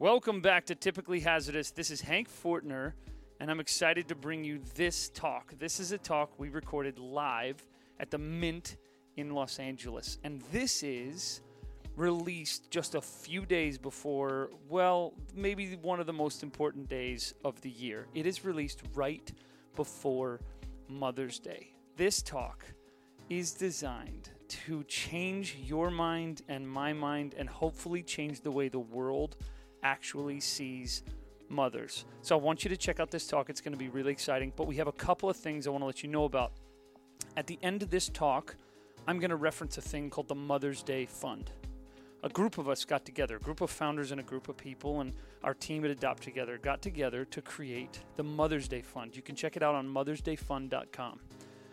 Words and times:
Welcome 0.00 0.40
back 0.40 0.64
to 0.64 0.74
Typically 0.74 1.20
Hazardous. 1.20 1.72
This 1.72 1.90
is 1.90 2.00
Hank 2.00 2.30
Fortener, 2.30 2.94
and 3.38 3.50
I'm 3.50 3.60
excited 3.60 4.08
to 4.08 4.14
bring 4.14 4.42
you 4.42 4.58
this 4.74 5.10
talk. 5.10 5.52
This 5.58 5.78
is 5.78 5.92
a 5.92 5.98
talk 5.98 6.32
we 6.38 6.48
recorded 6.48 6.98
live 6.98 7.68
at 8.00 8.10
the 8.10 8.16
Mint 8.16 8.78
in 9.18 9.34
Los 9.34 9.58
Angeles, 9.58 10.16
and 10.24 10.40
this 10.52 10.82
is 10.82 11.42
released 11.96 12.70
just 12.70 12.94
a 12.94 13.00
few 13.02 13.44
days 13.44 13.76
before, 13.76 14.48
well, 14.70 15.12
maybe 15.34 15.76
one 15.82 16.00
of 16.00 16.06
the 16.06 16.14
most 16.14 16.42
important 16.42 16.88
days 16.88 17.34
of 17.44 17.60
the 17.60 17.68
year. 17.68 18.06
It 18.14 18.24
is 18.24 18.42
released 18.42 18.80
right 18.94 19.30
before 19.76 20.40
Mother's 20.88 21.38
Day. 21.38 21.74
This 21.98 22.22
talk 22.22 22.64
is 23.28 23.52
designed 23.52 24.30
to 24.48 24.82
change 24.84 25.58
your 25.62 25.90
mind 25.90 26.40
and 26.48 26.66
my 26.66 26.94
mind 26.94 27.34
and 27.36 27.50
hopefully 27.50 28.02
change 28.02 28.40
the 28.40 28.50
way 28.50 28.70
the 28.70 28.78
world 28.78 29.36
actually 29.82 30.40
sees 30.40 31.02
mothers. 31.48 32.04
So 32.22 32.36
I 32.36 32.40
want 32.40 32.64
you 32.64 32.70
to 32.70 32.76
check 32.76 33.00
out 33.00 33.10
this 33.10 33.26
talk. 33.26 33.50
It's 33.50 33.60
going 33.60 33.72
to 33.72 33.78
be 33.78 33.88
really 33.88 34.12
exciting. 34.12 34.52
But 34.56 34.66
we 34.66 34.76
have 34.76 34.86
a 34.86 34.92
couple 34.92 35.28
of 35.28 35.36
things 35.36 35.66
I 35.66 35.70
want 35.70 35.82
to 35.82 35.86
let 35.86 36.02
you 36.02 36.08
know 36.08 36.24
about. 36.24 36.52
At 37.36 37.46
the 37.46 37.58
end 37.62 37.82
of 37.82 37.90
this 37.90 38.08
talk, 38.08 38.56
I'm 39.06 39.18
going 39.18 39.30
to 39.30 39.36
reference 39.36 39.78
a 39.78 39.82
thing 39.82 40.10
called 40.10 40.28
the 40.28 40.34
Mother's 40.34 40.82
Day 40.82 41.06
Fund. 41.06 41.50
A 42.22 42.28
group 42.28 42.58
of 42.58 42.68
us 42.68 42.84
got 42.84 43.04
together, 43.04 43.36
a 43.36 43.40
group 43.40 43.62
of 43.62 43.70
founders 43.70 44.10
and 44.12 44.20
a 44.20 44.24
group 44.24 44.48
of 44.48 44.56
people, 44.56 45.00
and 45.00 45.14
our 45.42 45.54
team 45.54 45.84
at 45.86 45.90
Adopt 45.90 46.22
Together 46.22 46.58
got 46.58 46.82
together 46.82 47.24
to 47.24 47.40
create 47.40 48.00
the 48.16 48.22
Mother's 48.22 48.68
Day 48.68 48.82
Fund. 48.82 49.16
You 49.16 49.22
can 49.22 49.34
check 49.34 49.56
it 49.56 49.62
out 49.62 49.74
on 49.74 49.88
mothersdayfund.com. 49.88 51.18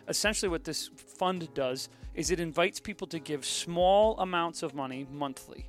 Essentially, 0.08 0.48
what 0.48 0.64
this 0.64 0.88
fund 0.96 1.52
does 1.52 1.90
is 2.14 2.30
it 2.30 2.40
invites 2.40 2.80
people 2.80 3.06
to 3.08 3.18
give 3.18 3.44
small 3.44 4.18
amounts 4.20 4.62
of 4.62 4.74
money 4.74 5.06
monthly 5.12 5.68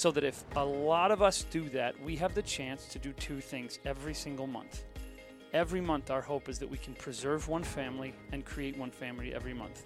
so 0.00 0.10
that 0.10 0.24
if 0.24 0.44
a 0.56 0.64
lot 0.64 1.10
of 1.10 1.20
us 1.20 1.44
do 1.50 1.68
that, 1.68 1.94
we 2.02 2.16
have 2.16 2.34
the 2.34 2.40
chance 2.40 2.86
to 2.86 2.98
do 2.98 3.12
two 3.12 3.38
things 3.38 3.78
every 3.84 4.14
single 4.14 4.46
month. 4.46 4.84
Every 5.52 5.82
month, 5.82 6.10
our 6.10 6.22
hope 6.22 6.48
is 6.48 6.58
that 6.58 6.70
we 6.70 6.78
can 6.78 6.94
preserve 6.94 7.48
one 7.48 7.62
family 7.62 8.14
and 8.32 8.42
create 8.42 8.78
one 8.78 8.90
family 8.90 9.34
every 9.34 9.52
month. 9.52 9.84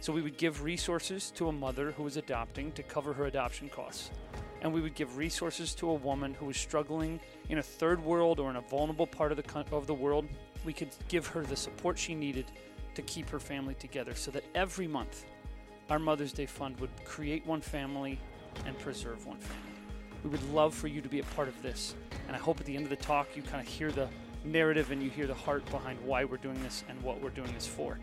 So 0.00 0.14
we 0.14 0.22
would 0.22 0.38
give 0.38 0.62
resources 0.62 1.30
to 1.32 1.48
a 1.48 1.52
mother 1.52 1.90
who 1.90 2.06
is 2.06 2.16
adopting 2.16 2.72
to 2.72 2.82
cover 2.82 3.12
her 3.12 3.26
adoption 3.26 3.68
costs. 3.68 4.10
And 4.62 4.72
we 4.72 4.80
would 4.80 4.94
give 4.94 5.18
resources 5.18 5.74
to 5.74 5.90
a 5.90 5.94
woman 5.94 6.32
who 6.32 6.48
is 6.48 6.56
struggling 6.56 7.20
in 7.50 7.58
a 7.58 7.62
third 7.62 8.02
world 8.02 8.40
or 8.40 8.48
in 8.48 8.56
a 8.56 8.62
vulnerable 8.62 9.06
part 9.06 9.30
of 9.30 9.36
the, 9.36 9.76
of 9.76 9.86
the 9.86 9.92
world. 9.92 10.26
We 10.64 10.72
could 10.72 10.88
give 11.08 11.26
her 11.26 11.42
the 11.42 11.56
support 11.56 11.98
she 11.98 12.14
needed 12.14 12.46
to 12.94 13.02
keep 13.02 13.28
her 13.28 13.38
family 13.38 13.74
together 13.74 14.14
so 14.14 14.30
that 14.30 14.44
every 14.54 14.88
month 14.88 15.26
our 15.90 15.98
Mother's 15.98 16.32
Day 16.32 16.46
Fund 16.46 16.80
would 16.80 17.04
create 17.04 17.44
one 17.44 17.60
family 17.60 18.18
and 18.66 18.78
preserve 18.78 19.26
one 19.26 19.38
family. 19.38 19.70
We 20.24 20.30
would 20.30 20.52
love 20.52 20.74
for 20.74 20.86
you 20.86 21.00
to 21.00 21.08
be 21.08 21.20
a 21.20 21.24
part 21.24 21.48
of 21.48 21.60
this. 21.62 21.94
And 22.26 22.36
I 22.36 22.38
hope 22.38 22.60
at 22.60 22.66
the 22.66 22.76
end 22.76 22.84
of 22.84 22.90
the 22.90 22.96
talk 22.96 23.28
you 23.34 23.42
kind 23.42 23.60
of 23.60 23.66
hear 23.66 23.90
the 23.90 24.08
narrative 24.44 24.90
and 24.90 25.02
you 25.02 25.10
hear 25.10 25.26
the 25.26 25.34
heart 25.34 25.64
behind 25.70 25.98
why 26.04 26.24
we're 26.24 26.36
doing 26.36 26.62
this 26.62 26.84
and 26.88 27.00
what 27.02 27.20
we're 27.20 27.30
doing 27.30 27.52
this 27.54 27.66
for. 27.66 27.98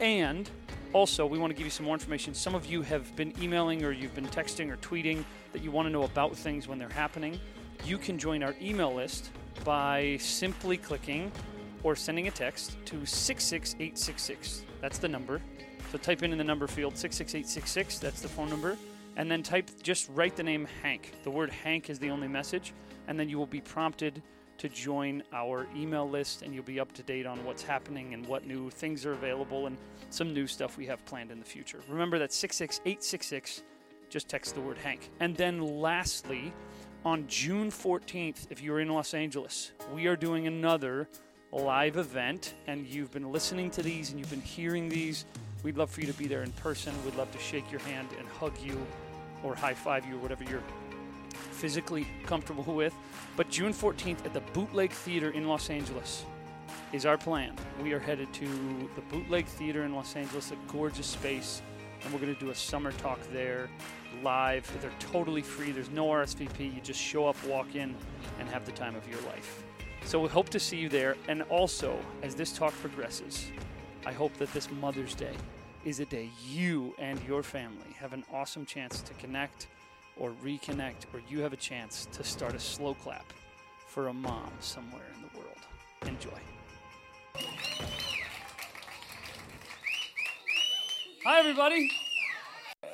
And 0.00 0.50
also, 0.92 1.26
we 1.26 1.38
want 1.38 1.50
to 1.50 1.56
give 1.56 1.66
you 1.66 1.70
some 1.70 1.86
more 1.86 1.94
information. 1.94 2.34
Some 2.34 2.54
of 2.54 2.66
you 2.66 2.82
have 2.82 3.14
been 3.16 3.32
emailing 3.40 3.84
or 3.84 3.92
you've 3.92 4.14
been 4.14 4.26
texting 4.26 4.70
or 4.70 4.76
tweeting 4.76 5.24
that 5.52 5.62
you 5.62 5.70
want 5.70 5.86
to 5.86 5.92
know 5.92 6.04
about 6.04 6.36
things 6.36 6.68
when 6.68 6.78
they're 6.78 6.88
happening. 6.88 7.38
You 7.84 7.98
can 7.98 8.18
join 8.18 8.42
our 8.42 8.54
email 8.60 8.94
list 8.94 9.30
by 9.64 10.16
simply 10.20 10.76
clicking 10.76 11.32
or 11.82 11.96
sending 11.96 12.28
a 12.28 12.30
text 12.30 12.76
to 12.86 13.04
66866. 13.04 14.64
That's 14.80 14.98
the 14.98 15.08
number. 15.08 15.40
So 15.92 15.98
type 15.98 16.22
in 16.22 16.32
in 16.32 16.38
the 16.38 16.44
number 16.44 16.66
field 16.66 16.96
66866. 16.96 17.98
That's 17.98 18.20
the 18.20 18.28
phone 18.28 18.50
number 18.50 18.76
and 19.16 19.30
then 19.30 19.42
type 19.42 19.70
just 19.82 20.08
write 20.10 20.36
the 20.36 20.42
name 20.42 20.66
Hank. 20.82 21.12
The 21.24 21.30
word 21.30 21.50
Hank 21.50 21.90
is 21.90 21.98
the 21.98 22.10
only 22.10 22.28
message, 22.28 22.72
and 23.08 23.18
then 23.18 23.28
you 23.28 23.38
will 23.38 23.46
be 23.46 23.60
prompted 23.60 24.22
to 24.58 24.68
join 24.68 25.22
our 25.32 25.66
email 25.76 26.08
list 26.08 26.42
and 26.42 26.54
you'll 26.54 26.64
be 26.64 26.80
up 26.80 26.92
to 26.92 27.02
date 27.02 27.26
on 27.26 27.44
what's 27.44 27.62
happening 27.62 28.14
and 28.14 28.26
what 28.26 28.46
new 28.46 28.70
things 28.70 29.04
are 29.04 29.12
available 29.12 29.66
and 29.66 29.76
some 30.10 30.32
new 30.32 30.46
stuff 30.46 30.76
we 30.78 30.86
have 30.86 31.04
planned 31.04 31.30
in 31.30 31.38
the 31.38 31.44
future. 31.44 31.78
Remember 31.88 32.18
that 32.18 32.32
66866 32.32 33.62
just 34.08 34.28
text 34.28 34.54
the 34.54 34.60
word 34.60 34.78
Hank. 34.78 35.10
And 35.20 35.36
then 35.36 35.60
lastly, 35.60 36.52
on 37.04 37.26
June 37.26 37.70
14th, 37.70 38.46
if 38.50 38.62
you're 38.62 38.80
in 38.80 38.88
Los 38.88 39.14
Angeles, 39.14 39.72
we 39.92 40.06
are 40.06 40.16
doing 40.16 40.46
another 40.46 41.08
live 41.52 41.96
event 41.96 42.54
and 42.66 42.86
you've 42.86 43.10
been 43.10 43.30
listening 43.32 43.70
to 43.72 43.82
these 43.82 44.10
and 44.10 44.18
you've 44.18 44.30
been 44.30 44.40
hearing 44.40 44.88
these. 44.88 45.24
We'd 45.62 45.76
love 45.76 45.90
for 45.90 46.00
you 46.00 46.06
to 46.06 46.12
be 46.14 46.26
there 46.26 46.42
in 46.42 46.52
person. 46.52 46.94
We'd 47.04 47.16
love 47.16 47.30
to 47.32 47.38
shake 47.38 47.70
your 47.70 47.80
hand 47.80 48.08
and 48.18 48.26
hug 48.28 48.52
you 48.62 48.86
or 49.42 49.54
high 49.54 49.74
five 49.74 50.06
you 50.06 50.16
or 50.16 50.18
whatever 50.18 50.44
you're 50.44 50.62
physically 51.56 52.06
comfortable 52.24 52.74
with. 52.74 52.94
But 53.36 53.50
June 53.50 53.72
14th 53.72 54.24
at 54.24 54.32
the 54.32 54.40
Bootleg 54.52 54.90
Theater 54.90 55.30
in 55.30 55.48
Los 55.48 55.70
Angeles 55.70 56.24
is 56.92 57.06
our 57.06 57.18
plan. 57.18 57.54
We 57.82 57.92
are 57.92 57.98
headed 57.98 58.32
to 58.34 58.46
the 58.94 59.02
Bootleg 59.10 59.46
Theater 59.46 59.84
in 59.84 59.94
Los 59.94 60.16
Angeles, 60.16 60.50
a 60.52 60.72
gorgeous 60.72 61.06
space, 61.06 61.62
and 62.02 62.12
we're 62.12 62.20
going 62.20 62.34
to 62.34 62.40
do 62.40 62.50
a 62.50 62.54
summer 62.54 62.92
talk 62.92 63.18
there 63.32 63.68
live. 64.22 64.70
They're 64.80 64.90
totally 64.98 65.42
free, 65.42 65.72
there's 65.72 65.90
no 65.90 66.06
RSVP. 66.06 66.74
You 66.74 66.80
just 66.80 67.00
show 67.00 67.26
up, 67.26 67.36
walk 67.44 67.74
in, 67.74 67.94
and 68.38 68.48
have 68.48 68.64
the 68.64 68.72
time 68.72 68.94
of 68.94 69.06
your 69.08 69.20
life. 69.22 69.62
So 70.04 70.20
we 70.20 70.28
hope 70.28 70.48
to 70.50 70.60
see 70.60 70.76
you 70.76 70.88
there. 70.88 71.16
And 71.28 71.42
also, 71.42 71.98
as 72.22 72.34
this 72.34 72.52
talk 72.52 72.72
progresses, 72.80 73.46
I 74.04 74.12
hope 74.12 74.34
that 74.34 74.52
this 74.52 74.70
Mother's 74.70 75.14
Day 75.14 75.34
is 75.86 76.00
a 76.00 76.04
day 76.04 76.28
you 76.44 76.92
and 76.98 77.22
your 77.28 77.44
family 77.44 77.94
have 77.96 78.12
an 78.12 78.24
awesome 78.32 78.66
chance 78.66 79.00
to 79.00 79.14
connect 79.14 79.68
or 80.16 80.32
reconnect, 80.42 81.04
or 81.14 81.22
you 81.28 81.38
have 81.38 81.52
a 81.52 81.56
chance 81.56 82.08
to 82.10 82.24
start 82.24 82.56
a 82.56 82.58
slow 82.58 82.92
clap 82.92 83.32
for 83.86 84.08
a 84.08 84.12
mom 84.12 84.50
somewhere 84.58 85.04
in 85.14 85.22
the 85.22 85.38
world. 85.38 85.56
Enjoy. 86.04 86.40
Hi, 91.24 91.38
everybody. 91.38 91.88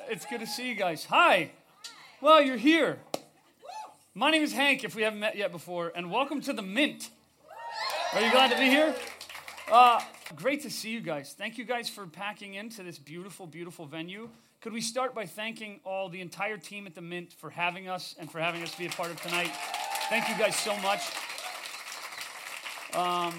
It's 0.07 0.27
good 0.27 0.41
to 0.41 0.47
see 0.47 0.69
you 0.69 0.75
guys. 0.75 1.05
Hi. 1.05 1.49
Well, 2.21 2.43
you're 2.43 2.57
here. 2.57 2.99
My 4.13 4.29
name 4.29 4.43
is 4.43 4.53
Hank, 4.53 4.83
if 4.83 4.95
we 4.95 5.01
haven't 5.01 5.19
met 5.19 5.35
yet 5.35 5.51
before, 5.51 5.91
and 5.95 6.11
welcome 6.11 6.41
to 6.41 6.53
the 6.53 6.61
Mint. 6.61 7.09
Are 8.13 8.21
you 8.21 8.29
glad 8.29 8.51
to 8.51 8.57
be 8.57 8.69
here? 8.69 8.93
Uh, 9.71 10.01
great 10.35 10.61
to 10.61 10.69
see 10.69 10.89
you 10.89 10.99
guys. 10.99 11.33
Thank 11.37 11.57
you 11.57 11.63
guys 11.63 11.87
for 11.87 12.05
packing 12.05 12.55
into 12.55 12.83
this 12.83 12.99
beautiful, 12.99 13.47
beautiful 13.47 13.85
venue. 13.85 14.29
Could 14.59 14.73
we 14.73 14.81
start 14.81 15.15
by 15.15 15.25
thanking 15.25 15.79
all 15.85 16.09
the 16.09 16.19
entire 16.19 16.57
team 16.57 16.85
at 16.85 16.95
the 16.95 17.01
Mint 17.01 17.31
for 17.31 17.49
having 17.49 17.87
us 17.87 18.13
and 18.19 18.29
for 18.29 18.39
having 18.39 18.61
us 18.61 18.75
be 18.75 18.87
a 18.87 18.89
part 18.89 19.09
of 19.09 19.21
tonight? 19.21 19.51
Thank 20.09 20.27
you 20.27 20.37
guys 20.37 20.55
so 20.57 20.75
much. 20.77 21.01
Um, 22.93 23.33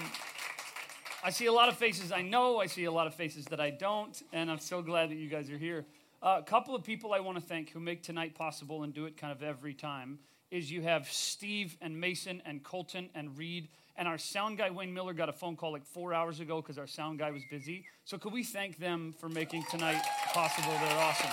I 1.23 1.29
see 1.29 1.45
a 1.45 1.53
lot 1.53 1.69
of 1.69 1.77
faces 1.77 2.11
I 2.11 2.23
know, 2.23 2.59
I 2.59 2.65
see 2.65 2.85
a 2.85 2.91
lot 2.91 3.05
of 3.07 3.13
faces 3.13 3.45
that 3.45 3.59
I 3.59 3.69
don't, 3.69 4.21
and 4.33 4.49
I'm 4.49 4.59
so 4.59 4.81
glad 4.81 5.11
that 5.11 5.17
you 5.17 5.29
guys 5.29 5.49
are 5.51 5.57
here. 5.57 5.85
Uh, 6.23 6.37
a 6.39 6.43
couple 6.43 6.75
of 6.75 6.83
people 6.83 7.13
I 7.13 7.19
want 7.19 7.37
to 7.37 7.43
thank 7.43 7.69
who 7.69 7.79
make 7.79 8.01
tonight 8.01 8.33
possible 8.33 8.81
and 8.81 8.93
do 8.93 9.05
it 9.05 9.15
kind 9.15 9.31
of 9.31 9.43
every 9.43 9.75
time 9.75 10.17
is 10.49 10.71
you 10.71 10.81
have 10.81 11.07
Steve 11.07 11.77
and 11.81 11.99
Mason 11.99 12.41
and 12.45 12.63
Colton 12.63 13.09
and 13.13 13.37
Reed 13.37 13.69
and 13.97 14.07
our 14.07 14.17
sound 14.17 14.57
guy, 14.57 14.69
Wayne 14.69 14.93
Miller, 14.93 15.13
got 15.13 15.29
a 15.29 15.33
phone 15.33 15.55
call 15.55 15.71
like 15.71 15.85
four 15.85 16.13
hours 16.13 16.39
ago 16.39 16.61
because 16.61 16.77
our 16.77 16.87
sound 16.87 17.19
guy 17.19 17.31
was 17.31 17.43
busy. 17.49 17.85
So, 18.03 18.17
could 18.17 18.33
we 18.33 18.43
thank 18.43 18.77
them 18.77 19.13
for 19.17 19.29
making 19.29 19.63
tonight 19.71 20.01
possible? 20.33 20.71
They're 20.71 20.99
awesome. 20.99 21.31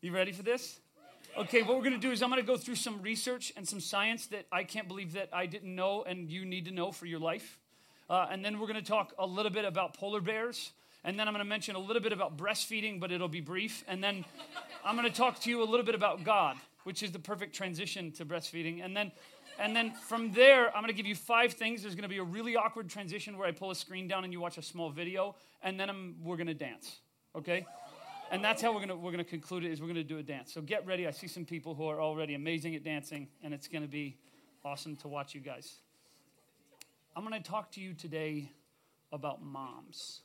You 0.00 0.12
ready 0.12 0.30
for 0.30 0.44
this? 0.44 0.78
Okay, 1.36 1.62
what 1.62 1.76
we're 1.76 1.82
going 1.82 1.92
to 1.92 1.98
do 1.98 2.12
is 2.12 2.22
I'm 2.22 2.30
going 2.30 2.40
to 2.40 2.46
go 2.46 2.56
through 2.56 2.76
some 2.76 3.02
research 3.02 3.52
and 3.56 3.66
some 3.66 3.80
science 3.80 4.26
that 4.26 4.46
I 4.50 4.64
can't 4.64 4.88
believe 4.88 5.12
that 5.12 5.28
I 5.32 5.46
didn't 5.46 5.74
know 5.74 6.04
and 6.04 6.30
you 6.30 6.44
need 6.44 6.64
to 6.66 6.72
know 6.72 6.92
for 6.92 7.06
your 7.06 7.20
life. 7.20 7.58
Uh, 8.08 8.26
and 8.30 8.44
then 8.44 8.58
we're 8.58 8.66
going 8.66 8.82
to 8.82 8.88
talk 8.88 9.12
a 9.18 9.26
little 9.26 9.50
bit 9.50 9.64
about 9.64 9.94
polar 9.94 10.20
bears. 10.20 10.72
And 11.04 11.18
then 11.18 11.28
I'm 11.28 11.34
going 11.34 11.44
to 11.44 11.48
mention 11.48 11.76
a 11.76 11.78
little 11.78 12.02
bit 12.02 12.12
about 12.12 12.36
breastfeeding, 12.36 13.00
but 13.00 13.12
it'll 13.12 13.28
be 13.28 13.40
brief. 13.40 13.84
And 13.88 14.02
then 14.02 14.24
I'm 14.84 14.96
going 14.96 15.10
to 15.10 15.16
talk 15.16 15.40
to 15.40 15.50
you 15.50 15.62
a 15.62 15.64
little 15.64 15.86
bit 15.86 15.94
about 15.94 16.24
God 16.24 16.56
which 16.88 17.02
is 17.02 17.12
the 17.12 17.18
perfect 17.18 17.54
transition 17.54 18.10
to 18.10 18.24
breastfeeding. 18.24 18.82
And 18.82 18.96
then 18.96 19.12
and 19.58 19.76
then 19.76 19.92
from 19.92 20.32
there, 20.32 20.68
I'm 20.68 20.82
going 20.82 20.86
to 20.86 20.94
give 20.94 21.04
you 21.04 21.14
five 21.14 21.52
things. 21.52 21.82
There's 21.82 21.94
going 21.94 22.04
to 22.04 22.08
be 22.08 22.16
a 22.16 22.24
really 22.24 22.56
awkward 22.56 22.88
transition 22.88 23.36
where 23.36 23.46
I 23.46 23.50
pull 23.50 23.70
a 23.70 23.74
screen 23.74 24.08
down 24.08 24.24
and 24.24 24.32
you 24.32 24.40
watch 24.40 24.56
a 24.56 24.62
small 24.62 24.88
video, 24.88 25.34
and 25.62 25.78
then 25.78 25.90
I'm, 25.90 26.14
we're 26.22 26.38
going 26.38 26.46
to 26.46 26.54
dance. 26.54 27.00
Okay? 27.36 27.66
And 28.30 28.42
that's 28.42 28.62
how 28.62 28.70
we're 28.70 28.86
going 28.86 28.88
to 28.88 28.96
we're 28.96 29.12
going 29.12 29.22
to 29.22 29.30
conclude 29.30 29.64
it. 29.64 29.72
Is 29.72 29.82
we're 29.82 29.88
going 29.88 29.96
to 29.96 30.02
do 30.02 30.16
a 30.16 30.22
dance. 30.22 30.50
So 30.54 30.62
get 30.62 30.86
ready. 30.86 31.06
I 31.06 31.10
see 31.10 31.28
some 31.28 31.44
people 31.44 31.74
who 31.74 31.86
are 31.88 32.00
already 32.00 32.32
amazing 32.32 32.74
at 32.74 32.84
dancing, 32.84 33.28
and 33.42 33.52
it's 33.52 33.68
going 33.68 33.82
to 33.82 33.88
be 33.88 34.16
awesome 34.64 34.96
to 34.96 35.08
watch 35.08 35.34
you 35.34 35.42
guys. 35.42 35.74
I'm 37.14 37.22
going 37.22 37.42
to 37.42 37.50
talk 37.50 37.70
to 37.72 37.82
you 37.82 37.92
today 37.92 38.50
about 39.12 39.42
moms, 39.42 40.22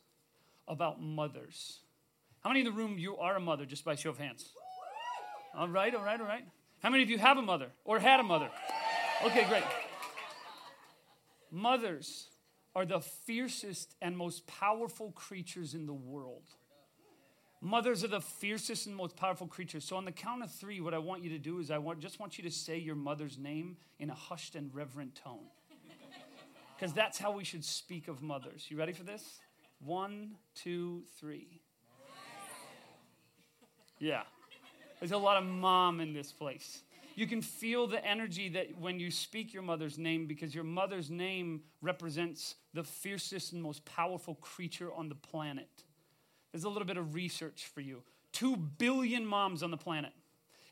about 0.68 1.00
mothers. 1.00 1.80
How 2.42 2.50
many 2.50 2.60
in 2.60 2.66
the 2.66 2.72
room 2.72 2.98
you 2.98 3.16
are 3.16 3.36
a 3.36 3.40
mother? 3.40 3.64
Just 3.64 3.84
by 3.84 3.94
show 3.94 4.10
of 4.10 4.18
hands. 4.18 4.50
All 5.56 5.68
right, 5.68 5.94
all 5.94 6.02
right, 6.02 6.20
all 6.20 6.26
right. 6.26 6.44
How 6.82 6.90
many 6.90 7.02
of 7.02 7.10
you 7.10 7.18
have 7.18 7.38
a 7.38 7.42
mother 7.42 7.68
or 7.84 7.98
had 7.98 8.20
a 8.20 8.22
mother? 8.22 8.50
Okay, 9.24 9.44
great. 9.48 9.64
Mothers 11.50 12.28
are 12.74 12.84
the 12.84 13.00
fiercest 13.00 13.94
and 14.02 14.16
most 14.16 14.46
powerful 14.46 15.12
creatures 15.12 15.74
in 15.74 15.86
the 15.86 15.94
world. 15.94 16.42
Mothers 17.62 18.04
are 18.04 18.08
the 18.08 18.20
fiercest 18.20 18.86
and 18.86 18.94
most 18.94 19.16
powerful 19.16 19.46
creatures. 19.46 19.84
So 19.84 19.96
on 19.96 20.04
the 20.04 20.12
count 20.12 20.42
of 20.42 20.52
three, 20.52 20.80
what 20.80 20.92
I 20.92 20.98
want 20.98 21.22
you 21.22 21.30
to 21.30 21.38
do 21.38 21.60
is 21.60 21.70
I 21.70 21.78
want, 21.78 22.00
just 22.00 22.20
want 22.20 22.36
you 22.36 22.44
to 22.44 22.50
say 22.50 22.76
your 22.76 22.96
mother's 22.96 23.38
name 23.38 23.78
in 23.98 24.10
a 24.10 24.14
hushed 24.14 24.54
and 24.54 24.74
reverent 24.74 25.14
tone. 25.14 25.46
Because 26.76 26.92
that's 26.92 27.18
how 27.18 27.30
we 27.30 27.44
should 27.44 27.64
speak 27.64 28.08
of 28.08 28.20
mothers. 28.20 28.66
You 28.68 28.76
ready 28.76 28.92
for 28.92 29.04
this? 29.04 29.38
One, 29.84 30.36
two, 30.54 31.02
three. 31.20 31.60
Yeah. 33.98 34.22
There's 34.98 35.12
a 35.12 35.18
lot 35.18 35.36
of 35.36 35.44
mom 35.44 36.00
in 36.00 36.14
this 36.14 36.32
place. 36.32 36.82
You 37.16 37.26
can 37.26 37.42
feel 37.42 37.86
the 37.86 38.04
energy 38.04 38.48
that 38.50 38.78
when 38.80 38.98
you 38.98 39.10
speak 39.10 39.52
your 39.52 39.62
mother's 39.62 39.98
name, 39.98 40.26
because 40.26 40.54
your 40.54 40.64
mother's 40.64 41.10
name 41.10 41.62
represents 41.82 42.54
the 42.72 42.82
fiercest 42.82 43.52
and 43.52 43.62
most 43.62 43.84
powerful 43.84 44.36
creature 44.36 44.92
on 44.92 45.08
the 45.08 45.14
planet. 45.14 45.68
There's 46.50 46.64
a 46.64 46.68
little 46.68 46.86
bit 46.86 46.96
of 46.96 47.14
research 47.14 47.66
for 47.72 47.80
you. 47.82 48.02
Two 48.32 48.56
billion 48.56 49.26
moms 49.26 49.62
on 49.62 49.70
the 49.70 49.76
planet. 49.76 50.12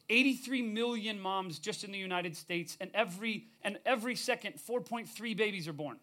83 0.09 0.63
million 0.63 1.21
moms 1.21 1.59
just 1.59 1.85
in 1.85 1.93
the 1.93 1.99
United 1.99 2.37
States, 2.37 2.77
and 2.81 2.91
every, 2.93 3.45
and 3.63 3.79
every 3.87 4.17
second, 4.17 4.55
4.3 4.57 5.37
babies 5.37 5.69
are 5.69 5.73
born. 5.73 5.99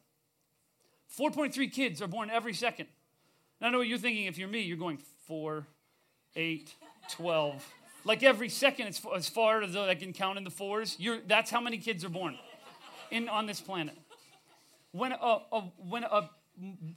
4.3 1.17 1.71
kids 1.71 2.01
are 2.01 2.07
born 2.07 2.29
every 2.29 2.53
second. 2.53 2.88
I 3.61 3.69
know 3.69 3.79
what 3.79 3.88
you're 3.88 3.97
thinking. 3.97 4.25
If 4.25 4.38
you're 4.38 4.47
me, 4.47 4.61
you're 4.61 4.77
going 4.77 5.00
4, 5.27 5.67
8, 6.35 6.73
12. 7.11 7.73
Like 8.06 8.23
every 8.23 8.47
second, 8.47 8.88
it's 8.88 9.01
as 9.13 9.27
far 9.27 9.61
as 9.61 9.75
I 9.75 9.95
can 9.95 10.13
count 10.13 10.38
in 10.38 10.44
the 10.44 10.50
fours. 10.50 10.95
You're, 10.97 11.19
that's 11.27 11.51
how 11.51 11.59
many 11.59 11.77
kids 11.77 12.06
are 12.06 12.09
born 12.09 12.38
in, 13.11 13.27
on 13.27 13.45
this 13.45 13.59
planet. 13.59 13.97
When 14.91 15.11
a, 15.11 15.39
a, 15.51 15.61
when 15.77 16.03
a 16.03 16.29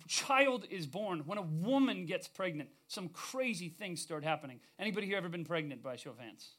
child 0.06 0.66
is 0.70 0.86
born, 0.86 1.22
when 1.26 1.38
a 1.38 1.42
woman 1.42 2.06
gets 2.06 2.28
pregnant, 2.28 2.68
some 2.86 3.08
crazy 3.08 3.68
things 3.68 4.00
start 4.00 4.22
happening. 4.22 4.60
Anybody 4.78 5.06
here 5.06 5.16
ever 5.16 5.28
been 5.28 5.44
pregnant 5.44 5.82
by 5.82 5.96
show 5.96 6.10
of 6.10 6.18
hands? 6.18 6.50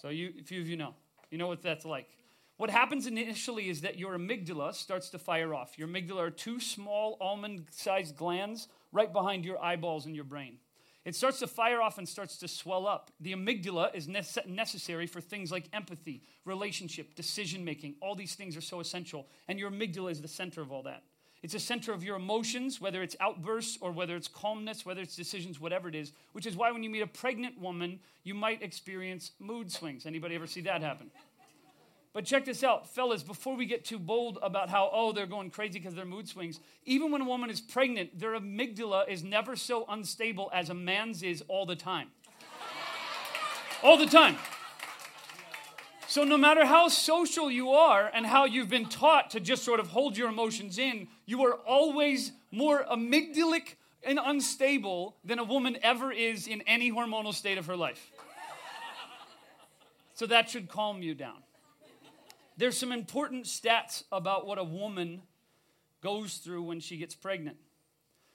So 0.00 0.10
you, 0.10 0.32
a 0.40 0.44
few 0.44 0.60
of 0.60 0.68
you 0.68 0.76
know. 0.76 0.94
You 1.30 1.38
know 1.38 1.48
what 1.48 1.60
that's 1.60 1.84
like. 1.84 2.08
What 2.56 2.70
happens 2.70 3.06
initially 3.06 3.68
is 3.68 3.82
that 3.82 3.98
your 3.98 4.16
amygdala 4.16 4.74
starts 4.74 5.10
to 5.10 5.18
fire 5.18 5.54
off. 5.54 5.78
Your 5.78 5.88
amygdala 5.88 6.18
are 6.18 6.30
two 6.30 6.58
small 6.60 7.16
almond-sized 7.20 8.16
glands 8.16 8.68
right 8.92 9.12
behind 9.12 9.44
your 9.44 9.62
eyeballs 9.62 10.06
in 10.06 10.14
your 10.14 10.24
brain. 10.24 10.58
It 11.04 11.14
starts 11.14 11.38
to 11.38 11.46
fire 11.46 11.80
off 11.80 11.96
and 11.96 12.06
starts 12.06 12.36
to 12.38 12.48
swell 12.48 12.86
up. 12.86 13.10
The 13.20 13.32
amygdala 13.32 13.94
is 13.94 14.08
necessary 14.08 15.06
for 15.06 15.20
things 15.20 15.50
like 15.50 15.68
empathy, 15.72 16.22
relationship, 16.44 17.14
decision 17.14 17.64
making. 17.64 17.94
All 18.02 18.14
these 18.14 18.34
things 18.34 18.56
are 18.56 18.60
so 18.60 18.80
essential. 18.80 19.26
And 19.46 19.58
your 19.58 19.70
amygdala 19.70 20.10
is 20.10 20.20
the 20.20 20.28
center 20.28 20.60
of 20.60 20.70
all 20.70 20.82
that. 20.82 21.04
It's 21.40 21.54
a 21.54 21.60
center 21.60 21.92
of 21.92 22.02
your 22.02 22.16
emotions, 22.16 22.80
whether 22.80 23.00
it's 23.02 23.16
outbursts 23.20 23.78
or 23.80 23.92
whether 23.92 24.16
it's 24.16 24.26
calmness, 24.28 24.84
whether 24.84 25.00
it's 25.00 25.14
decisions, 25.14 25.60
whatever 25.60 25.88
it 25.88 25.94
is, 25.94 26.12
which 26.32 26.46
is 26.46 26.56
why 26.56 26.72
when 26.72 26.82
you 26.82 26.90
meet 26.90 27.00
a 27.00 27.06
pregnant 27.06 27.58
woman, 27.58 28.00
you 28.24 28.34
might 28.34 28.60
experience 28.60 29.30
mood 29.38 29.70
swings. 29.70 30.04
Anybody 30.04 30.34
ever 30.34 30.48
see 30.48 30.62
that 30.62 30.82
happen? 30.82 31.10
But 32.14 32.24
check 32.24 32.46
this 32.46 32.64
out, 32.64 32.88
fellas, 32.88 33.22
before 33.22 33.54
we 33.54 33.66
get 33.66 33.84
too 33.84 33.98
bold 33.98 34.38
about 34.42 34.70
how, 34.70 34.90
oh, 34.92 35.12
they're 35.12 35.26
going 35.26 35.50
crazy 35.50 35.78
because 35.78 35.94
their 35.94 36.06
mood 36.06 36.26
swings, 36.26 36.58
even 36.84 37.12
when 37.12 37.20
a 37.20 37.24
woman 37.24 37.50
is 37.50 37.60
pregnant, 37.60 38.18
their 38.18 38.32
amygdala 38.32 39.08
is 39.08 39.22
never 39.22 39.56
so 39.56 39.84
unstable 39.88 40.50
as 40.54 40.70
a 40.70 40.74
man's 40.74 41.22
is 41.22 41.42
all 41.48 41.66
the 41.66 41.76
time. 41.76 42.08
all 43.82 43.98
the 43.98 44.06
time. 44.06 44.36
So, 46.06 46.24
no 46.24 46.38
matter 46.38 46.64
how 46.64 46.88
social 46.88 47.50
you 47.50 47.72
are 47.72 48.10
and 48.14 48.24
how 48.24 48.46
you've 48.46 48.70
been 48.70 48.86
taught 48.86 49.28
to 49.32 49.40
just 49.40 49.62
sort 49.62 49.78
of 49.78 49.88
hold 49.88 50.16
your 50.16 50.30
emotions 50.30 50.78
in, 50.78 51.08
you 51.26 51.44
are 51.44 51.52
always 51.52 52.32
more 52.50 52.82
amygdalic 52.90 53.74
and 54.02 54.18
unstable 54.24 55.16
than 55.22 55.38
a 55.38 55.44
woman 55.44 55.76
ever 55.82 56.10
is 56.10 56.46
in 56.46 56.62
any 56.62 56.90
hormonal 56.90 57.34
state 57.34 57.58
of 57.58 57.66
her 57.66 57.76
life. 57.76 58.10
So, 60.14 60.24
that 60.24 60.48
should 60.48 60.70
calm 60.70 61.02
you 61.02 61.14
down. 61.14 61.42
There's 62.58 62.76
some 62.76 62.90
important 62.90 63.44
stats 63.44 64.02
about 64.10 64.44
what 64.44 64.58
a 64.58 64.64
woman 64.64 65.22
goes 66.02 66.38
through 66.38 66.64
when 66.64 66.80
she 66.80 66.96
gets 66.96 67.14
pregnant. 67.14 67.56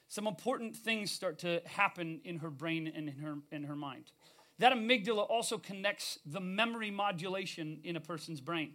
Some 0.08 0.26
important 0.26 0.74
things 0.74 1.10
start 1.10 1.38
to 1.40 1.60
happen 1.66 2.22
in 2.24 2.38
her 2.38 2.48
brain 2.48 2.90
and 2.94 3.10
in 3.10 3.18
her, 3.18 3.34
in 3.52 3.64
her 3.64 3.76
mind. 3.76 4.12
That 4.60 4.72
amygdala 4.72 5.28
also 5.28 5.58
connects 5.58 6.18
the 6.24 6.40
memory 6.40 6.90
modulation 6.90 7.80
in 7.84 7.96
a 7.96 8.00
person's 8.00 8.40
brain. 8.40 8.72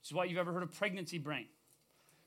Which 0.00 0.10
is 0.10 0.12
why 0.12 0.24
you've 0.26 0.38
ever 0.38 0.52
heard 0.52 0.62
of 0.62 0.72
pregnancy 0.72 1.16
brain. 1.16 1.46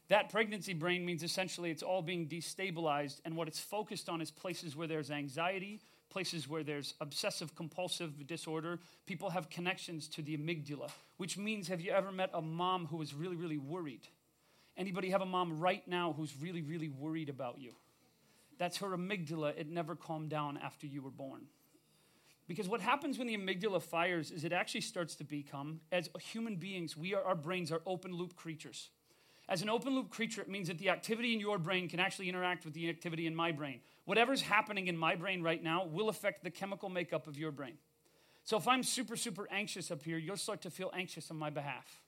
That 0.08 0.30
pregnancy 0.30 0.74
brain 0.74 1.06
means 1.06 1.22
essentially 1.22 1.70
it's 1.70 1.84
all 1.84 2.02
being 2.02 2.28
destabilized, 2.28 3.22
and 3.24 3.38
what 3.38 3.48
it's 3.48 3.60
focused 3.60 4.10
on 4.10 4.20
is 4.20 4.31
places 4.31 4.75
where 4.75 4.88
there's 4.88 5.12
anxiety, 5.12 5.80
places 6.13 6.48
where 6.48 6.63
there's 6.63 6.94
obsessive 7.01 7.56
compulsive 7.56 8.27
disorder. 8.27 8.80
People 9.07 9.31
have 9.31 9.50
connections 9.50 10.07
to 10.10 10.21
the 10.21 10.38
amygdala, 10.38 10.92
which 11.18 11.38
means 11.39 11.68
have 11.68 11.81
you 11.81 11.92
ever 11.92 12.12
met 12.12 12.30
a 12.33 12.42
mom 12.42 12.86
who 12.86 12.98
was 12.98 13.15
really, 13.15 13.36
really 13.36 13.57
worried? 13.57 14.07
Anybody 14.77 15.10
have 15.10 15.21
a 15.21 15.25
mom 15.25 15.60
right 15.60 15.86
now 15.88 16.13
who's 16.15 16.36
really, 16.39 16.62
really 16.62 16.88
worried 16.88 17.30
about 17.30 17.60
you? 17.60 17.74
That's 18.60 18.77
her 18.77 18.89
amygdala. 18.89 19.57
It 19.57 19.68
never 19.68 19.95
calmed 19.95 20.30
down 20.30 20.57
after 20.57 20.86
you 20.86 21.01
were 21.01 21.10
born. 21.10 21.48
Because 22.48 22.69
what 22.69 22.81
happens 22.81 23.18
when 23.18 23.27
the 23.27 23.38
amygdala 23.38 23.81
fires 23.81 24.30
is 24.30 24.44
it 24.44 24.54
actually 24.54 24.81
starts 24.81 25.15
to 25.15 25.24
become, 25.24 25.80
as 25.92 26.10
human 26.19 26.57
beings, 26.57 26.95
we 26.95 27.15
are, 27.15 27.24
our 27.24 27.36
brains 27.36 27.71
are 27.71 27.81
open 27.88 28.13
loop 28.13 28.36
creatures. 28.36 28.89
As 29.50 29.62
an 29.62 29.69
open 29.69 29.95
loop 29.95 30.12
creature, 30.12 30.42
it 30.42 30.50
means 30.50 30.68
that 30.68 30.77
the 30.77 30.89
activity 30.89 31.33
in 31.33 31.39
your 31.39 31.57
brain 31.57 31.89
can 31.89 32.00
actually 32.00 32.30
interact 32.30 32.65
with 32.65 32.74
the 32.74 32.89
activity 32.89 33.25
in 33.25 33.36
my 33.36 33.51
brain. 33.51 33.80
Whatever's 34.05 34.41
happening 34.41 34.88
in 34.88 34.97
my 34.97 35.15
brain 35.15 35.41
right 35.41 35.63
now 35.63 35.85
will 35.85 36.09
affect 36.09 36.44
the 36.44 36.51
chemical 36.51 36.89
makeup 36.89 37.27
of 37.27 37.38
your 37.38 37.51
brain. 37.51 37.77
So 38.44 38.57
if 38.57 38.67
I'm 38.67 38.83
super, 38.83 39.15
super 39.15 39.47
anxious 39.50 39.91
up 39.91 40.03
here, 40.03 40.17
you'll 40.17 40.35
start 40.35 40.61
to 40.63 40.69
feel 40.69 40.91
anxious 40.94 41.31
on 41.31 41.38
my 41.38 41.50
behalf. 41.50 42.01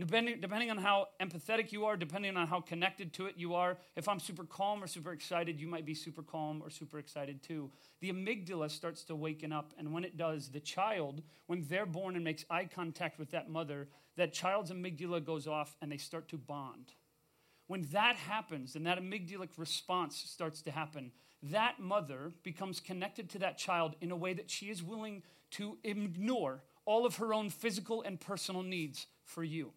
Depending, 0.00 0.40
depending 0.40 0.70
on 0.70 0.78
how 0.78 1.08
empathetic 1.20 1.70
you 1.70 1.84
are, 1.84 1.96
depending 1.96 2.36
on 2.36 2.48
how 2.48 2.60
connected 2.60 3.12
to 3.12 3.26
it 3.26 3.34
you 3.36 3.54
are, 3.54 3.76
if 3.94 4.08
I'm 4.08 4.18
super 4.18 4.44
calm 4.44 4.82
or 4.82 4.86
super 4.86 5.12
excited, 5.12 5.60
you 5.60 5.68
might 5.68 5.84
be 5.84 5.94
super 5.94 6.22
calm 6.22 6.60
or 6.60 6.70
super 6.70 6.98
excited 6.98 7.42
too. 7.42 7.70
The 8.00 8.10
amygdala 8.10 8.70
starts 8.70 9.04
to 9.04 9.14
waken 9.14 9.52
up, 9.52 9.74
and 9.78 9.92
when 9.92 10.02
it 10.02 10.16
does, 10.16 10.48
the 10.48 10.60
child, 10.60 11.22
when 11.46 11.64
they're 11.68 11.86
born 11.86 12.16
and 12.16 12.24
makes 12.24 12.44
eye 12.50 12.64
contact 12.64 13.18
with 13.18 13.30
that 13.30 13.50
mother, 13.50 13.86
that 14.16 14.32
child's 14.32 14.72
amygdala 14.72 15.24
goes 15.24 15.46
off 15.46 15.76
and 15.80 15.92
they 15.92 15.98
start 15.98 16.26
to 16.28 16.38
bond. 16.38 16.94
When 17.72 17.88
that 17.92 18.16
happens 18.16 18.76
and 18.76 18.86
that 18.86 18.98
amygdalic 18.98 19.48
response 19.56 20.22
starts 20.26 20.60
to 20.60 20.70
happen, 20.70 21.10
that 21.44 21.80
mother 21.80 22.32
becomes 22.42 22.80
connected 22.80 23.30
to 23.30 23.38
that 23.38 23.56
child 23.56 23.96
in 24.02 24.10
a 24.10 24.14
way 24.14 24.34
that 24.34 24.50
she 24.50 24.68
is 24.68 24.82
willing 24.82 25.22
to 25.52 25.78
ignore 25.82 26.60
all 26.84 27.06
of 27.06 27.16
her 27.16 27.32
own 27.32 27.48
physical 27.48 28.02
and 28.02 28.20
personal 28.20 28.62
needs 28.62 29.06
for 29.24 29.42
you. 29.42 29.72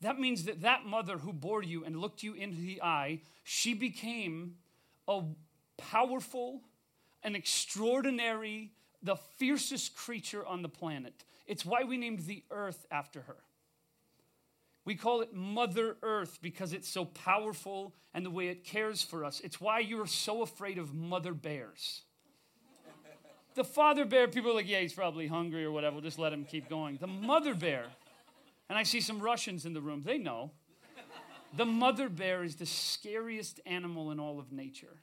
That 0.00 0.20
means 0.20 0.44
that 0.44 0.60
that 0.60 0.86
mother 0.86 1.18
who 1.18 1.32
bore 1.32 1.64
you 1.64 1.84
and 1.84 2.00
looked 2.00 2.22
you 2.22 2.34
into 2.34 2.60
the 2.60 2.80
eye, 2.80 3.22
she 3.42 3.74
became 3.74 4.54
a 5.08 5.22
powerful, 5.76 6.60
an 7.24 7.34
extraordinary, 7.34 8.70
the 9.02 9.16
fiercest 9.16 9.96
creature 9.96 10.46
on 10.46 10.62
the 10.62 10.68
planet. 10.68 11.24
It's 11.48 11.66
why 11.66 11.82
we 11.82 11.96
named 11.96 12.26
the 12.26 12.44
earth 12.52 12.86
after 12.92 13.22
her. 13.22 13.38
We 14.86 14.94
call 14.94 15.20
it 15.20 15.34
Mother 15.34 15.96
Earth 16.00 16.38
because 16.40 16.72
it's 16.72 16.88
so 16.88 17.04
powerful 17.04 17.92
and 18.14 18.24
the 18.24 18.30
way 18.30 18.48
it 18.48 18.64
cares 18.64 19.02
for 19.02 19.24
us. 19.24 19.40
It's 19.40 19.60
why 19.60 19.80
you're 19.80 20.06
so 20.06 20.42
afraid 20.42 20.78
of 20.78 20.94
mother 20.94 21.34
bears. 21.34 22.02
The 23.56 23.64
father 23.64 24.04
bear, 24.04 24.28
people 24.28 24.52
are 24.52 24.54
like, 24.54 24.68
yeah, 24.68 24.80
he's 24.80 24.92
probably 24.92 25.26
hungry 25.26 25.64
or 25.64 25.72
whatever. 25.72 25.96
We'll 25.96 26.04
just 26.04 26.20
let 26.20 26.32
him 26.32 26.44
keep 26.44 26.68
going. 26.68 26.98
The 26.98 27.08
mother 27.08 27.54
bear, 27.54 27.86
and 28.68 28.78
I 28.78 28.84
see 28.84 29.00
some 29.00 29.18
Russians 29.18 29.66
in 29.66 29.72
the 29.72 29.80
room, 29.80 30.02
they 30.04 30.18
know. 30.18 30.52
The 31.56 31.66
mother 31.66 32.08
bear 32.08 32.44
is 32.44 32.56
the 32.56 32.66
scariest 32.66 33.60
animal 33.66 34.12
in 34.12 34.20
all 34.20 34.38
of 34.38 34.52
nature 34.52 35.00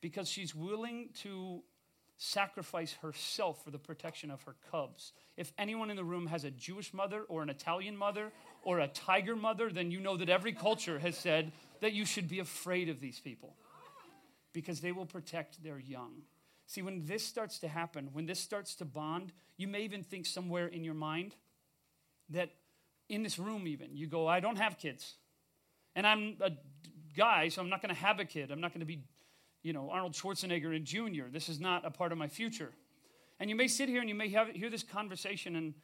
because 0.00 0.28
she's 0.28 0.54
willing 0.54 1.10
to 1.22 1.62
sacrifice 2.16 2.94
herself 3.02 3.64
for 3.64 3.72
the 3.72 3.78
protection 3.78 4.30
of 4.30 4.42
her 4.42 4.54
cubs. 4.70 5.12
If 5.36 5.52
anyone 5.58 5.90
in 5.90 5.96
the 5.96 6.04
room 6.04 6.26
has 6.28 6.44
a 6.44 6.50
Jewish 6.50 6.94
mother 6.94 7.22
or 7.28 7.42
an 7.42 7.50
Italian 7.50 7.96
mother 7.96 8.32
or 8.62 8.78
a 8.78 8.88
tiger 8.88 9.36
mother, 9.36 9.70
then 9.70 9.90
you 9.90 10.00
know 10.00 10.16
that 10.16 10.28
every 10.28 10.52
culture 10.52 10.98
has 10.98 11.16
said 11.16 11.52
that 11.80 11.92
you 11.92 12.04
should 12.04 12.28
be 12.28 12.38
afraid 12.38 12.88
of 12.88 13.00
these 13.00 13.18
people 13.18 13.56
because 14.52 14.80
they 14.80 14.92
will 14.92 15.06
protect 15.06 15.62
their 15.62 15.78
young. 15.78 16.22
See, 16.66 16.82
when 16.82 17.04
this 17.04 17.24
starts 17.24 17.58
to 17.58 17.68
happen, 17.68 18.08
when 18.12 18.26
this 18.26 18.38
starts 18.38 18.74
to 18.76 18.84
bond, 18.84 19.32
you 19.56 19.68
may 19.68 19.82
even 19.82 20.02
think 20.02 20.26
somewhere 20.26 20.66
in 20.68 20.84
your 20.84 20.94
mind 20.94 21.34
that 22.30 22.50
in 23.08 23.22
this 23.22 23.38
room, 23.38 23.66
even, 23.66 23.96
you 23.96 24.06
go, 24.06 24.26
I 24.26 24.40
don't 24.40 24.56
have 24.56 24.78
kids. 24.78 25.16
And 25.94 26.06
I'm 26.06 26.36
a 26.40 26.52
guy, 27.16 27.48
so 27.48 27.60
I'm 27.60 27.68
not 27.68 27.82
going 27.82 27.94
to 27.94 28.00
have 28.00 28.20
a 28.20 28.24
kid. 28.24 28.50
I'm 28.50 28.60
not 28.60 28.72
going 28.72 28.80
to 28.80 28.86
be, 28.86 29.02
you 29.62 29.72
know, 29.72 29.90
Arnold 29.90 30.14
Schwarzenegger 30.14 30.74
in 30.74 30.84
junior. 30.84 31.28
This 31.30 31.48
is 31.48 31.60
not 31.60 31.84
a 31.84 31.90
part 31.90 32.12
of 32.12 32.18
my 32.18 32.28
future. 32.28 32.72
And 33.38 33.50
you 33.50 33.56
may 33.56 33.68
sit 33.68 33.88
here 33.88 34.00
and 34.00 34.08
you 34.08 34.14
may 34.14 34.28
have, 34.30 34.48
hear 34.48 34.70
this 34.70 34.82
conversation 34.82 35.56
and 35.56 35.74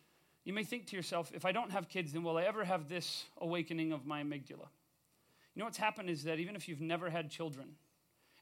you 0.45 0.53
may 0.53 0.65
think 0.65 0.87
to 0.87 0.97
yourself, 0.97 1.31
if 1.35 1.45
I 1.45 1.53
don't 1.53 1.71
have 1.73 1.89
kids, 1.89 2.13
then 2.13 2.23
will 2.23 2.39
I 2.39 2.45
ever 2.45 2.65
have 2.65 2.89
this 2.89 3.25
awakening 3.39 3.93
of 3.93 4.07
my 4.07 4.23
amygdala? 4.23 4.69
You 5.55 5.61
know 5.61 5.65
what's 5.65 5.79
happened 5.79 6.09
is 6.09 6.25
that 6.25 6.39
even 6.39 6.57
if 6.57 6.69
you've 6.69 6.81
never 6.81 7.11
had 7.11 7.31
children, 7.31 7.77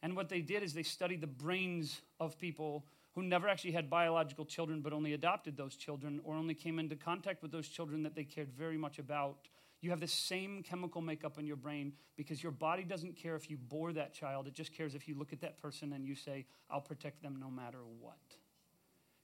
And 0.02 0.14
what 0.14 0.28
they 0.28 0.40
did 0.40 0.62
is 0.62 0.72
they 0.72 0.82
studied 0.82 1.20
the 1.20 1.26
brains 1.26 2.00
of 2.20 2.38
people 2.38 2.84
who 3.14 3.22
never 3.22 3.48
actually 3.48 3.72
had 3.72 3.88
biological 3.88 4.44
children 4.44 4.80
but 4.80 4.92
only 4.92 5.14
adopted 5.14 5.56
those 5.56 5.74
children 5.74 6.20
or 6.22 6.34
only 6.34 6.54
came 6.54 6.78
into 6.78 6.96
contact 6.96 7.42
with 7.42 7.50
those 7.50 7.68
children 7.68 8.02
that 8.02 8.14
they 8.14 8.24
cared 8.24 8.52
very 8.52 8.76
much 8.76 8.98
about. 8.98 9.48
You 9.80 9.90
have 9.90 10.00
the 10.00 10.08
same 10.08 10.62
chemical 10.62 11.00
makeup 11.00 11.38
in 11.38 11.46
your 11.46 11.56
brain 11.56 11.92
because 12.16 12.42
your 12.42 12.52
body 12.52 12.84
doesn't 12.84 13.16
care 13.16 13.36
if 13.36 13.50
you 13.50 13.56
bore 13.56 13.92
that 13.94 14.12
child. 14.12 14.46
It 14.46 14.54
just 14.54 14.72
cares 14.72 14.94
if 14.94 15.08
you 15.08 15.14
look 15.14 15.32
at 15.32 15.40
that 15.40 15.60
person 15.60 15.92
and 15.92 16.06
you 16.06 16.14
say, 16.14 16.46
I'll 16.70 16.80
protect 16.80 17.22
them 17.22 17.38
no 17.40 17.50
matter 17.50 17.78
what. 18.00 18.18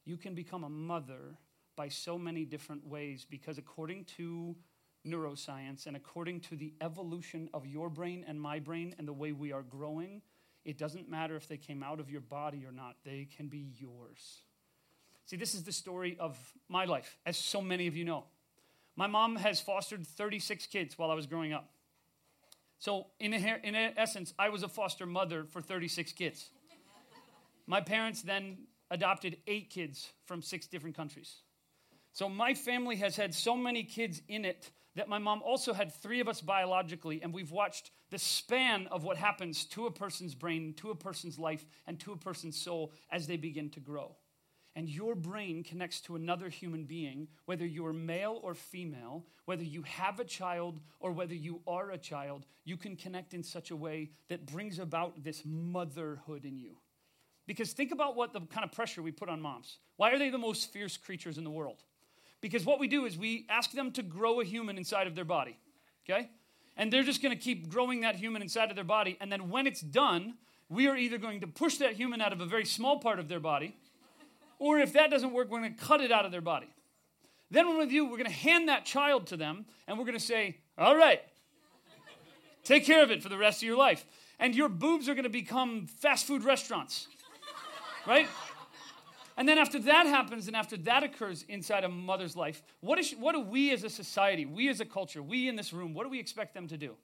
You 0.04 0.16
can 0.16 0.34
become 0.34 0.64
a 0.64 0.68
mother 0.68 1.36
by 1.76 1.88
so 1.88 2.18
many 2.18 2.44
different 2.44 2.86
ways 2.86 3.26
because, 3.28 3.58
according 3.58 4.04
to 4.16 4.56
neuroscience 5.06 5.86
and 5.86 5.96
according 5.96 6.40
to 6.40 6.56
the 6.56 6.72
evolution 6.80 7.48
of 7.52 7.66
your 7.66 7.88
brain 7.88 8.24
and 8.26 8.40
my 8.40 8.58
brain 8.58 8.94
and 8.98 9.08
the 9.08 9.12
way 9.12 9.32
we 9.32 9.52
are 9.52 9.62
growing, 9.62 10.22
it 10.64 10.78
doesn't 10.78 11.08
matter 11.08 11.36
if 11.36 11.48
they 11.48 11.56
came 11.56 11.82
out 11.82 11.98
of 11.98 12.10
your 12.10 12.20
body 12.20 12.64
or 12.64 12.72
not, 12.72 12.96
they 13.04 13.28
can 13.36 13.48
be 13.48 13.72
yours. 13.78 14.42
See, 15.26 15.36
this 15.36 15.54
is 15.54 15.64
the 15.64 15.72
story 15.72 16.16
of 16.20 16.36
my 16.68 16.84
life, 16.84 17.16
as 17.26 17.36
so 17.36 17.60
many 17.60 17.86
of 17.86 17.96
you 17.96 18.04
know. 18.04 18.24
My 18.96 19.06
mom 19.06 19.36
has 19.36 19.60
fostered 19.60 20.06
36 20.06 20.66
kids 20.66 20.98
while 20.98 21.10
I 21.10 21.14
was 21.14 21.26
growing 21.26 21.52
up. 21.52 21.70
So, 22.78 23.06
in, 23.20 23.32
in 23.32 23.74
essence, 23.74 24.34
I 24.38 24.48
was 24.48 24.62
a 24.62 24.68
foster 24.68 25.06
mother 25.06 25.44
for 25.44 25.60
36 25.60 26.12
kids. 26.12 26.50
My 27.66 27.80
parents 27.80 28.22
then 28.22 28.58
adopted 28.90 29.38
eight 29.46 29.70
kids 29.70 30.10
from 30.26 30.42
six 30.42 30.66
different 30.66 30.96
countries. 30.96 31.36
So, 32.12 32.28
my 32.28 32.54
family 32.54 32.96
has 32.96 33.16
had 33.16 33.34
so 33.34 33.56
many 33.56 33.84
kids 33.84 34.20
in 34.28 34.44
it 34.44 34.70
that 34.96 35.08
my 35.08 35.18
mom 35.18 35.42
also 35.42 35.72
had 35.72 35.92
three 35.92 36.20
of 36.20 36.28
us 36.28 36.40
biologically, 36.42 37.22
and 37.22 37.32
we've 37.32 37.50
watched 37.50 37.90
the 38.10 38.18
span 38.18 38.86
of 38.88 39.04
what 39.04 39.16
happens 39.16 39.64
to 39.64 39.86
a 39.86 39.90
person's 39.90 40.34
brain, 40.34 40.74
to 40.74 40.90
a 40.90 40.94
person's 40.94 41.38
life, 41.38 41.64
and 41.86 41.98
to 42.00 42.12
a 42.12 42.16
person's 42.16 42.60
soul 42.60 42.92
as 43.10 43.26
they 43.26 43.38
begin 43.38 43.70
to 43.70 43.80
grow. 43.80 44.14
And 44.74 44.88
your 44.88 45.14
brain 45.14 45.64
connects 45.64 46.00
to 46.02 46.16
another 46.16 46.48
human 46.48 46.84
being, 46.84 47.28
whether 47.44 47.66
you're 47.66 47.92
male 47.92 48.40
or 48.42 48.54
female, 48.54 49.26
whether 49.44 49.64
you 49.64 49.82
have 49.82 50.18
a 50.18 50.24
child 50.24 50.80
or 51.00 51.12
whether 51.12 51.34
you 51.34 51.60
are 51.66 51.90
a 51.90 51.98
child, 51.98 52.46
you 52.64 52.76
can 52.76 52.96
connect 52.96 53.34
in 53.34 53.42
such 53.42 53.70
a 53.70 53.76
way 53.76 54.10
that 54.28 54.46
brings 54.46 54.78
about 54.78 55.24
this 55.24 55.42
motherhood 55.44 56.44
in 56.44 56.58
you. 56.58 56.76
Because 57.46 57.72
think 57.72 57.92
about 57.92 58.16
what 58.16 58.32
the 58.32 58.40
kind 58.40 58.64
of 58.64 58.72
pressure 58.72 59.02
we 59.02 59.10
put 59.10 59.28
on 59.28 59.42
moms. 59.42 59.78
Why 59.96 60.10
are 60.12 60.18
they 60.18 60.30
the 60.30 60.38
most 60.38 60.72
fierce 60.72 60.96
creatures 60.96 61.38
in 61.38 61.44
the 61.44 61.50
world? 61.50 61.82
Because 62.42 62.66
what 62.66 62.78
we 62.78 62.88
do 62.88 63.06
is 63.06 63.16
we 63.16 63.46
ask 63.48 63.70
them 63.70 63.92
to 63.92 64.02
grow 64.02 64.40
a 64.40 64.44
human 64.44 64.76
inside 64.76 65.06
of 65.06 65.14
their 65.14 65.24
body, 65.24 65.56
okay? 66.04 66.28
And 66.76 66.92
they're 66.92 67.04
just 67.04 67.22
gonna 67.22 67.36
keep 67.36 67.70
growing 67.70 68.00
that 68.00 68.16
human 68.16 68.42
inside 68.42 68.68
of 68.68 68.74
their 68.74 68.84
body. 68.84 69.16
And 69.20 69.32
then 69.32 69.48
when 69.48 69.66
it's 69.66 69.80
done, 69.80 70.34
we 70.68 70.88
are 70.88 70.96
either 70.96 71.18
going 71.18 71.40
to 71.40 71.46
push 71.46 71.76
that 71.76 71.94
human 71.94 72.20
out 72.20 72.32
of 72.32 72.40
a 72.40 72.46
very 72.46 72.64
small 72.64 72.98
part 72.98 73.18
of 73.18 73.28
their 73.28 73.40
body, 73.40 73.76
or 74.58 74.78
if 74.80 74.92
that 74.94 75.10
doesn't 75.10 75.32
work, 75.32 75.50
we're 75.50 75.60
gonna 75.60 75.74
cut 75.74 76.00
it 76.00 76.10
out 76.10 76.26
of 76.26 76.32
their 76.32 76.40
body. 76.40 76.68
Then 77.50 77.68
when 77.68 77.78
we 77.78 77.86
do, 77.86 78.06
we're 78.06 78.16
gonna 78.16 78.30
hand 78.30 78.68
that 78.68 78.84
child 78.84 79.28
to 79.28 79.36
them, 79.36 79.66
and 79.86 79.98
we're 79.98 80.04
gonna 80.04 80.18
say, 80.18 80.56
all 80.76 80.96
right, 80.96 81.20
take 82.64 82.84
care 82.84 83.04
of 83.04 83.10
it 83.10 83.22
for 83.22 83.28
the 83.28 83.38
rest 83.38 83.62
of 83.62 83.66
your 83.66 83.76
life. 83.76 84.04
And 84.40 84.54
your 84.56 84.68
boobs 84.68 85.08
are 85.08 85.14
gonna 85.14 85.28
become 85.28 85.86
fast 85.86 86.26
food 86.26 86.42
restaurants, 86.42 87.06
right? 88.04 88.26
And 89.36 89.48
then 89.48 89.58
after 89.58 89.78
that 89.80 90.06
happens 90.06 90.46
and 90.46 90.56
after 90.56 90.76
that 90.78 91.02
occurs 91.02 91.44
inside 91.48 91.84
a 91.84 91.88
mother's 91.88 92.36
life, 92.36 92.62
what, 92.80 92.98
is, 92.98 93.12
what 93.12 93.32
do 93.32 93.40
we 93.40 93.72
as 93.72 93.82
a 93.82 93.90
society, 93.90 94.44
we 94.44 94.68
as 94.68 94.80
a 94.80 94.84
culture, 94.84 95.22
we 95.22 95.48
in 95.48 95.56
this 95.56 95.72
room, 95.72 95.94
what 95.94 96.04
do 96.04 96.10
we 96.10 96.20
expect 96.20 96.54
them 96.54 96.68
to 96.68 96.76
do? 96.76 96.96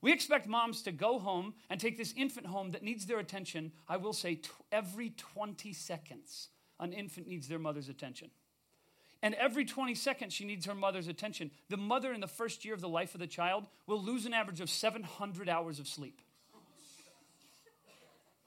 We 0.00 0.12
expect 0.12 0.46
moms 0.46 0.82
to 0.82 0.92
go 0.92 1.18
home 1.18 1.54
and 1.68 1.80
take 1.80 1.98
this 1.98 2.14
infant 2.16 2.46
home 2.46 2.70
that 2.70 2.82
needs 2.82 3.06
their 3.06 3.18
attention, 3.18 3.72
I 3.88 3.96
will 3.96 4.12
say, 4.12 4.36
t- 4.36 4.48
every 4.70 5.10
20 5.10 5.72
seconds, 5.72 6.48
an 6.78 6.92
infant 6.92 7.26
needs 7.26 7.48
their 7.48 7.58
mother's 7.58 7.88
attention. 7.88 8.30
And 9.20 9.34
every 9.34 9.64
20 9.64 9.96
seconds, 9.96 10.32
she 10.32 10.44
needs 10.44 10.66
her 10.66 10.74
mother's 10.76 11.08
attention. 11.08 11.50
The 11.68 11.76
mother, 11.76 12.12
in 12.12 12.20
the 12.20 12.28
first 12.28 12.64
year 12.64 12.74
of 12.74 12.80
the 12.80 12.88
life 12.88 13.14
of 13.14 13.20
the 13.20 13.26
child, 13.26 13.66
will 13.86 14.00
lose 14.00 14.24
an 14.26 14.32
average 14.32 14.60
of 14.60 14.70
700 14.70 15.48
hours 15.48 15.80
of 15.80 15.88
sleep. 15.88 16.22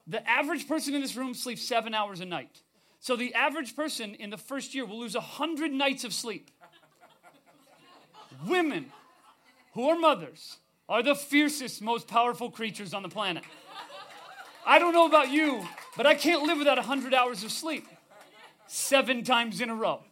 The 0.06 0.26
average 0.28 0.66
person 0.66 0.94
in 0.94 1.02
this 1.02 1.14
room 1.14 1.34
sleeps 1.34 1.62
seven 1.62 1.92
hours 1.94 2.20
a 2.20 2.24
night. 2.24 2.62
So 3.02 3.16
the 3.16 3.34
average 3.34 3.74
person 3.74 4.14
in 4.14 4.30
the 4.30 4.36
first 4.36 4.76
year 4.76 4.86
will 4.86 5.00
lose 5.00 5.16
100 5.16 5.72
nights 5.72 6.04
of 6.04 6.14
sleep. 6.14 6.52
Women 8.46 8.92
who 9.74 9.88
are 9.88 9.98
mothers 9.98 10.58
are 10.88 11.02
the 11.02 11.16
fiercest, 11.16 11.82
most 11.82 12.06
powerful 12.06 12.48
creatures 12.48 12.94
on 12.94 13.02
the 13.02 13.08
planet. 13.08 13.42
I 14.64 14.78
don't 14.78 14.92
know 14.92 15.06
about 15.06 15.32
you, 15.32 15.66
but 15.96 16.06
I 16.06 16.14
can't 16.14 16.44
live 16.44 16.58
without 16.58 16.76
100 16.76 17.12
hours 17.12 17.42
of 17.42 17.50
sleep 17.50 17.88
seven 18.68 19.24
times 19.24 19.60
in 19.60 19.68
a 19.68 19.74
row. 19.74 20.04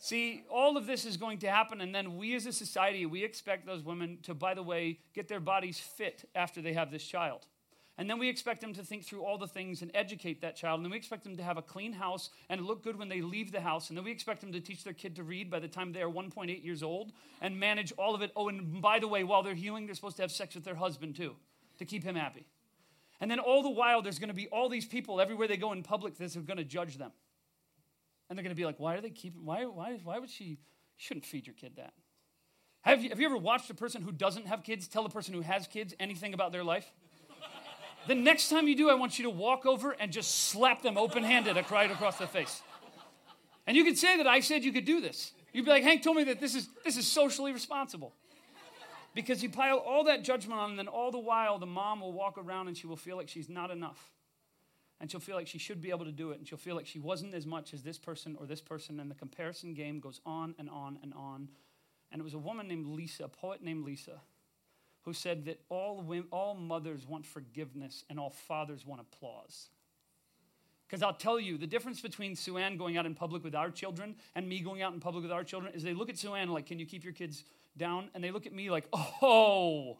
See, 0.00 0.42
all 0.50 0.76
of 0.76 0.86
this 0.86 1.04
is 1.04 1.16
going 1.16 1.38
to 1.38 1.48
happen, 1.48 1.80
and 1.80 1.94
then 1.94 2.16
we 2.16 2.34
as 2.34 2.44
a 2.46 2.52
society, 2.52 3.06
we 3.06 3.22
expect 3.22 3.66
those 3.66 3.84
women 3.84 4.18
to, 4.24 4.34
by 4.34 4.54
the 4.54 4.64
way, 4.64 4.98
get 5.14 5.28
their 5.28 5.38
bodies 5.38 5.78
fit 5.78 6.28
after 6.34 6.60
they 6.60 6.72
have 6.72 6.90
this 6.90 7.04
child. 7.04 7.46
And 8.02 8.10
then 8.10 8.18
we 8.18 8.28
expect 8.28 8.60
them 8.60 8.74
to 8.74 8.82
think 8.82 9.04
through 9.04 9.22
all 9.22 9.38
the 9.38 9.46
things 9.46 9.80
and 9.80 9.88
educate 9.94 10.40
that 10.40 10.56
child. 10.56 10.80
And 10.80 10.84
then 10.84 10.90
we 10.90 10.96
expect 10.96 11.22
them 11.22 11.36
to 11.36 11.42
have 11.44 11.56
a 11.56 11.62
clean 11.62 11.92
house 11.92 12.30
and 12.48 12.66
look 12.66 12.82
good 12.82 12.98
when 12.98 13.08
they 13.08 13.20
leave 13.20 13.52
the 13.52 13.60
house. 13.60 13.90
And 13.90 13.96
then 13.96 14.04
we 14.04 14.10
expect 14.10 14.40
them 14.40 14.50
to 14.50 14.60
teach 14.60 14.82
their 14.82 14.92
kid 14.92 15.14
to 15.14 15.22
read 15.22 15.48
by 15.48 15.60
the 15.60 15.68
time 15.68 15.92
they 15.92 16.02
are 16.02 16.10
1.8 16.10 16.64
years 16.64 16.82
old 16.82 17.12
and 17.40 17.60
manage 17.60 17.92
all 17.92 18.16
of 18.16 18.20
it. 18.20 18.32
Oh, 18.34 18.48
and 18.48 18.82
by 18.82 18.98
the 18.98 19.06
way, 19.06 19.22
while 19.22 19.44
they're 19.44 19.54
healing, 19.54 19.86
they're 19.86 19.94
supposed 19.94 20.16
to 20.16 20.22
have 20.24 20.32
sex 20.32 20.56
with 20.56 20.64
their 20.64 20.74
husband 20.74 21.14
too 21.14 21.36
to 21.78 21.84
keep 21.84 22.02
him 22.02 22.16
happy. 22.16 22.44
And 23.20 23.30
then 23.30 23.38
all 23.38 23.62
the 23.62 23.70
while, 23.70 24.02
there's 24.02 24.18
going 24.18 24.30
to 24.30 24.34
be 24.34 24.48
all 24.48 24.68
these 24.68 24.84
people 24.84 25.20
everywhere 25.20 25.46
they 25.46 25.56
go 25.56 25.70
in 25.70 25.84
public 25.84 26.18
that 26.18 26.34
are 26.34 26.40
going 26.40 26.56
to 26.56 26.64
judge 26.64 26.98
them. 26.98 27.12
And 28.28 28.36
they're 28.36 28.42
going 28.42 28.56
to 28.56 28.60
be 28.60 28.66
like, 28.66 28.80
why 28.80 28.96
are 28.96 29.00
they 29.00 29.10
keeping, 29.10 29.44
why, 29.44 29.64
why, 29.66 30.00
why 30.02 30.18
would 30.18 30.28
she, 30.28 30.44
you 30.44 30.56
shouldn't 30.96 31.24
feed 31.24 31.46
your 31.46 31.54
kid 31.54 31.74
that. 31.76 31.92
Have 32.80 33.00
you, 33.00 33.10
have 33.10 33.20
you 33.20 33.26
ever 33.26 33.36
watched 33.36 33.70
a 33.70 33.74
person 33.74 34.02
who 34.02 34.10
doesn't 34.10 34.48
have 34.48 34.64
kids 34.64 34.88
tell 34.88 35.06
a 35.06 35.08
person 35.08 35.34
who 35.34 35.42
has 35.42 35.68
kids 35.68 35.94
anything 36.00 36.34
about 36.34 36.50
their 36.50 36.64
life? 36.64 36.90
The 38.06 38.14
next 38.14 38.48
time 38.48 38.66
you 38.66 38.74
do, 38.74 38.90
I 38.90 38.94
want 38.94 39.18
you 39.18 39.24
to 39.24 39.30
walk 39.30 39.64
over 39.64 39.92
and 39.92 40.12
just 40.12 40.48
slap 40.48 40.82
them 40.82 40.98
open 40.98 41.22
handed 41.22 41.56
right 41.70 41.90
across 41.90 42.18
the 42.18 42.26
face. 42.26 42.62
And 43.66 43.76
you 43.76 43.84
could 43.84 43.96
say 43.96 44.16
that 44.16 44.26
I 44.26 44.40
said 44.40 44.64
you 44.64 44.72
could 44.72 44.84
do 44.84 45.00
this. 45.00 45.32
You'd 45.52 45.64
be 45.64 45.70
like, 45.70 45.84
Hank 45.84 46.02
told 46.02 46.16
me 46.16 46.24
that 46.24 46.40
this 46.40 46.54
is, 46.54 46.68
this 46.84 46.96
is 46.96 47.06
socially 47.06 47.52
responsible. 47.52 48.12
Because 49.14 49.42
you 49.42 49.50
pile 49.50 49.76
all 49.76 50.04
that 50.04 50.24
judgment 50.24 50.58
on, 50.58 50.70
and 50.70 50.78
then 50.78 50.88
all 50.88 51.10
the 51.10 51.18
while, 51.18 51.58
the 51.58 51.66
mom 51.66 52.00
will 52.00 52.12
walk 52.12 52.38
around 52.38 52.68
and 52.68 52.76
she 52.76 52.86
will 52.86 52.96
feel 52.96 53.16
like 53.16 53.28
she's 53.28 53.48
not 53.48 53.70
enough. 53.70 54.10
And 55.00 55.10
she'll 55.10 55.20
feel 55.20 55.36
like 55.36 55.46
she 55.46 55.58
should 55.58 55.82
be 55.82 55.90
able 55.90 56.06
to 56.06 56.12
do 56.12 56.30
it. 56.30 56.38
And 56.38 56.48
she'll 56.48 56.58
feel 56.58 56.76
like 56.76 56.86
she 56.86 56.98
wasn't 56.98 57.34
as 57.34 57.44
much 57.44 57.74
as 57.74 57.82
this 57.82 57.98
person 57.98 58.36
or 58.38 58.46
this 58.46 58.60
person. 58.60 59.00
And 59.00 59.10
the 59.10 59.14
comparison 59.14 59.74
game 59.74 60.00
goes 60.00 60.20
on 60.24 60.54
and 60.58 60.70
on 60.70 60.98
and 61.02 61.12
on. 61.14 61.48
And 62.10 62.20
it 62.20 62.24
was 62.24 62.34
a 62.34 62.38
woman 62.38 62.68
named 62.68 62.86
Lisa, 62.86 63.24
a 63.24 63.28
poet 63.28 63.62
named 63.62 63.84
Lisa, 63.84 64.20
who 65.04 65.12
said 65.12 65.44
that 65.46 65.60
all, 65.68 66.00
women, 66.00 66.26
all 66.30 66.54
mothers 66.54 67.06
want 67.06 67.26
forgiveness 67.26 68.04
and 68.08 68.18
all 68.18 68.30
fathers 68.30 68.86
want 68.86 69.00
applause. 69.00 69.68
Because 70.86 71.02
I'll 71.02 71.14
tell 71.14 71.40
you, 71.40 71.56
the 71.56 71.66
difference 71.66 72.00
between 72.00 72.36
Sue 72.36 72.58
Ann 72.58 72.76
going 72.76 72.98
out 72.98 73.06
in 73.06 73.14
public 73.14 73.42
with 73.42 73.54
our 73.54 73.70
children 73.70 74.14
and 74.34 74.46
me 74.46 74.60
going 74.60 74.82
out 74.82 74.92
in 74.92 75.00
public 75.00 75.22
with 75.22 75.32
our 75.32 75.42
children 75.42 75.72
is 75.74 75.82
they 75.82 75.94
look 75.94 76.10
at 76.10 76.18
Sue 76.18 76.34
Ann 76.34 76.50
like, 76.50 76.66
Can 76.66 76.78
you 76.78 76.84
keep 76.84 77.02
your 77.02 77.14
kids 77.14 77.44
down? 77.78 78.10
And 78.14 78.22
they 78.22 78.30
look 78.30 78.46
at 78.46 78.52
me 78.52 78.70
like, 78.70 78.84
Oh. 78.92 79.94
Have 79.94 79.96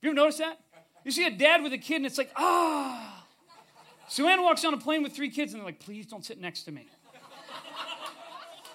you 0.00 0.08
ever 0.08 0.16
noticed 0.16 0.38
that? 0.38 0.58
You 1.04 1.10
see 1.10 1.26
a 1.26 1.30
dad 1.30 1.62
with 1.62 1.72
a 1.74 1.78
kid 1.78 1.96
and 1.96 2.06
it's 2.06 2.16
like, 2.16 2.30
Ah. 2.34 3.26
Sue 4.08 4.26
Ann 4.26 4.42
walks 4.42 4.64
on 4.64 4.72
a 4.72 4.78
plane 4.78 5.02
with 5.02 5.12
three 5.12 5.30
kids 5.30 5.52
and 5.52 5.60
they're 5.60 5.66
like, 5.66 5.80
Please 5.80 6.06
don't 6.06 6.24
sit 6.24 6.40
next 6.40 6.62
to 6.62 6.72
me. 6.72 6.88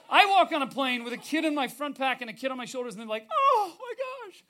I 0.10 0.28
walk 0.28 0.52
on 0.54 0.62
a 0.62 0.68
plane 0.68 1.04
with 1.04 1.12
a 1.12 1.18
kid 1.18 1.44
in 1.44 1.56
my 1.56 1.68
front 1.68 1.98
pack 1.98 2.22
and 2.22 2.30
a 2.30 2.34
kid 2.34 2.52
on 2.52 2.58
my 2.58 2.66
shoulders 2.66 2.94
and 2.94 3.02
they're 3.02 3.10
like, 3.10 3.28
Oh 3.32 3.74
my 3.80 3.94
gosh. 4.30 4.44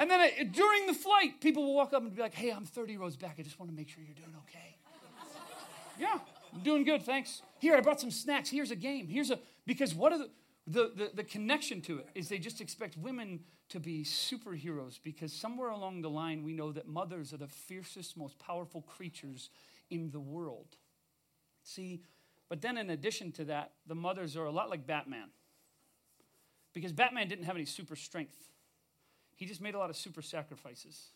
And 0.00 0.10
then 0.10 0.50
during 0.50 0.86
the 0.86 0.94
flight, 0.94 1.42
people 1.42 1.62
will 1.62 1.74
walk 1.74 1.92
up 1.92 2.00
and 2.00 2.14
be 2.14 2.22
like, 2.22 2.32
hey, 2.32 2.50
I'm 2.50 2.64
30 2.64 2.96
rows 2.96 3.16
back. 3.16 3.36
I 3.38 3.42
just 3.42 3.60
want 3.60 3.70
to 3.70 3.76
make 3.76 3.90
sure 3.90 4.02
you're 4.02 4.14
doing 4.14 4.34
okay. 4.48 4.78
yeah, 5.98 6.18
I'm 6.54 6.60
doing 6.62 6.84
good, 6.84 7.02
thanks. 7.02 7.42
Here, 7.58 7.76
I 7.76 7.82
brought 7.82 8.00
some 8.00 8.10
snacks. 8.10 8.48
Here's 8.48 8.70
a 8.70 8.76
game. 8.76 9.08
Here's 9.08 9.30
a, 9.30 9.38
because 9.66 9.94
what 9.94 10.14
are 10.14 10.18
the, 10.18 10.30
the, 10.66 10.92
the, 10.96 11.10
the 11.16 11.24
connection 11.24 11.82
to 11.82 11.98
it 11.98 12.08
is 12.14 12.30
they 12.30 12.38
just 12.38 12.62
expect 12.62 12.96
women 12.96 13.40
to 13.68 13.78
be 13.78 14.02
superheroes 14.02 14.98
because 15.04 15.34
somewhere 15.34 15.68
along 15.68 16.00
the 16.00 16.08
line 16.08 16.42
we 16.42 16.54
know 16.54 16.72
that 16.72 16.88
mothers 16.88 17.34
are 17.34 17.36
the 17.36 17.46
fiercest, 17.46 18.16
most 18.16 18.38
powerful 18.38 18.80
creatures 18.80 19.50
in 19.90 20.10
the 20.12 20.20
world. 20.20 20.76
See, 21.62 22.00
but 22.48 22.62
then 22.62 22.78
in 22.78 22.88
addition 22.88 23.32
to 23.32 23.44
that, 23.44 23.72
the 23.86 23.94
mothers 23.94 24.34
are 24.34 24.46
a 24.46 24.50
lot 24.50 24.70
like 24.70 24.86
Batman. 24.86 25.28
Because 26.72 26.92
Batman 26.92 27.28
didn't 27.28 27.44
have 27.44 27.56
any 27.56 27.66
super 27.66 27.96
strength. 27.96 28.48
He 29.40 29.46
just 29.46 29.62
made 29.62 29.74
a 29.74 29.78
lot 29.78 29.88
of 29.88 29.96
super 29.96 30.20
sacrifices. 30.20 31.12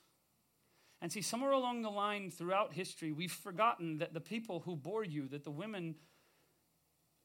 And 1.03 1.13
see, 1.13 1.21
somewhere 1.21 1.53
along 1.53 1.83
the 1.83 1.91
line 1.91 2.31
throughout 2.31 2.73
history, 2.73 3.13
we've 3.13 3.31
forgotten 3.31 3.99
that 3.99 4.15
the 4.15 4.21
people 4.21 4.61
who 4.61 4.77
bore 4.77 5.05
you, 5.05 5.29
that 5.29 5.45
the 5.45 5.51
women 5.51 5.97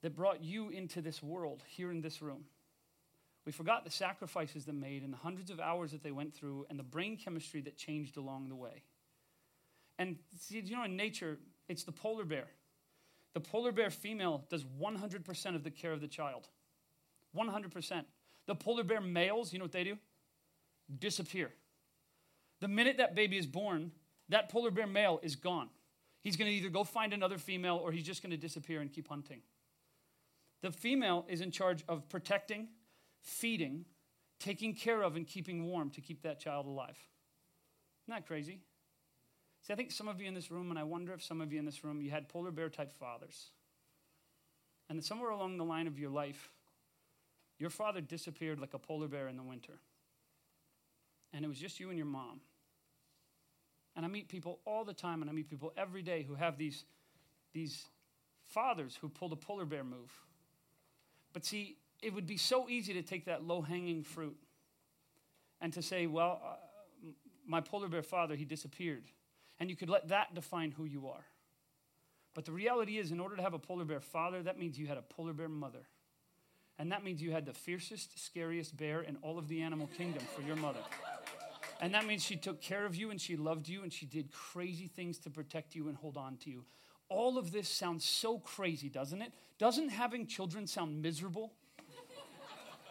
that 0.03 0.13
brought 0.13 0.43
you 0.43 0.67
into 0.67 1.01
this 1.01 1.23
world 1.23 1.63
here 1.69 1.89
in 1.89 2.01
this 2.01 2.21
room, 2.21 2.43
we 3.45 3.53
forgot 3.53 3.85
the 3.85 3.89
sacrifices 3.89 4.65
they 4.65 4.73
made 4.73 5.01
and 5.01 5.13
the 5.13 5.17
hundreds 5.17 5.49
of 5.49 5.61
hours 5.61 5.91
that 5.91 6.03
they 6.03 6.11
went 6.11 6.33
through 6.33 6.65
and 6.69 6.77
the 6.77 6.83
brain 6.83 7.15
chemistry 7.15 7.61
that 7.61 7.77
changed 7.77 8.17
along 8.17 8.49
the 8.49 8.55
way. 8.55 8.83
And 9.97 10.17
see, 10.37 10.59
you 10.59 10.75
know, 10.75 10.83
in 10.83 10.97
nature, 10.97 11.37
it's 11.69 11.85
the 11.85 11.93
polar 11.93 12.25
bear. 12.25 12.47
The 13.33 13.39
polar 13.39 13.71
bear 13.71 13.89
female 13.89 14.43
does 14.49 14.65
100% 14.65 15.55
of 15.55 15.63
the 15.63 15.71
care 15.71 15.93
of 15.93 16.01
the 16.01 16.09
child. 16.09 16.49
100%. 17.33 18.03
The 18.47 18.55
polar 18.55 18.83
bear 18.83 18.99
males, 18.99 19.53
you 19.53 19.59
know 19.59 19.65
what 19.65 19.71
they 19.71 19.85
do? 19.85 19.97
Disappear. 20.97 21.51
The 22.61 22.67
minute 22.67 22.97
that 22.97 23.15
baby 23.15 23.37
is 23.37 23.45
born, 23.45 23.91
that 24.29 24.49
polar 24.49 24.71
bear 24.71 24.87
male 24.87 25.19
is 25.23 25.35
gone. 25.35 25.69
He's 26.21 26.35
going 26.35 26.49
to 26.49 26.55
either 26.55 26.69
go 26.69 26.83
find 26.83 27.13
another 27.13 27.37
female 27.37 27.77
or 27.77 27.91
he's 27.91 28.05
just 28.05 28.21
going 28.21 28.31
to 28.31 28.37
disappear 28.37 28.81
and 28.81 28.91
keep 28.91 29.07
hunting. 29.07 29.41
The 30.61 30.71
female 30.71 31.25
is 31.29 31.41
in 31.41 31.51
charge 31.51 31.83
of 31.87 32.09
protecting, 32.09 32.67
feeding, 33.21 33.85
taking 34.39 34.73
care 34.73 35.01
of, 35.01 35.15
and 35.15 35.25
keeping 35.25 35.65
warm 35.65 35.89
to 35.91 36.01
keep 36.01 36.23
that 36.23 36.39
child 36.39 36.65
alive. 36.65 36.97
Isn't 38.05 38.19
that 38.19 38.27
crazy? 38.27 38.59
See, 39.61 39.73
I 39.73 39.75
think 39.75 39.91
some 39.91 40.07
of 40.07 40.19
you 40.19 40.27
in 40.27 40.33
this 40.33 40.51
room, 40.51 40.69
and 40.69 40.79
I 40.79 40.83
wonder 40.83 41.13
if 41.13 41.23
some 41.23 41.41
of 41.41 41.53
you 41.53 41.59
in 41.59 41.65
this 41.65 41.83
room, 41.83 42.01
you 42.01 42.11
had 42.11 42.27
polar 42.27 42.51
bear 42.51 42.69
type 42.69 42.91
fathers. 42.91 43.51
And 44.89 45.03
somewhere 45.03 45.29
along 45.29 45.57
the 45.57 45.65
line 45.65 45.87
of 45.87 45.99
your 45.99 46.09
life, 46.09 46.49
your 47.59 47.69
father 47.69 48.01
disappeared 48.01 48.59
like 48.59 48.73
a 48.73 48.79
polar 48.79 49.07
bear 49.07 49.27
in 49.27 49.37
the 49.37 49.43
winter. 49.43 49.79
And 51.33 51.45
it 51.45 51.47
was 51.47 51.57
just 51.57 51.79
you 51.79 51.89
and 51.89 51.97
your 51.97 52.07
mom. 52.07 52.41
And 53.95 54.05
I 54.05 54.07
meet 54.07 54.29
people 54.29 54.59
all 54.65 54.85
the 54.85 54.93
time, 54.93 55.21
and 55.21 55.29
I 55.29 55.33
meet 55.33 55.49
people 55.49 55.73
every 55.77 56.01
day 56.01 56.23
who 56.23 56.35
have 56.35 56.57
these, 56.57 56.85
these 57.53 57.85
fathers 58.45 58.97
who 58.99 59.09
pull 59.09 59.29
the 59.29 59.35
polar 59.35 59.65
bear 59.65 59.83
move. 59.83 60.11
But 61.33 61.45
see, 61.45 61.77
it 62.01 62.13
would 62.13 62.27
be 62.27 62.37
so 62.37 62.69
easy 62.69 62.93
to 62.93 63.01
take 63.01 63.25
that 63.25 63.43
low 63.43 63.61
hanging 63.61 64.03
fruit 64.03 64.37
and 65.61 65.73
to 65.73 65.81
say, 65.81 66.07
well, 66.07 66.41
uh, 66.43 66.55
my 67.45 67.61
polar 67.61 67.87
bear 67.87 68.03
father, 68.03 68.35
he 68.35 68.45
disappeared. 68.45 69.03
And 69.59 69.69
you 69.69 69.75
could 69.75 69.89
let 69.89 70.07
that 70.07 70.33
define 70.33 70.71
who 70.71 70.85
you 70.85 71.07
are. 71.09 71.25
But 72.33 72.45
the 72.45 72.51
reality 72.51 72.97
is, 72.97 73.11
in 73.11 73.19
order 73.19 73.35
to 73.35 73.41
have 73.41 73.53
a 73.53 73.59
polar 73.59 73.85
bear 73.85 73.99
father, 73.99 74.41
that 74.43 74.57
means 74.57 74.79
you 74.79 74.87
had 74.87 74.97
a 74.97 75.01
polar 75.01 75.33
bear 75.33 75.49
mother. 75.49 75.87
And 76.77 76.91
that 76.93 77.03
means 77.03 77.21
you 77.21 77.31
had 77.31 77.45
the 77.45 77.53
fiercest, 77.53 78.23
scariest 78.23 78.77
bear 78.77 79.01
in 79.01 79.17
all 79.21 79.37
of 79.37 79.49
the 79.49 79.61
animal 79.61 79.89
kingdom 79.97 80.23
for 80.33 80.41
your 80.43 80.55
mother. 80.55 80.79
And 81.79 81.93
that 81.93 82.05
means 82.05 82.23
she 82.23 82.35
took 82.35 82.61
care 82.61 82.85
of 82.85 82.95
you 82.95 83.09
and 83.09 83.19
she 83.19 83.37
loved 83.37 83.67
you 83.67 83.83
and 83.83 83.91
she 83.91 84.05
did 84.05 84.31
crazy 84.31 84.87
things 84.87 85.17
to 85.19 85.29
protect 85.29 85.75
you 85.75 85.87
and 85.87 85.97
hold 85.97 86.17
on 86.17 86.37
to 86.37 86.49
you. 86.49 86.65
All 87.07 87.37
of 87.37 87.51
this 87.51 87.69
sounds 87.69 88.05
so 88.05 88.39
crazy, 88.39 88.89
doesn't 88.89 89.21
it? 89.21 89.31
Doesn't 89.57 89.89
having 89.89 90.27
children 90.27 90.67
sound 90.67 91.01
miserable? 91.01 91.53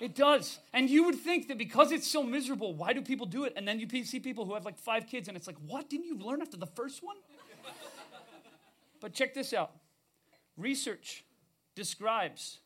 It 0.00 0.14
does. 0.14 0.60
And 0.72 0.88
you 0.88 1.04
would 1.04 1.16
think 1.16 1.48
that 1.48 1.58
because 1.58 1.90
it's 1.90 2.06
so 2.06 2.22
miserable, 2.22 2.72
why 2.72 2.92
do 2.92 3.02
people 3.02 3.26
do 3.26 3.44
it? 3.44 3.52
And 3.56 3.66
then 3.66 3.80
you 3.80 4.04
see 4.04 4.20
people 4.20 4.44
who 4.44 4.54
have 4.54 4.64
like 4.64 4.78
five 4.78 5.06
kids 5.06 5.28
and 5.28 5.36
it's 5.36 5.46
like, 5.46 5.56
what? 5.66 5.90
Didn't 5.90 6.06
you 6.06 6.18
learn 6.18 6.40
after 6.40 6.56
the 6.56 6.66
first 6.66 7.02
one? 7.02 7.16
but 9.00 9.12
check 9.12 9.34
this 9.34 9.52
out 9.52 9.72
research 10.56 11.24
describes 11.74 12.58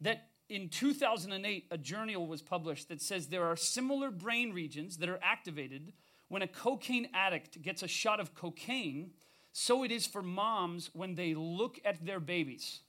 that 0.00 0.28
in 0.48 0.68
2008, 0.68 1.66
a 1.70 1.78
journal 1.78 2.26
was 2.26 2.42
published 2.42 2.88
that 2.88 3.00
says 3.00 3.26
there 3.26 3.46
are 3.46 3.56
similar 3.56 4.10
brain 4.10 4.52
regions 4.52 4.98
that 4.98 5.08
are 5.08 5.20
activated 5.22 5.92
when 6.28 6.42
a 6.42 6.46
cocaine 6.46 7.08
addict 7.14 7.62
gets 7.62 7.82
a 7.82 7.88
shot 7.88 8.20
of 8.20 8.34
cocaine, 8.34 9.10
so 9.52 9.84
it 9.84 9.90
is 9.90 10.06
for 10.06 10.22
moms 10.22 10.90
when 10.92 11.14
they 11.14 11.34
look 11.34 11.78
at 11.84 12.04
their 12.04 12.20
babies. 12.20 12.80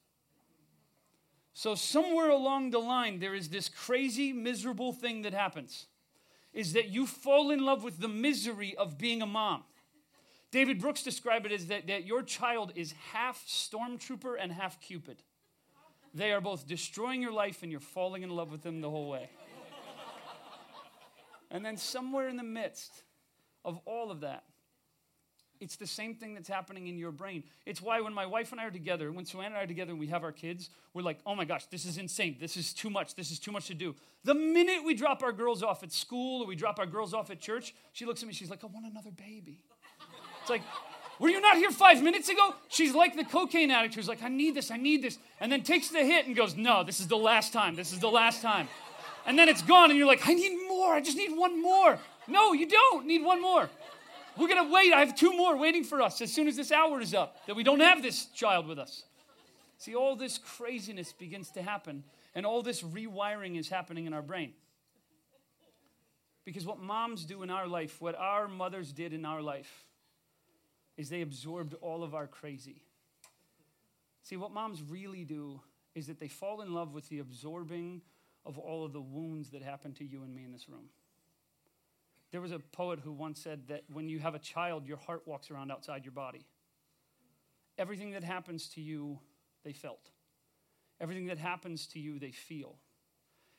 So, 1.53 1.75
somewhere 1.75 2.29
along 2.29 2.71
the 2.71 2.79
line, 2.79 3.19
there 3.19 3.33
is 3.33 3.47
this 3.47 3.69
crazy, 3.69 4.33
miserable 4.33 4.91
thing 4.91 5.21
that 5.21 5.33
happens 5.33 5.85
is 6.51 6.73
that 6.73 6.89
you 6.89 7.05
fall 7.05 7.51
in 7.51 7.63
love 7.63 7.83
with 7.83 7.99
the 7.99 8.07
misery 8.07 8.75
of 8.77 8.97
being 8.97 9.21
a 9.21 9.25
mom. 9.25 9.63
David 10.51 10.79
Brooks 10.79 11.03
described 11.03 11.45
it 11.45 11.51
as 11.51 11.67
that, 11.67 11.87
that 11.87 12.05
your 12.05 12.23
child 12.23 12.71
is 12.75 12.93
half 13.11 13.45
stormtrooper 13.45 14.35
and 14.39 14.51
half 14.53 14.79
Cupid. 14.79 15.21
They 16.15 16.31
are 16.31 16.39
both 16.39 16.65
destroying 16.65 17.21
your 17.21 17.33
life 17.33 17.61
and 17.61 17.69
you're 17.69 17.81
falling 17.81 18.23
in 18.23 18.29
love 18.29 18.49
with 18.49 18.63
them 18.63 18.79
the 18.79 18.89
whole 18.89 19.09
way. 19.09 19.29
and 21.51 21.63
then, 21.63 21.75
somewhere 21.75 22.29
in 22.29 22.37
the 22.37 22.43
midst 22.43 23.03
of 23.65 23.79
all 23.85 24.09
of 24.11 24.21
that, 24.21 24.45
it's 25.59 25.75
the 25.75 25.87
same 25.87 26.15
thing 26.15 26.33
that's 26.33 26.47
happening 26.47 26.87
in 26.87 26.97
your 26.97 27.11
brain. 27.11 27.43
It's 27.65 27.81
why 27.81 27.99
when 27.99 28.13
my 28.13 28.25
wife 28.25 28.53
and 28.53 28.61
I 28.61 28.65
are 28.65 28.71
together, 28.71 29.11
when 29.11 29.25
Sue 29.25 29.39
Ann 29.39 29.47
and 29.47 29.55
I 29.55 29.63
are 29.63 29.67
together 29.67 29.91
and 29.91 29.99
we 29.99 30.07
have 30.07 30.23
our 30.23 30.31
kids, 30.31 30.69
we're 30.93 31.01
like, 31.01 31.19
oh 31.25 31.35
my 31.35 31.43
gosh, 31.43 31.65
this 31.65 31.85
is 31.85 31.97
insane. 31.97 32.37
This 32.39 32.55
is 32.55 32.73
too 32.73 32.89
much. 32.89 33.15
This 33.15 33.29
is 33.29 33.39
too 33.39 33.51
much 33.51 33.67
to 33.67 33.73
do. 33.73 33.93
The 34.23 34.35
minute 34.35 34.83
we 34.85 34.93
drop 34.95 35.21
our 35.21 35.31
girls 35.33 35.63
off 35.63 35.83
at 35.83 35.91
school 35.91 36.43
or 36.43 36.47
we 36.47 36.55
drop 36.55 36.79
our 36.79 36.85
girls 36.85 37.13
off 37.13 37.29
at 37.29 37.39
church, 37.41 37.73
she 37.91 38.05
looks 38.05 38.21
at 38.21 38.27
me, 38.27 38.33
she's 38.33 38.49
like, 38.49 38.63
I 38.63 38.67
want 38.67 38.85
another 38.85 39.11
baby. 39.11 39.59
It's 40.41 40.49
like, 40.49 40.61
were 41.19 41.29
you 41.29 41.39
not 41.39 41.57
here 41.57 41.71
five 41.71 42.01
minutes 42.03 42.29
ago? 42.29 42.55
She's 42.67 42.93
like 42.93 43.15
the 43.15 43.23
cocaine 43.23 43.71
addict 43.71 43.95
who's 43.95 44.07
like, 44.07 44.21
I 44.21 44.27
need 44.27 44.55
this, 44.55 44.71
I 44.71 44.77
need 44.77 45.01
this. 45.01 45.17
And 45.39 45.51
then 45.51 45.63
takes 45.63 45.89
the 45.89 46.03
hit 46.03 46.27
and 46.27 46.35
goes, 46.35 46.55
No, 46.55 46.83
this 46.83 46.99
is 46.99 47.07
the 47.07 47.17
last 47.17 47.53
time. 47.53 47.75
This 47.75 47.93
is 47.93 47.99
the 47.99 48.09
last 48.09 48.41
time. 48.41 48.67
And 49.25 49.39
then 49.39 49.49
it's 49.49 49.61
gone, 49.61 49.89
and 49.89 49.97
you're 49.97 50.07
like, 50.07 50.27
I 50.27 50.33
need 50.33 50.67
more. 50.67 50.93
I 50.93 51.01
just 51.01 51.17
need 51.17 51.35
one 51.35 51.61
more. 51.61 51.97
No, 52.27 52.53
you 52.53 52.67
don't 52.67 53.07
need 53.07 53.23
one 53.23 53.41
more. 53.41 53.69
We're 54.37 54.47
to 54.49 54.69
wait. 54.71 54.93
I 54.93 54.99
have 54.99 55.15
two 55.15 55.35
more 55.35 55.57
waiting 55.57 55.83
for 55.83 56.01
us 56.01 56.21
as 56.21 56.31
soon 56.31 56.47
as 56.47 56.55
this 56.55 56.71
hour 56.71 56.99
is 56.99 57.13
up, 57.13 57.45
that 57.47 57.55
we 57.55 57.63
don't 57.63 57.79
have 57.79 58.01
this 58.01 58.25
child 58.27 58.67
with 58.67 58.77
us. 58.77 59.03
See, 59.77 59.95
all 59.95 60.15
this 60.15 60.37
craziness 60.37 61.13
begins 61.13 61.49
to 61.51 61.61
happen, 61.61 62.03
and 62.35 62.45
all 62.45 62.61
this 62.61 62.81
rewiring 62.81 63.57
is 63.57 63.69
happening 63.69 64.05
in 64.05 64.13
our 64.13 64.21
brain. 64.21 64.53
Because 66.43 66.65
what 66.65 66.79
moms 66.79 67.25
do 67.25 67.41
in 67.41 67.49
our 67.49 67.67
life, 67.67 68.01
what 68.01 68.15
our 68.15 68.47
mothers 68.47 68.91
did 68.91 69.13
in 69.13 69.25
our 69.25 69.41
life, 69.41 69.84
is 70.97 71.09
they 71.09 71.21
absorbed 71.21 71.73
all 71.81 72.03
of 72.03 72.15
our 72.15 72.27
crazy. 72.27 72.81
See, 74.23 74.37
what 74.37 74.51
moms 74.51 74.81
really 74.81 75.23
do 75.23 75.61
is 75.93 76.07
that 76.07 76.19
they 76.19 76.27
fall 76.27 76.61
in 76.61 76.73
love 76.73 76.93
with 76.93 77.09
the 77.09 77.19
absorbing 77.19 78.01
of 78.45 78.57
all 78.57 78.85
of 78.85 78.93
the 78.93 79.01
wounds 79.01 79.49
that 79.51 79.61
happen 79.61 79.93
to 79.93 80.05
you 80.05 80.23
and 80.23 80.33
me 80.33 80.43
in 80.43 80.51
this 80.51 80.69
room. 80.69 80.89
There 82.31 82.41
was 82.41 82.51
a 82.51 82.59
poet 82.59 82.99
who 82.99 83.11
once 83.11 83.39
said 83.39 83.67
that 83.67 83.83
when 83.91 84.09
you 84.09 84.19
have 84.19 84.35
a 84.35 84.39
child, 84.39 84.87
your 84.87 84.97
heart 84.97 85.23
walks 85.25 85.51
around 85.51 85.71
outside 85.71 86.03
your 86.03 86.11
body. 86.11 86.45
Everything 87.77 88.11
that 88.11 88.23
happens 88.23 88.67
to 88.69 88.81
you, 88.81 89.19
they 89.63 89.73
felt. 89.73 90.11
Everything 90.99 91.27
that 91.27 91.37
happens 91.37 91.87
to 91.87 91.99
you, 91.99 92.19
they 92.19 92.31
feel. 92.31 92.75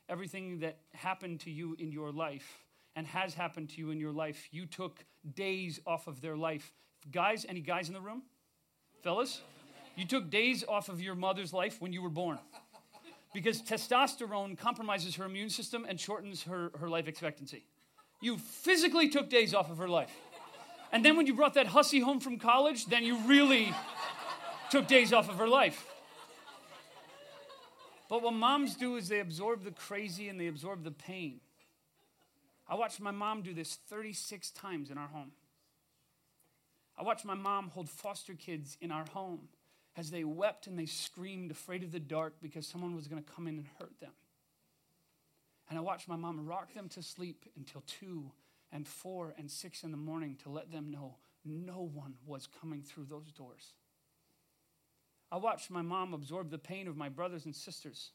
Everything 0.09 0.61
that 0.61 0.79
happened 0.94 1.40
to 1.40 1.51
you 1.51 1.75
in 1.79 1.90
your 1.90 2.11
life 2.11 2.64
and 2.94 3.07
has 3.07 3.35
happened 3.35 3.70
to 3.70 3.79
you 3.79 3.90
in 3.90 4.01
your 4.01 4.12
life, 4.12 4.49
you 4.51 4.66
took 4.66 5.05
days 5.35 5.81
off 5.87 6.07
of 6.07 6.20
their 6.20 6.37
life 6.37 6.72
Guys, 7.11 7.47
any 7.49 7.61
guys 7.61 7.88
in 7.88 7.95
the 7.95 8.01
room? 8.01 8.23
Fellas? 9.03 9.40
You 9.97 10.05
took 10.05 10.31
days 10.31 10.64
off 10.66 10.88
of 10.88 11.01
your 11.01 11.14
mother's 11.14 11.53
life 11.53 11.81
when 11.81 11.92
you 11.92 12.03
were 12.03 12.11
born. 12.11 12.38
Because 13.33 13.62
testosterone 13.62 14.59
compromises 14.59 15.16
her 15.16 15.25
immune 15.25 15.51
system 15.51 15.87
and 15.88 16.01
shortens 16.01 16.42
her, 16.45 16.71
her 16.79 16.88
life 16.88 17.09
expectancy. 17.09 17.64
You 18.21 18.38
physically 18.38 19.09
took 19.09 19.29
days 19.29 19.55
off 19.55 19.71
of 19.71 19.79
her 19.79 19.88
life. 19.88 20.14
And 20.92 21.05
then 21.05 21.16
when 21.16 21.27
you 21.27 21.35
brought 21.35 21.55
that 21.55 21.66
hussy 21.66 22.01
home 22.01 22.21
from 22.21 22.38
college, 22.38 22.87
then 22.87 23.05
you 23.05 23.19
really 23.27 23.73
took 24.71 24.87
days 24.87 25.12
off 25.12 25.29
of 25.29 25.37
her 25.37 25.49
life. 25.49 25.87
But 28.09 28.23
what 28.23 28.35
moms 28.35 28.77
do 28.77 28.97
is 28.97 29.09
they 29.09 29.21
absorb 29.21 29.64
the 29.64 29.73
crazy 29.73 30.29
and 30.29 30.40
they 30.40 30.47
absorb 30.47 30.85
the 30.85 30.92
pain. 30.92 31.40
I 32.69 32.75
watched 32.75 33.01
my 33.01 33.11
mom 33.11 33.42
do 33.42 33.53
this 33.55 33.79
36 33.88 34.51
times 34.53 34.90
in 34.90 34.99
our 34.99 35.09
home. 35.09 35.33
I 36.99 37.03
watched 37.03 37.25
my 37.25 37.35
mom 37.35 37.69
hold 37.69 37.89
foster 37.89 38.35
kids 38.35 38.77
in 38.81 38.91
our 38.91 39.05
home 39.13 39.49
as 39.97 40.11
they 40.11 40.25
wept 40.25 40.67
and 40.67 40.79
they 40.79 40.87
screamed, 40.87 41.51
afraid 41.51 41.83
of 41.83 41.93
the 41.93 42.01
dark 42.01 42.35
because 42.41 42.67
someone 42.67 42.95
was 42.95 43.09
going 43.09 43.23
to 43.23 43.33
come 43.33 43.47
in 43.47 43.57
and 43.59 43.67
hurt 43.79 43.99
them. 44.01 44.13
And 45.69 45.79
I 45.79 45.83
watched 45.83 46.09
my 46.09 46.17
mom 46.17 46.47
rock 46.47 46.75
them 46.75 46.89
to 46.91 47.03
sleep 47.03 47.45
until 47.57 47.83
two 47.87 48.31
and 48.73 48.87
four 48.87 49.35
and 49.39 49.51
six 49.51 49.83
in 49.83 49.91
the 49.91 49.97
morning 49.97 50.37
to 50.43 50.51
let 50.51 50.71
them 50.71 50.91
know 50.91 51.17
no 51.45 51.91
one 51.93 52.15
was 52.27 52.49
coming 52.61 52.83
through 52.83 53.07
those 53.09 53.33
doors. 53.33 53.75
I 55.31 55.39
watched 55.39 55.71
my 55.71 55.83
mom 55.83 56.15
absorb 56.15 56.51
the 56.51 56.59
pain 56.59 56.89
of 56.89 56.97
my 56.97 57.09
brothers 57.09 57.45
and 57.45 57.55
sisters 57.55 58.13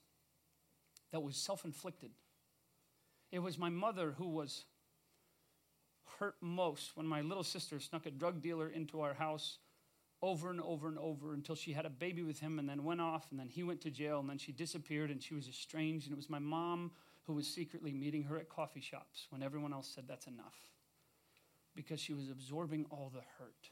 that 1.11 1.21
was 1.21 1.35
self 1.35 1.65
inflicted. 1.65 2.11
It 3.31 3.39
was 3.39 3.57
my 3.57 3.69
mother 3.69 4.15
who 4.17 4.27
was 4.27 4.65
hurt 6.21 6.35
most 6.39 6.95
when 6.95 7.07
my 7.07 7.21
little 7.21 7.43
sister 7.43 7.79
snuck 7.79 8.05
a 8.05 8.11
drug 8.11 8.43
dealer 8.43 8.69
into 8.69 9.01
our 9.01 9.15
house 9.15 9.57
over 10.21 10.51
and 10.51 10.61
over 10.61 10.87
and 10.87 10.99
over 10.99 11.33
until 11.33 11.55
she 11.55 11.73
had 11.73 11.83
a 11.83 11.89
baby 11.89 12.21
with 12.21 12.39
him 12.39 12.59
and 12.59 12.69
then 12.69 12.83
went 12.83 13.01
off 13.01 13.25
and 13.31 13.39
then 13.39 13.49
he 13.49 13.63
went 13.63 13.81
to 13.81 13.89
jail 13.89 14.19
and 14.19 14.29
then 14.29 14.37
she 14.37 14.51
disappeared 14.51 15.09
and 15.09 15.23
she 15.23 15.33
was 15.33 15.47
estranged 15.47 16.05
and 16.05 16.13
it 16.13 16.15
was 16.15 16.29
my 16.29 16.37
mom 16.37 16.91
who 17.23 17.33
was 17.33 17.47
secretly 17.47 17.91
meeting 17.91 18.21
her 18.21 18.37
at 18.37 18.47
coffee 18.49 18.79
shops 18.79 19.25
when 19.31 19.41
everyone 19.41 19.73
else 19.73 19.91
said 19.93 20.03
that's 20.07 20.27
enough 20.27 20.69
because 21.75 21.99
she 21.99 22.13
was 22.13 22.29
absorbing 22.29 22.85
all 22.91 23.11
the 23.11 23.23
hurt. 23.39 23.71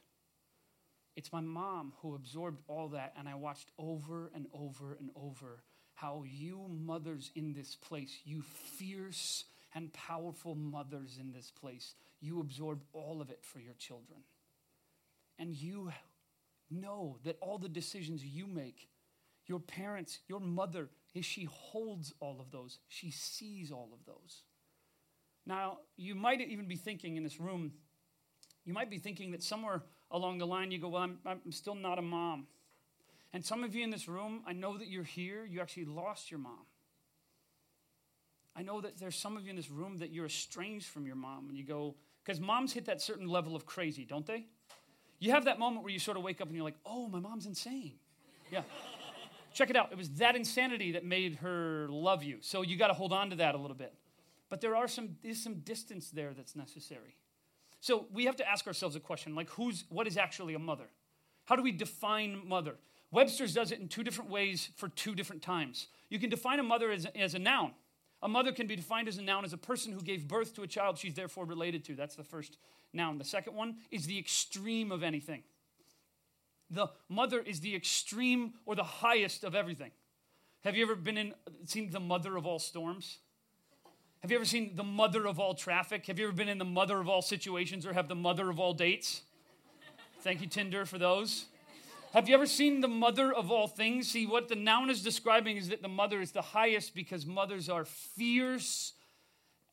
It's 1.15 1.31
my 1.31 1.41
mom 1.41 1.93
who 2.01 2.15
absorbed 2.15 2.63
all 2.67 2.88
that 2.89 3.13
and 3.15 3.29
I 3.29 3.35
watched 3.35 3.69
over 3.77 4.31
and 4.33 4.47
over 4.51 4.97
and 4.99 5.12
over 5.15 5.62
how 5.93 6.23
you 6.25 6.65
mothers 6.67 7.29
in 7.35 7.53
this 7.53 7.75
place, 7.75 8.21
you 8.25 8.41
fierce 8.41 9.43
and 9.73 9.93
powerful 9.93 10.55
mothers 10.55 11.17
in 11.19 11.32
this 11.32 11.51
place, 11.51 11.95
you 12.21 12.39
absorb 12.39 12.82
all 12.93 13.21
of 13.21 13.29
it 13.29 13.39
for 13.41 13.60
your 13.60 13.75
children. 13.75 14.21
And 15.38 15.55
you 15.55 15.91
know 16.69 17.17
that 17.23 17.38
all 17.41 17.58
the 17.58 17.69
decisions 17.69 18.23
you 18.23 18.47
make, 18.47 18.89
your 19.45 19.60
parents, 19.60 20.19
your 20.27 20.39
mother, 20.39 20.89
is 21.13 21.25
she 21.25 21.45
holds 21.45 22.13
all 22.19 22.39
of 22.39 22.51
those. 22.51 22.79
She 22.88 23.12
sees 23.12 23.71
all 23.71 23.89
of 23.93 24.05
those. 24.05 24.43
Now, 25.45 25.79
you 25.97 26.13
might 26.13 26.41
even 26.41 26.67
be 26.67 26.75
thinking 26.75 27.17
in 27.17 27.23
this 27.23 27.39
room, 27.39 27.71
you 28.65 28.73
might 28.73 28.91
be 28.91 28.99
thinking 28.99 29.32
that 29.32 29.41
somewhere 29.41 29.84
along 30.12 30.38
the 30.38 30.45
line 30.45 30.71
you 30.71 30.79
go, 30.79 30.89
Well, 30.89 31.03
I'm, 31.03 31.17
I'm 31.25 31.51
still 31.51 31.75
not 31.75 31.97
a 31.97 32.03
mom. 32.03 32.47
And 33.34 33.45
some 33.45 33.63
of 33.63 33.75
you 33.75 33.84
in 33.84 33.89
this 33.91 34.08
room, 34.08 34.41
I 34.45 34.53
know 34.53 34.77
that 34.77 34.88
you're 34.88 35.03
here, 35.03 35.45
you 35.45 35.62
actually 35.62 35.86
lost 35.86 36.32
your 36.32 36.39
mom. 36.39 36.65
I 38.60 38.62
know 38.62 38.82
that 38.82 38.98
there's 38.98 39.15
some 39.15 39.38
of 39.38 39.45
you 39.45 39.52
in 39.52 39.56
this 39.56 39.72
room 39.72 40.00
that 40.00 40.12
you're 40.12 40.26
estranged 40.26 40.88
from 40.88 41.06
your 41.06 41.15
mom 41.15 41.48
and 41.48 41.58
you 41.58 41.63
go, 41.63 41.95
because 42.26 42.41
moms 42.41 42.74
hit 42.74 42.88
that 42.88 43.02
certain 43.02 43.26
level 43.26 43.56
of 43.56 43.65
crazy, 43.65 44.04
don't 44.04 44.26
they? 44.26 44.48
You 45.19 45.32
have 45.32 45.45
that 45.45 45.60
moment 45.60 45.84
where 45.84 45.93
you 45.93 46.00
sort 46.00 46.17
of 46.17 46.24
wake 46.24 46.41
up 46.41 46.48
and 46.48 46.56
you're 46.58 46.65
like, 46.65 46.76
oh, 46.86 47.08
my 47.08 47.22
mom's 47.22 47.45
insane. 47.45 47.93
Yeah. 48.52 48.63
Check 49.54 49.69
it 49.69 49.78
out. 49.78 49.93
It 49.93 49.98
was 49.98 50.10
that 50.15 50.36
insanity 50.36 50.91
that 50.91 51.06
made 51.06 51.36
her 51.36 51.88
love 51.89 52.22
you. 52.22 52.39
So 52.41 52.62
you 52.62 52.76
got 52.76 52.88
to 52.88 52.93
hold 52.93 53.13
on 53.13 53.30
to 53.30 53.38
that 53.38 53.56
a 53.56 53.58
little 53.58 53.78
bit. 53.78 53.93
But 54.50 54.60
there 54.60 54.76
are 54.76 54.89
some, 54.89 55.15
is 55.24 55.41
some 55.41 55.60
distance 55.60 56.10
there 56.10 56.34
that's 56.36 56.54
necessary. 56.54 57.15
So 57.80 58.08
we 58.12 58.26
have 58.26 58.36
to 58.38 58.50
ask 58.50 58.67
ourselves 58.67 58.98
a 58.98 59.00
question 59.00 59.36
like, 59.36 59.50
who's, 59.52 59.86
what 59.88 60.06
is 60.06 60.17
actually 60.17 60.54
a 60.54 60.60
mother? 60.60 60.89
How 61.45 61.56
do 61.56 61.63
we 61.63 61.72
define 61.72 62.41
mother? 62.45 62.76
Webster's 63.10 63.54
does 63.54 63.72
it 63.72 63.80
in 63.80 63.88
two 63.88 64.04
different 64.04 64.30
ways 64.30 64.69
for 64.76 64.89
two 64.89 65.15
different 65.15 65.41
times. 65.41 65.88
You 66.10 66.19
can 66.19 66.30
define 66.30 66.60
a 66.60 66.63
mother 66.63 66.91
as, 66.91 67.08
as 67.15 67.36
a 67.36 67.39
noun. 67.39 67.72
A 68.21 68.27
mother 68.27 68.51
can 68.51 68.67
be 68.67 68.75
defined 68.75 69.08
as 69.08 69.17
a 69.17 69.21
noun 69.21 69.45
as 69.45 69.53
a 69.53 69.58
person 69.58 69.93
who 69.93 70.01
gave 70.01 70.27
birth 70.27 70.53
to 70.55 70.63
a 70.63 70.67
child 70.67 70.97
she's 70.97 71.13
therefore 71.13 71.45
related 71.45 71.86
to. 71.86 71.95
That's 71.95 72.15
the 72.15 72.23
first 72.23 72.58
noun. 72.91 73.17
The 73.17 73.23
second 73.23 73.55
one 73.55 73.77
is 73.91 74.05
the 74.05 74.19
extreme 74.19 74.91
of 74.91 75.03
anything. 75.03 75.43
The 76.69 76.88
mother 77.08 77.39
is 77.39 77.62
the 77.62 77.75
extreme 77.75 78.53
or 78.65 78.75
the 78.75 78.84
highest 78.84 79.43
of 79.43 79.55
everything. 79.55 79.91
Have 80.63 80.75
you 80.75 80.84
ever 80.84 80.95
been 80.95 81.17
in 81.17 81.34
seen 81.65 81.89
the 81.89 81.99
mother 81.99 82.36
of 82.36 82.45
all 82.45 82.60
storms? 82.60 83.19
Have 84.21 84.32
you 84.32 84.38
ever 84.38 84.45
seen 84.45 84.75
the 84.75 84.84
mother 84.84 85.25
of 85.25 85.39
all 85.39 85.53
traffic? 85.53 86.05
Have 86.08 86.19
you 86.19 86.25
ever 86.25 86.36
been 86.36 86.49
in 86.49 86.58
the 86.58 86.65
mother 86.65 86.99
of 86.99 87.08
all 87.08 87.21
situations 87.21 87.86
or 87.86 87.93
have 87.93 88.10
the 88.10 88.15
mother 88.15 88.49
of 88.49 88.60
all 88.60 88.73
dates? 88.73 89.21
Thank 90.21 90.41
you, 90.41 90.47
Tinder, 90.47 90.86
for 90.86 90.97
those. 90.97 91.45
Have 92.13 92.28
you 92.28 92.34
ever 92.34 92.48
seen 92.48 92.82
the 92.82 92.88
mother 92.88 93.32
of 93.32 93.52
all 93.52 93.67
things? 93.67 94.10
See, 94.10 94.26
what 94.26 94.48
the 94.48 94.56
noun 94.56 94.89
is 94.89 95.04
describing 95.04 95.58
is 95.58 95.69
that 95.69 95.84
the 95.84 95.88
mother 95.88 96.22
is 96.22 96.32
the 96.32 96.41
highest 96.41 96.95
because 96.95 97.24
mothers 97.24 97.69
are 97.69 97.86
fierce 97.86 98.93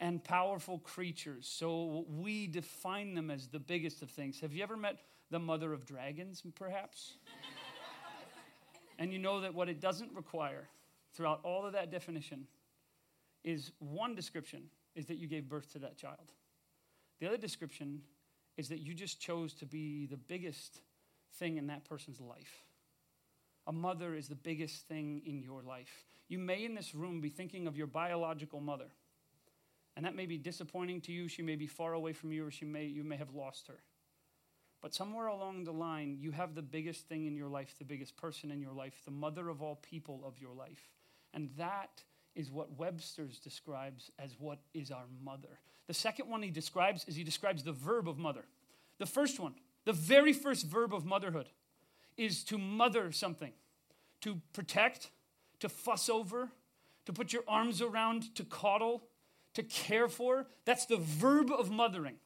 and 0.00 0.22
powerful 0.22 0.78
creatures. 0.80 1.48
So 1.50 2.04
we 2.06 2.46
define 2.46 3.14
them 3.14 3.30
as 3.30 3.46
the 3.46 3.58
biggest 3.58 4.02
of 4.02 4.10
things. 4.10 4.38
Have 4.40 4.52
you 4.52 4.62
ever 4.62 4.76
met 4.76 5.00
the 5.30 5.38
mother 5.38 5.72
of 5.72 5.86
dragons, 5.86 6.42
perhaps? 6.54 7.14
and 8.98 9.14
you 9.14 9.18
know 9.18 9.40
that 9.40 9.54
what 9.54 9.70
it 9.70 9.80
doesn't 9.80 10.12
require 10.14 10.68
throughout 11.14 11.40
all 11.42 11.64
of 11.64 11.72
that 11.72 11.90
definition 11.90 12.46
is 13.44 13.72
one 13.78 14.14
description 14.14 14.64
is 14.94 15.06
that 15.06 15.16
you 15.16 15.26
gave 15.26 15.48
birth 15.48 15.72
to 15.72 15.78
that 15.78 15.96
child. 15.96 16.32
The 17.18 17.28
other 17.28 17.38
description 17.38 18.02
is 18.58 18.68
that 18.68 18.80
you 18.80 18.92
just 18.92 19.20
chose 19.20 19.54
to 19.54 19.64
be 19.64 20.04
the 20.04 20.18
biggest 20.18 20.80
thing 21.38 21.56
in 21.56 21.68
that 21.68 21.84
person's 21.84 22.20
life. 22.20 22.64
A 23.66 23.72
mother 23.72 24.14
is 24.14 24.28
the 24.28 24.34
biggest 24.34 24.86
thing 24.88 25.22
in 25.26 25.42
your 25.42 25.62
life. 25.62 26.04
You 26.28 26.38
may 26.38 26.64
in 26.64 26.74
this 26.74 26.94
room 26.94 27.20
be 27.20 27.28
thinking 27.28 27.66
of 27.66 27.76
your 27.76 27.86
biological 27.86 28.60
mother. 28.60 28.88
And 29.96 30.04
that 30.04 30.14
may 30.14 30.26
be 30.26 30.36
disappointing 30.36 31.00
to 31.02 31.12
you. 31.12 31.26
She 31.26 31.42
may 31.42 31.56
be 31.56 31.66
far 31.66 31.94
away 31.94 32.12
from 32.12 32.32
you, 32.32 32.46
or 32.46 32.50
she 32.50 32.64
may, 32.64 32.84
you 32.84 33.02
may 33.02 33.16
have 33.16 33.34
lost 33.34 33.66
her. 33.68 33.78
But 34.82 34.94
somewhere 34.94 35.26
along 35.26 35.64
the 35.64 35.72
line, 35.72 36.18
you 36.20 36.32
have 36.32 36.54
the 36.54 36.62
biggest 36.62 37.08
thing 37.08 37.26
in 37.26 37.34
your 37.34 37.48
life, 37.48 37.74
the 37.78 37.84
biggest 37.84 38.16
person 38.16 38.50
in 38.50 38.60
your 38.60 38.72
life, 38.72 39.00
the 39.04 39.10
mother 39.10 39.48
of 39.48 39.62
all 39.62 39.76
people 39.76 40.22
of 40.24 40.38
your 40.38 40.52
life. 40.52 40.90
And 41.32 41.50
that 41.56 42.02
is 42.34 42.50
what 42.50 42.78
Webster's 42.78 43.38
describes 43.38 44.10
as 44.18 44.36
what 44.38 44.58
is 44.74 44.90
our 44.90 45.06
mother. 45.24 45.58
The 45.86 45.94
second 45.94 46.28
one 46.28 46.42
he 46.42 46.50
describes 46.50 47.04
is 47.08 47.16
he 47.16 47.24
describes 47.24 47.62
the 47.62 47.72
verb 47.72 48.08
of 48.08 48.18
mother. 48.18 48.44
The 48.98 49.06
first 49.06 49.40
one, 49.40 49.54
the 49.86 49.94
very 49.94 50.34
first 50.34 50.66
verb 50.66 50.92
of 50.92 51.06
motherhood 51.06 51.48
is 52.18 52.44
to 52.44 52.58
mother 52.58 53.12
something, 53.12 53.52
to 54.20 54.42
protect, 54.52 55.10
to 55.60 55.68
fuss 55.68 56.10
over, 56.10 56.50
to 57.06 57.12
put 57.12 57.32
your 57.32 57.44
arms 57.48 57.80
around, 57.80 58.34
to 58.34 58.44
coddle, 58.44 59.04
to 59.54 59.62
care 59.62 60.08
for. 60.08 60.46
That's 60.64 60.86
the 60.86 60.96
verb 60.96 61.50
of 61.50 61.70
mothering. 61.70 62.16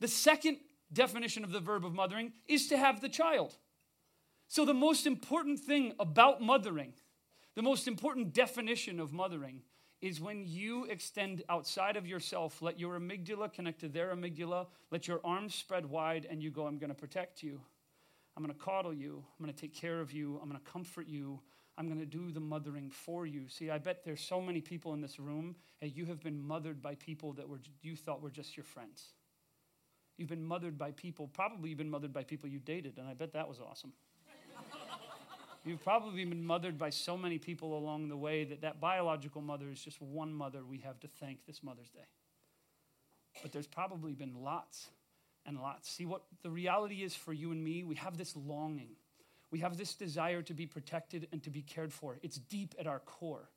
The 0.00 0.08
second 0.08 0.58
definition 0.92 1.44
of 1.44 1.52
the 1.52 1.60
verb 1.60 1.84
of 1.84 1.94
mothering 1.94 2.32
is 2.48 2.68
to 2.68 2.78
have 2.78 3.00
the 3.00 3.08
child. 3.08 3.56
So, 4.48 4.64
the 4.64 4.74
most 4.74 5.06
important 5.06 5.60
thing 5.60 5.92
about 5.98 6.40
mothering, 6.40 6.94
the 7.54 7.62
most 7.62 7.86
important 7.86 8.32
definition 8.32 8.98
of 8.98 9.12
mothering, 9.12 9.62
is 10.00 10.20
when 10.20 10.44
you 10.44 10.84
extend 10.84 11.42
outside 11.48 11.96
of 11.96 12.06
yourself, 12.06 12.60
let 12.60 12.78
your 12.78 12.98
amygdala 12.98 13.52
connect 13.52 13.80
to 13.80 13.88
their 13.88 14.14
amygdala, 14.14 14.66
let 14.90 15.08
your 15.08 15.20
arms 15.24 15.54
spread 15.54 15.86
wide, 15.86 16.26
and 16.30 16.42
you 16.42 16.50
go, 16.50 16.66
I'm 16.66 16.78
going 16.78 16.90
to 16.90 16.94
protect 16.94 17.42
you. 17.42 17.60
I'm 18.36 18.42
going 18.42 18.54
to 18.54 18.60
coddle 18.60 18.92
you. 18.92 19.24
I'm 19.38 19.44
going 19.44 19.54
to 19.54 19.60
take 19.60 19.74
care 19.74 20.00
of 20.00 20.12
you. 20.12 20.38
I'm 20.42 20.48
going 20.48 20.60
to 20.60 20.70
comfort 20.70 21.06
you. 21.08 21.40
I'm 21.76 21.86
going 21.86 22.00
to 22.00 22.06
do 22.06 22.30
the 22.30 22.40
mothering 22.40 22.90
for 22.90 23.26
you. 23.26 23.48
See, 23.48 23.70
I 23.70 23.78
bet 23.78 24.04
there's 24.04 24.20
so 24.20 24.40
many 24.40 24.60
people 24.60 24.92
in 24.92 25.00
this 25.00 25.18
room, 25.18 25.56
and 25.82 25.90
you 25.94 26.04
have 26.06 26.22
been 26.22 26.40
mothered 26.40 26.80
by 26.80 26.94
people 26.96 27.32
that 27.34 27.48
were, 27.48 27.60
you 27.82 27.96
thought 27.96 28.22
were 28.22 28.30
just 28.30 28.56
your 28.56 28.64
friends. 28.64 29.14
You've 30.16 30.28
been 30.28 30.44
mothered 30.44 30.78
by 30.78 30.92
people, 30.92 31.26
probably 31.26 31.70
you've 31.70 31.78
been 31.78 31.90
mothered 31.90 32.12
by 32.12 32.22
people 32.22 32.48
you 32.48 32.60
dated, 32.60 32.98
and 32.98 33.08
I 33.08 33.14
bet 33.14 33.32
that 33.32 33.48
was 33.48 33.58
awesome. 33.58 33.92
You've 35.64 35.82
probably 35.82 36.24
been 36.26 36.44
mothered 36.44 36.76
by 36.76 36.90
so 36.90 37.16
many 37.16 37.38
people 37.38 37.78
along 37.78 38.08
the 38.08 38.16
way 38.16 38.44
that 38.44 38.60
that 38.60 38.80
biological 38.80 39.40
mother 39.40 39.70
is 39.70 39.80
just 39.80 40.00
one 40.00 40.32
mother 40.32 40.62
we 40.62 40.78
have 40.78 41.00
to 41.00 41.08
thank 41.08 41.46
this 41.46 41.62
Mother's 41.62 41.88
Day. 41.88 42.06
But 43.42 43.52
there's 43.52 43.66
probably 43.66 44.12
been 44.12 44.34
lots 44.34 44.90
and 45.46 45.58
lots. 45.58 45.90
See 45.90 46.04
what 46.04 46.22
the 46.42 46.50
reality 46.50 47.02
is 47.02 47.14
for 47.14 47.32
you 47.32 47.50
and 47.50 47.64
me? 47.64 47.82
We 47.82 47.94
have 47.96 48.18
this 48.18 48.36
longing. 48.36 48.90
We 49.50 49.60
have 49.60 49.78
this 49.78 49.94
desire 49.94 50.42
to 50.42 50.54
be 50.54 50.66
protected 50.66 51.28
and 51.32 51.42
to 51.44 51.50
be 51.50 51.62
cared 51.62 51.92
for. 51.92 52.18
It's 52.22 52.36
deep 52.36 52.74
at 52.78 52.86
our 52.86 53.00
core. 53.00 53.48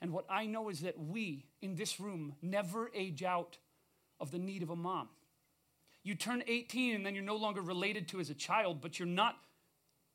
And 0.00 0.12
what 0.12 0.26
I 0.30 0.46
know 0.46 0.68
is 0.68 0.80
that 0.80 0.98
we 0.98 1.46
in 1.60 1.74
this 1.74 1.98
room 1.98 2.34
never 2.40 2.90
age 2.94 3.22
out 3.22 3.58
of 4.20 4.30
the 4.30 4.38
need 4.38 4.62
of 4.62 4.70
a 4.70 4.76
mom. 4.76 5.08
You 6.04 6.14
turn 6.14 6.42
18 6.46 6.94
and 6.94 7.06
then 7.06 7.14
you're 7.14 7.24
no 7.24 7.36
longer 7.36 7.60
related 7.60 8.08
to 8.08 8.20
as 8.20 8.30
a 8.30 8.34
child, 8.34 8.80
but 8.80 8.98
you're 8.98 9.06
not 9.06 9.36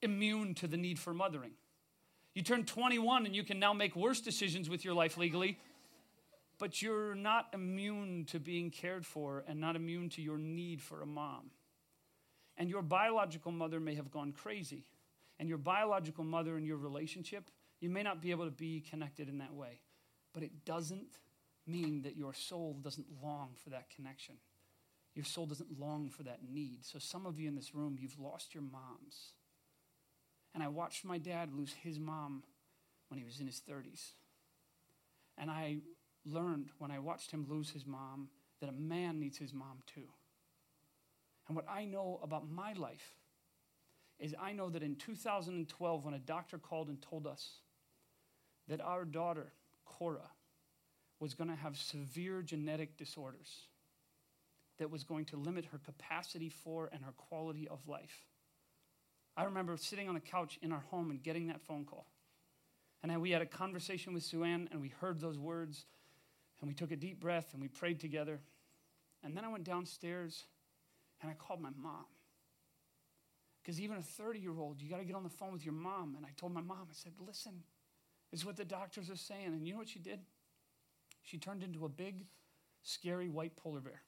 immune 0.01 0.53
to 0.55 0.67
the 0.67 0.77
need 0.77 0.99
for 0.99 1.13
mothering. 1.13 1.53
You 2.33 2.43
turn 2.43 2.65
21 2.65 3.25
and 3.25 3.35
you 3.35 3.43
can 3.43 3.59
now 3.59 3.73
make 3.73 3.95
worse 3.95 4.21
decisions 4.21 4.69
with 4.69 4.85
your 4.85 4.93
life 4.93 5.17
legally, 5.17 5.57
but 6.59 6.81
you're 6.81 7.15
not 7.15 7.47
immune 7.53 8.25
to 8.25 8.39
being 8.39 8.69
cared 8.69 9.05
for 9.05 9.43
and 9.47 9.59
not 9.59 9.75
immune 9.75 10.09
to 10.09 10.21
your 10.21 10.37
need 10.37 10.81
for 10.81 11.01
a 11.01 11.05
mom. 11.05 11.51
And 12.57 12.69
your 12.69 12.81
biological 12.81 13.51
mother 13.51 13.79
may 13.79 13.95
have 13.95 14.11
gone 14.11 14.31
crazy. 14.31 14.85
And 15.39 15.47
your 15.47 15.59
biological 15.59 16.23
mother 16.23 16.57
and 16.57 16.65
your 16.65 16.77
relationship, 16.77 17.51
you 17.79 17.89
may 17.89 18.01
not 18.01 18.21
be 18.21 18.31
able 18.31 18.45
to 18.45 18.51
be 18.51 18.81
connected 18.81 19.29
in 19.29 19.37
that 19.37 19.53
way. 19.53 19.81
But 20.33 20.43
it 20.43 20.65
doesn't 20.65 21.19
mean 21.67 22.01
that 22.03 22.15
your 22.15 22.33
soul 22.33 22.79
doesn't 22.81 23.07
long 23.21 23.49
for 23.63 23.69
that 23.69 23.89
connection. 23.89 24.35
Your 25.13 25.25
soul 25.25 25.45
doesn't 25.45 25.79
long 25.79 26.09
for 26.09 26.23
that 26.23 26.39
need. 26.47 26.85
So, 26.85 26.99
some 26.99 27.25
of 27.25 27.39
you 27.39 27.47
in 27.47 27.55
this 27.55 27.73
room, 27.73 27.97
you've 27.99 28.19
lost 28.19 28.53
your 28.53 28.63
moms. 28.63 29.33
And 30.53 30.63
I 30.63 30.67
watched 30.67 31.05
my 31.05 31.17
dad 31.17 31.53
lose 31.53 31.73
his 31.73 31.99
mom 31.99 32.43
when 33.09 33.19
he 33.19 33.25
was 33.25 33.39
in 33.39 33.47
his 33.47 33.61
30s. 33.69 34.11
And 35.37 35.51
I 35.51 35.77
learned 36.25 36.69
when 36.77 36.91
I 36.91 36.99
watched 36.99 37.31
him 37.31 37.45
lose 37.47 37.69
his 37.69 37.85
mom 37.85 38.29
that 38.59 38.69
a 38.69 38.73
man 38.73 39.19
needs 39.19 39.37
his 39.37 39.53
mom 39.53 39.79
too. 39.85 40.07
And 41.47 41.55
what 41.55 41.65
I 41.69 41.85
know 41.85 42.19
about 42.23 42.49
my 42.49 42.73
life 42.73 43.13
is 44.19 44.35
I 44.41 44.51
know 44.51 44.69
that 44.69 44.83
in 44.83 44.95
2012, 44.95 46.05
when 46.05 46.13
a 46.13 46.19
doctor 46.19 46.57
called 46.57 46.89
and 46.89 47.01
told 47.01 47.27
us 47.27 47.59
that 48.67 48.81
our 48.81 49.05
daughter, 49.05 49.53
Cora, 49.85 50.31
was 51.19 51.33
going 51.33 51.49
to 51.49 51.55
have 51.55 51.77
severe 51.77 52.41
genetic 52.41 52.97
disorders 52.97 53.67
that 54.79 54.91
was 54.91 55.03
going 55.03 55.25
to 55.25 55.37
limit 55.37 55.65
her 55.65 55.79
capacity 55.79 56.49
for 56.49 56.89
and 56.91 57.03
her 57.03 57.13
quality 57.13 57.67
of 57.67 57.87
life. 57.87 58.26
I 59.37 59.43
remember 59.43 59.77
sitting 59.77 60.09
on 60.09 60.15
the 60.15 60.19
couch 60.19 60.57
in 60.63 60.71
our 60.71 60.83
home 60.89 61.11
and 61.11 61.21
getting 61.21 61.47
that 61.47 61.61
phone 61.61 61.85
call. 61.85 62.07
And 63.03 63.21
we 63.21 63.29
had 63.29 63.43
a 63.43 63.45
conversation 63.45 64.13
with 64.13 64.23
Sue 64.23 64.43
Ann, 64.43 64.67
and 64.71 64.81
we 64.81 64.89
heard 64.89 65.21
those 65.21 65.37
words, 65.37 65.85
and 66.59 66.67
we 66.67 66.73
took 66.73 66.91
a 66.91 66.95
deep 66.95 67.19
breath, 67.19 67.53
and 67.53 67.61
we 67.61 67.67
prayed 67.67 67.99
together. 67.99 68.41
And 69.23 69.37
then 69.37 69.45
I 69.45 69.47
went 69.47 69.63
downstairs, 69.63 70.45
and 71.21 71.29
I 71.29 71.35
called 71.35 71.61
my 71.61 71.69
mom. 71.79 72.05
Because 73.61 73.79
even 73.79 73.97
a 73.97 74.01
30 74.01 74.39
year 74.39 74.57
old, 74.57 74.81
you 74.81 74.89
got 74.89 74.97
to 74.97 75.05
get 75.05 75.15
on 75.15 75.23
the 75.23 75.29
phone 75.29 75.53
with 75.53 75.63
your 75.63 75.73
mom. 75.73 76.15
And 76.15 76.25
I 76.25 76.29
told 76.37 76.53
my 76.53 76.61
mom, 76.61 76.87
I 76.89 76.93
said, 76.93 77.11
listen, 77.25 77.63
is 78.31 78.45
what 78.45 78.55
the 78.55 78.65
doctors 78.65 79.09
are 79.09 79.15
saying. 79.15 79.47
And 79.47 79.67
you 79.67 79.73
know 79.73 79.79
what 79.79 79.89
she 79.89 79.99
did? 79.99 80.19
She 81.21 81.37
turned 81.37 81.63
into 81.63 81.85
a 81.85 81.89
big, 81.89 82.25
scary 82.81 83.29
white 83.29 83.55
polar 83.57 83.81
bear. 83.81 84.01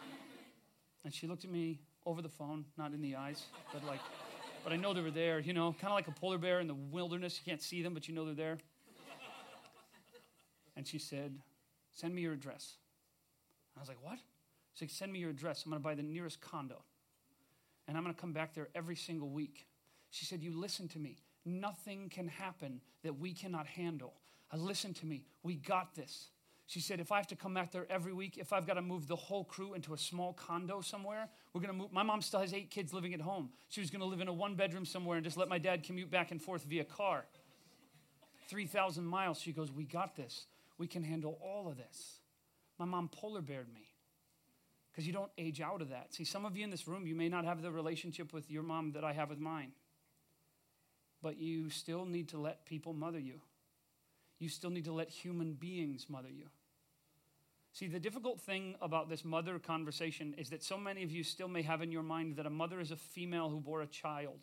and 1.04 1.14
she 1.14 1.26
looked 1.26 1.44
at 1.44 1.50
me 1.50 1.80
over 2.04 2.20
the 2.22 2.28
phone, 2.28 2.64
not 2.76 2.92
in 2.92 3.00
the 3.00 3.16
eyes, 3.16 3.44
but 3.72 3.84
like, 3.86 4.00
but 4.66 4.72
I 4.72 4.76
know 4.78 4.92
they 4.92 5.00
were 5.00 5.12
there, 5.12 5.38
you 5.38 5.52
know, 5.52 5.76
kind 5.80 5.92
of 5.92 5.94
like 5.94 6.08
a 6.08 6.10
polar 6.10 6.38
bear 6.38 6.58
in 6.58 6.66
the 6.66 6.74
wilderness. 6.74 7.38
You 7.38 7.48
can't 7.48 7.62
see 7.62 7.82
them, 7.82 7.94
but 7.94 8.08
you 8.08 8.14
know 8.16 8.24
they're 8.24 8.34
there. 8.34 8.58
And 10.76 10.84
she 10.84 10.98
said, 10.98 11.38
Send 11.92 12.12
me 12.12 12.22
your 12.22 12.32
address. 12.32 12.74
I 13.76 13.80
was 13.80 13.88
like, 13.88 14.02
What? 14.02 14.18
She's 14.74 14.88
like, 14.88 14.90
Send 14.90 15.12
me 15.12 15.20
your 15.20 15.30
address. 15.30 15.62
I'm 15.64 15.70
going 15.70 15.80
to 15.80 15.84
buy 15.84 15.94
the 15.94 16.02
nearest 16.02 16.40
condo. 16.40 16.82
And 17.86 17.96
I'm 17.96 18.02
going 18.02 18.12
to 18.12 18.20
come 18.20 18.32
back 18.32 18.54
there 18.54 18.68
every 18.74 18.96
single 18.96 19.28
week. 19.28 19.68
She 20.10 20.24
said, 20.24 20.42
You 20.42 20.50
listen 20.52 20.88
to 20.88 20.98
me. 20.98 21.18
Nothing 21.44 22.08
can 22.08 22.26
happen 22.26 22.80
that 23.04 23.20
we 23.20 23.34
cannot 23.34 23.68
handle. 23.68 24.14
Uh, 24.52 24.56
listen 24.56 24.92
to 24.94 25.06
me. 25.06 25.26
We 25.44 25.54
got 25.54 25.94
this. 25.94 26.30
She 26.66 26.80
said, 26.80 26.98
if 26.98 27.12
I 27.12 27.16
have 27.16 27.28
to 27.28 27.36
come 27.36 27.54
back 27.54 27.70
there 27.70 27.86
every 27.88 28.12
week, 28.12 28.38
if 28.38 28.52
I've 28.52 28.66
got 28.66 28.74
to 28.74 28.82
move 28.82 29.06
the 29.06 29.14
whole 29.14 29.44
crew 29.44 29.74
into 29.74 29.94
a 29.94 29.98
small 29.98 30.32
condo 30.32 30.80
somewhere, 30.80 31.28
we're 31.52 31.60
going 31.60 31.72
to 31.72 31.78
move. 31.78 31.92
My 31.92 32.02
mom 32.02 32.20
still 32.22 32.40
has 32.40 32.52
eight 32.52 32.70
kids 32.70 32.92
living 32.92 33.14
at 33.14 33.20
home. 33.20 33.50
She 33.68 33.80
was 33.80 33.88
going 33.88 34.00
to 34.00 34.06
live 34.06 34.20
in 34.20 34.26
a 34.26 34.32
one 34.32 34.56
bedroom 34.56 34.84
somewhere 34.84 35.16
and 35.16 35.24
just 35.24 35.36
let 35.36 35.48
my 35.48 35.58
dad 35.58 35.84
commute 35.84 36.10
back 36.10 36.32
and 36.32 36.42
forth 36.42 36.64
via 36.64 36.84
car. 36.84 37.24
3,000 38.48 39.04
miles. 39.04 39.40
She 39.40 39.52
goes, 39.52 39.70
We 39.70 39.84
got 39.84 40.16
this. 40.16 40.46
We 40.76 40.88
can 40.88 41.04
handle 41.04 41.38
all 41.40 41.68
of 41.68 41.76
this. 41.76 42.18
My 42.78 42.84
mom 42.84 43.08
polar 43.08 43.40
beared 43.40 43.72
me 43.72 43.88
because 44.90 45.06
you 45.06 45.12
don't 45.12 45.30
age 45.38 45.60
out 45.60 45.80
of 45.80 45.90
that. 45.90 46.12
See, 46.14 46.24
some 46.24 46.44
of 46.44 46.56
you 46.56 46.64
in 46.64 46.70
this 46.70 46.88
room, 46.88 47.06
you 47.06 47.14
may 47.14 47.28
not 47.28 47.44
have 47.44 47.62
the 47.62 47.70
relationship 47.70 48.32
with 48.32 48.50
your 48.50 48.62
mom 48.62 48.92
that 48.92 49.04
I 49.04 49.12
have 49.12 49.30
with 49.30 49.38
mine, 49.38 49.72
but 51.22 51.38
you 51.38 51.70
still 51.70 52.04
need 52.04 52.28
to 52.30 52.38
let 52.38 52.66
people 52.66 52.92
mother 52.92 53.18
you. 53.18 53.40
You 54.38 54.48
still 54.48 54.70
need 54.70 54.84
to 54.84 54.92
let 54.92 55.08
human 55.08 55.54
beings 55.54 56.06
mother 56.08 56.28
you. 56.28 56.46
See, 57.76 57.88
the 57.88 58.00
difficult 58.00 58.40
thing 58.40 58.74
about 58.80 59.10
this 59.10 59.22
mother 59.22 59.58
conversation 59.58 60.34
is 60.38 60.48
that 60.48 60.62
so 60.62 60.78
many 60.78 61.02
of 61.02 61.10
you 61.10 61.22
still 61.22 61.46
may 61.46 61.60
have 61.60 61.82
in 61.82 61.92
your 61.92 62.02
mind 62.02 62.36
that 62.36 62.46
a 62.46 62.50
mother 62.50 62.80
is 62.80 62.90
a 62.90 62.96
female 62.96 63.50
who 63.50 63.60
bore 63.60 63.82
a 63.82 63.86
child. 63.86 64.38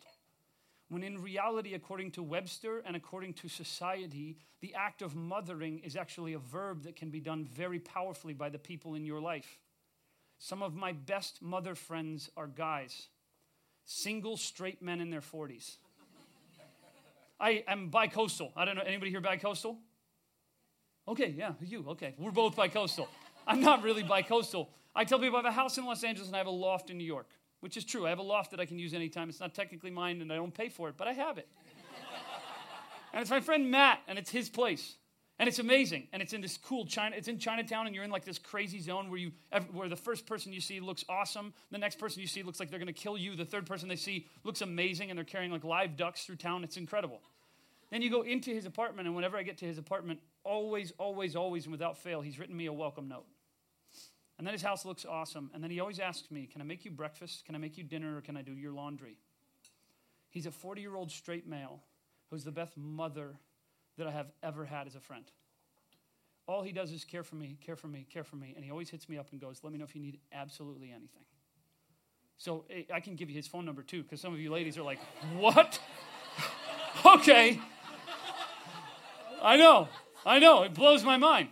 When 0.88 1.02
in 1.02 1.20
reality, 1.20 1.74
according 1.74 2.12
to 2.12 2.22
Webster 2.22 2.80
and 2.86 2.94
according 2.94 3.32
to 3.32 3.48
society, 3.48 4.36
the 4.60 4.72
act 4.76 5.02
of 5.02 5.16
mothering 5.16 5.80
is 5.80 5.96
actually 5.96 6.34
a 6.34 6.38
verb 6.38 6.84
that 6.84 6.94
can 6.94 7.10
be 7.10 7.18
done 7.18 7.44
very 7.44 7.80
powerfully 7.80 8.34
by 8.34 8.50
the 8.50 8.58
people 8.60 8.94
in 8.94 9.04
your 9.04 9.20
life. 9.20 9.58
Some 10.38 10.62
of 10.62 10.76
my 10.76 10.92
best 10.92 11.42
mother 11.42 11.74
friends 11.74 12.30
are 12.36 12.46
guys, 12.46 13.08
single 13.84 14.36
straight 14.36 14.80
men 14.80 15.00
in 15.00 15.10
their 15.10 15.20
40s. 15.20 15.78
I 17.40 17.64
am 17.66 17.88
bi-coastal. 17.88 18.52
I 18.56 18.64
don't 18.64 18.76
know, 18.76 18.82
anybody 18.82 19.10
here 19.10 19.20
bi-coastal? 19.20 19.76
Okay, 21.08 21.34
yeah, 21.36 21.54
you, 21.60 21.84
okay. 21.88 22.14
We're 22.16 22.30
both 22.30 22.54
bi-coastal. 22.54 23.08
I'm 23.46 23.60
not 23.60 23.82
really 23.82 24.02
bi-coastal. 24.02 24.70
I 24.94 25.04
tell 25.04 25.18
people 25.18 25.36
I 25.36 25.42
have 25.42 25.52
a 25.52 25.52
house 25.52 25.78
in 25.78 25.84
Los 25.84 26.04
Angeles 26.04 26.28
and 26.28 26.36
I 26.36 26.38
have 26.38 26.46
a 26.46 26.50
loft 26.50 26.90
in 26.90 26.98
New 26.98 27.04
York, 27.04 27.28
which 27.60 27.76
is 27.76 27.84
true. 27.84 28.06
I 28.06 28.10
have 28.10 28.18
a 28.18 28.22
loft 28.22 28.52
that 28.52 28.60
I 28.60 28.66
can 28.66 28.78
use 28.78 28.94
anytime. 28.94 29.28
It's 29.28 29.40
not 29.40 29.54
technically 29.54 29.90
mine 29.90 30.20
and 30.20 30.32
I 30.32 30.36
don't 30.36 30.54
pay 30.54 30.68
for 30.68 30.88
it, 30.88 30.96
but 30.96 31.08
I 31.08 31.12
have 31.12 31.38
it. 31.38 31.48
and 33.12 33.20
it's 33.20 33.30
my 33.30 33.40
friend 33.40 33.70
Matt, 33.70 34.00
and 34.08 34.18
it's 34.18 34.30
his 34.30 34.48
place. 34.48 34.96
And 35.38 35.48
it's 35.48 35.58
amazing. 35.58 36.06
And 36.12 36.22
it's 36.22 36.32
in 36.32 36.40
this 36.40 36.56
cool 36.56 36.86
China, 36.86 37.16
it's 37.16 37.26
in 37.26 37.38
Chinatown, 37.38 37.86
and 37.86 37.94
you're 37.94 38.04
in 38.04 38.10
like 38.10 38.24
this 38.24 38.38
crazy 38.38 38.78
zone 38.78 39.10
where 39.10 39.18
you 39.18 39.32
where 39.72 39.88
the 39.88 39.96
first 39.96 40.26
person 40.26 40.52
you 40.52 40.60
see 40.60 40.78
looks 40.78 41.04
awesome, 41.08 41.52
the 41.72 41.78
next 41.78 41.98
person 41.98 42.20
you 42.20 42.28
see 42.28 42.44
looks 42.44 42.60
like 42.60 42.70
they're 42.70 42.78
gonna 42.78 42.92
kill 42.92 43.18
you, 43.18 43.34
the 43.34 43.44
third 43.44 43.66
person 43.66 43.88
they 43.88 43.96
see 43.96 44.28
looks 44.44 44.60
amazing, 44.60 45.10
and 45.10 45.18
they're 45.18 45.24
carrying 45.24 45.50
like 45.50 45.64
live 45.64 45.96
ducks 45.96 46.24
through 46.24 46.36
town. 46.36 46.62
It's 46.62 46.76
incredible. 46.76 47.20
Then 47.90 48.00
you 48.00 48.10
go 48.10 48.22
into 48.22 48.50
his 48.50 48.64
apartment, 48.64 49.08
and 49.08 49.16
whenever 49.16 49.36
I 49.36 49.42
get 49.42 49.58
to 49.58 49.66
his 49.66 49.76
apartment, 49.76 50.20
always, 50.44 50.92
always, 50.98 51.34
always, 51.34 51.64
and 51.64 51.72
without 51.72 51.98
fail, 51.98 52.20
he's 52.20 52.38
written 52.38 52.56
me 52.56 52.66
a 52.66 52.72
welcome 52.72 53.08
note. 53.08 53.26
And 54.38 54.46
then 54.46 54.52
his 54.52 54.62
house 54.62 54.84
looks 54.84 55.04
awesome. 55.04 55.50
And 55.54 55.62
then 55.62 55.70
he 55.70 55.80
always 55.80 55.98
asks 55.98 56.30
me, 56.30 56.46
Can 56.46 56.60
I 56.60 56.64
make 56.64 56.84
you 56.84 56.90
breakfast? 56.90 57.44
Can 57.44 57.54
I 57.54 57.58
make 57.58 57.78
you 57.78 57.84
dinner? 57.84 58.16
Or 58.16 58.20
can 58.20 58.36
I 58.36 58.42
do 58.42 58.52
your 58.52 58.72
laundry? 58.72 59.18
He's 60.30 60.46
a 60.46 60.50
40 60.50 60.80
year 60.80 60.96
old 60.96 61.10
straight 61.10 61.46
male 61.46 61.80
who's 62.30 62.44
the 62.44 62.52
best 62.52 62.76
mother 62.76 63.36
that 63.96 64.06
I 64.06 64.10
have 64.10 64.32
ever 64.42 64.64
had 64.64 64.86
as 64.86 64.96
a 64.96 65.00
friend. 65.00 65.24
All 66.46 66.62
he 66.62 66.72
does 66.72 66.92
is 66.92 67.04
care 67.04 67.22
for 67.22 67.36
me, 67.36 67.56
care 67.64 67.76
for 67.76 67.86
me, 67.86 68.06
care 68.12 68.24
for 68.24 68.36
me. 68.36 68.52
And 68.56 68.64
he 68.64 68.70
always 68.70 68.90
hits 68.90 69.08
me 69.08 69.16
up 69.16 69.28
and 69.30 69.40
goes, 69.40 69.60
Let 69.62 69.72
me 69.72 69.78
know 69.78 69.84
if 69.84 69.94
you 69.94 70.02
need 70.02 70.18
absolutely 70.32 70.90
anything. 70.90 71.24
So 72.36 72.64
eh, 72.68 72.82
I 72.92 73.00
can 73.00 73.14
give 73.14 73.30
you 73.30 73.36
his 73.36 73.46
phone 73.46 73.64
number 73.64 73.82
too, 73.82 74.02
because 74.02 74.20
some 74.20 74.34
of 74.34 74.40
you 74.40 74.50
ladies 74.50 74.76
are 74.76 74.82
like, 74.82 74.98
What? 75.36 75.78
okay. 77.06 77.60
I 79.40 79.56
know. 79.56 79.88
I 80.26 80.38
know. 80.38 80.62
It 80.62 80.74
blows 80.74 81.04
my 81.04 81.16
mind. 81.16 81.50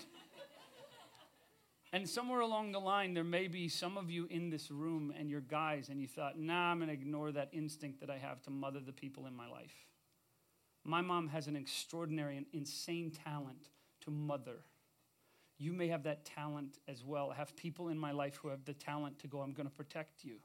And 1.94 2.08
somewhere 2.08 2.40
along 2.40 2.72
the 2.72 2.80
line, 2.80 3.12
there 3.12 3.22
may 3.22 3.48
be 3.48 3.68
some 3.68 3.98
of 3.98 4.10
you 4.10 4.26
in 4.30 4.48
this 4.48 4.70
room 4.70 5.12
and 5.18 5.28
you're 5.28 5.42
guys, 5.42 5.90
and 5.90 6.00
you 6.00 6.08
thought, 6.08 6.38
nah, 6.38 6.70
I'm 6.70 6.78
going 6.78 6.88
to 6.88 6.94
ignore 6.94 7.32
that 7.32 7.50
instinct 7.52 8.00
that 8.00 8.08
I 8.08 8.16
have 8.16 8.40
to 8.44 8.50
mother 8.50 8.80
the 8.80 8.94
people 8.94 9.26
in 9.26 9.36
my 9.36 9.46
life. 9.46 9.74
My 10.84 11.02
mom 11.02 11.28
has 11.28 11.48
an 11.48 11.56
extraordinary 11.56 12.38
and 12.38 12.46
insane 12.54 13.10
talent 13.10 13.68
to 14.00 14.10
mother. 14.10 14.64
You 15.58 15.74
may 15.74 15.88
have 15.88 16.04
that 16.04 16.24
talent 16.24 16.78
as 16.88 17.04
well. 17.04 17.30
I 17.30 17.34
have 17.36 17.54
people 17.56 17.88
in 17.88 17.98
my 17.98 18.10
life 18.10 18.36
who 18.36 18.48
have 18.48 18.64
the 18.64 18.72
talent 18.72 19.18
to 19.18 19.26
go, 19.26 19.42
I'm 19.42 19.52
going 19.52 19.68
to 19.68 19.74
protect 19.74 20.24
you, 20.24 20.36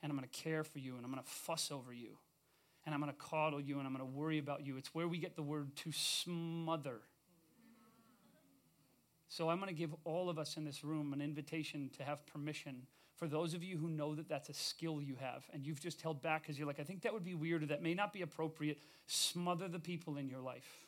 and 0.00 0.12
I'm 0.12 0.16
going 0.16 0.28
to 0.28 0.42
care 0.42 0.62
for 0.62 0.78
you, 0.78 0.94
and 0.94 1.04
I'm 1.04 1.10
going 1.10 1.22
to 1.22 1.28
fuss 1.28 1.72
over 1.72 1.92
you, 1.92 2.16
and 2.86 2.94
I'm 2.94 3.00
going 3.00 3.12
to 3.12 3.18
coddle 3.18 3.60
you, 3.60 3.78
and 3.78 3.86
I'm 3.86 3.92
going 3.92 4.08
to 4.08 4.16
worry 4.16 4.38
about 4.38 4.64
you. 4.64 4.76
It's 4.76 4.94
where 4.94 5.08
we 5.08 5.18
get 5.18 5.34
the 5.34 5.42
word 5.42 5.74
to 5.78 5.90
smother. 5.90 7.00
So 9.28 9.50
I'm 9.50 9.58
going 9.58 9.68
to 9.68 9.74
give 9.74 9.94
all 10.04 10.30
of 10.30 10.38
us 10.38 10.56
in 10.56 10.64
this 10.64 10.82
room 10.82 11.12
an 11.12 11.20
invitation 11.20 11.90
to 11.98 12.02
have 12.02 12.26
permission 12.26 12.86
for 13.18 13.26
those 13.26 13.52
of 13.52 13.64
you 13.64 13.76
who 13.76 13.88
know 13.90 14.14
that 14.14 14.28
that's 14.28 14.48
a 14.48 14.54
skill 14.54 15.02
you 15.02 15.16
have 15.20 15.44
and 15.52 15.66
you've 15.66 15.80
just 15.80 16.00
held 16.00 16.22
back 16.22 16.42
because 16.42 16.56
you're 16.56 16.68
like, 16.68 16.78
I 16.78 16.84
think 16.84 17.02
that 17.02 17.12
would 17.12 17.24
be 17.24 17.34
weird 17.34 17.64
or 17.64 17.66
that 17.66 17.82
may 17.82 17.92
not 17.92 18.12
be 18.12 18.22
appropriate. 18.22 18.78
Smother 19.06 19.66
the 19.66 19.80
people 19.80 20.16
in 20.16 20.28
your 20.28 20.40
life 20.40 20.86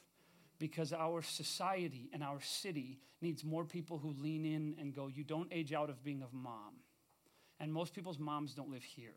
because 0.61 0.93
our 0.93 1.23
society 1.23 2.09
and 2.13 2.23
our 2.23 2.41
city 2.41 2.99
needs 3.21 3.43
more 3.43 3.65
people 3.65 3.99
who 3.99 4.15
lean 4.23 4.45
in 4.45 4.77
and 4.79 4.95
go, 4.95 5.09
You 5.09 5.25
don't 5.25 5.49
age 5.51 5.73
out 5.73 5.91
of 5.91 6.05
being 6.05 6.23
a 6.23 6.35
mom. 6.35 6.75
And 7.59 7.73
most 7.73 7.95
people's 7.95 8.19
moms 8.19 8.55
don't 8.55 8.71
live 8.71 8.85
here. 8.85 9.17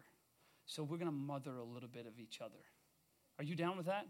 So 0.66 0.84
we're 0.84 0.98
going 0.98 1.08
to 1.08 1.12
mother 1.12 1.58
a 1.58 1.64
little 1.64 1.90
bit 1.90 2.08
of 2.08 2.20
each 2.20 2.40
other. 2.42 2.60
Are 3.38 3.44
you 3.44 3.56
down 3.56 3.78
with 3.78 3.86
that? 3.86 4.08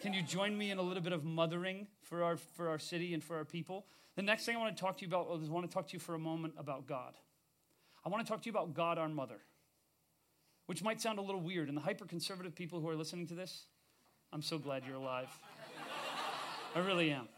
Can 0.00 0.12
you 0.12 0.22
join 0.22 0.56
me 0.56 0.70
in 0.70 0.78
a 0.78 0.82
little 0.82 1.02
bit 1.02 1.12
of 1.12 1.24
mothering 1.24 1.86
for 2.02 2.24
our, 2.24 2.36
for 2.36 2.68
our 2.68 2.78
city 2.78 3.14
and 3.14 3.22
for 3.22 3.36
our 3.36 3.44
people? 3.44 3.86
The 4.16 4.22
next 4.22 4.44
thing 4.44 4.56
I 4.56 4.58
want 4.58 4.76
to 4.76 4.80
talk 4.80 4.98
to 4.98 5.02
you 5.02 5.08
about 5.08 5.28
is 5.40 5.48
I 5.48 5.52
want 5.52 5.68
to 5.68 5.72
talk 5.72 5.86
to 5.88 5.92
you 5.92 6.00
for 6.00 6.14
a 6.14 6.18
moment 6.18 6.54
about 6.58 6.86
God. 6.86 7.14
I 8.04 8.08
want 8.08 8.26
to 8.26 8.30
talk 8.30 8.42
to 8.42 8.46
you 8.46 8.50
about 8.50 8.74
God, 8.74 8.98
our 8.98 9.08
mother, 9.08 9.38
which 10.66 10.82
might 10.82 11.00
sound 11.00 11.18
a 11.18 11.22
little 11.22 11.40
weird. 11.40 11.68
And 11.68 11.76
the 11.76 11.82
hyper 11.82 12.04
conservative 12.04 12.54
people 12.54 12.80
who 12.80 12.88
are 12.88 12.96
listening 12.96 13.26
to 13.28 13.34
this, 13.34 13.66
I'm 14.32 14.42
so 14.42 14.58
glad 14.58 14.82
you're 14.86 14.96
alive. 14.96 15.28
I 16.74 16.80
really 16.80 17.10
am. 17.10 17.28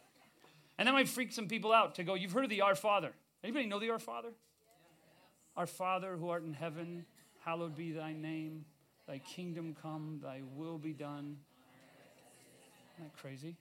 And 0.78 0.88
that 0.88 0.92
might 0.92 1.08
freak 1.08 1.32
some 1.32 1.48
people 1.48 1.72
out 1.72 1.96
to 1.96 2.04
go, 2.04 2.14
You've 2.14 2.32
heard 2.32 2.44
of 2.44 2.50
the 2.50 2.62
Our 2.62 2.74
Father. 2.74 3.12
Anybody 3.42 3.66
know 3.66 3.78
the 3.78 3.90
Our 3.90 3.98
Father? 3.98 4.30
Our 5.56 5.66
Father 5.66 6.16
who 6.16 6.30
art 6.30 6.44
in 6.44 6.54
heaven, 6.54 7.04
hallowed 7.44 7.76
be 7.76 7.92
thy 7.92 8.12
name. 8.12 8.64
Thy 9.06 9.18
kingdom 9.18 9.76
come, 9.80 10.20
thy 10.22 10.40
will 10.56 10.78
be 10.78 10.92
done. 10.92 11.36
Isn't 12.94 13.12
that 13.12 13.20
crazy? 13.20 13.56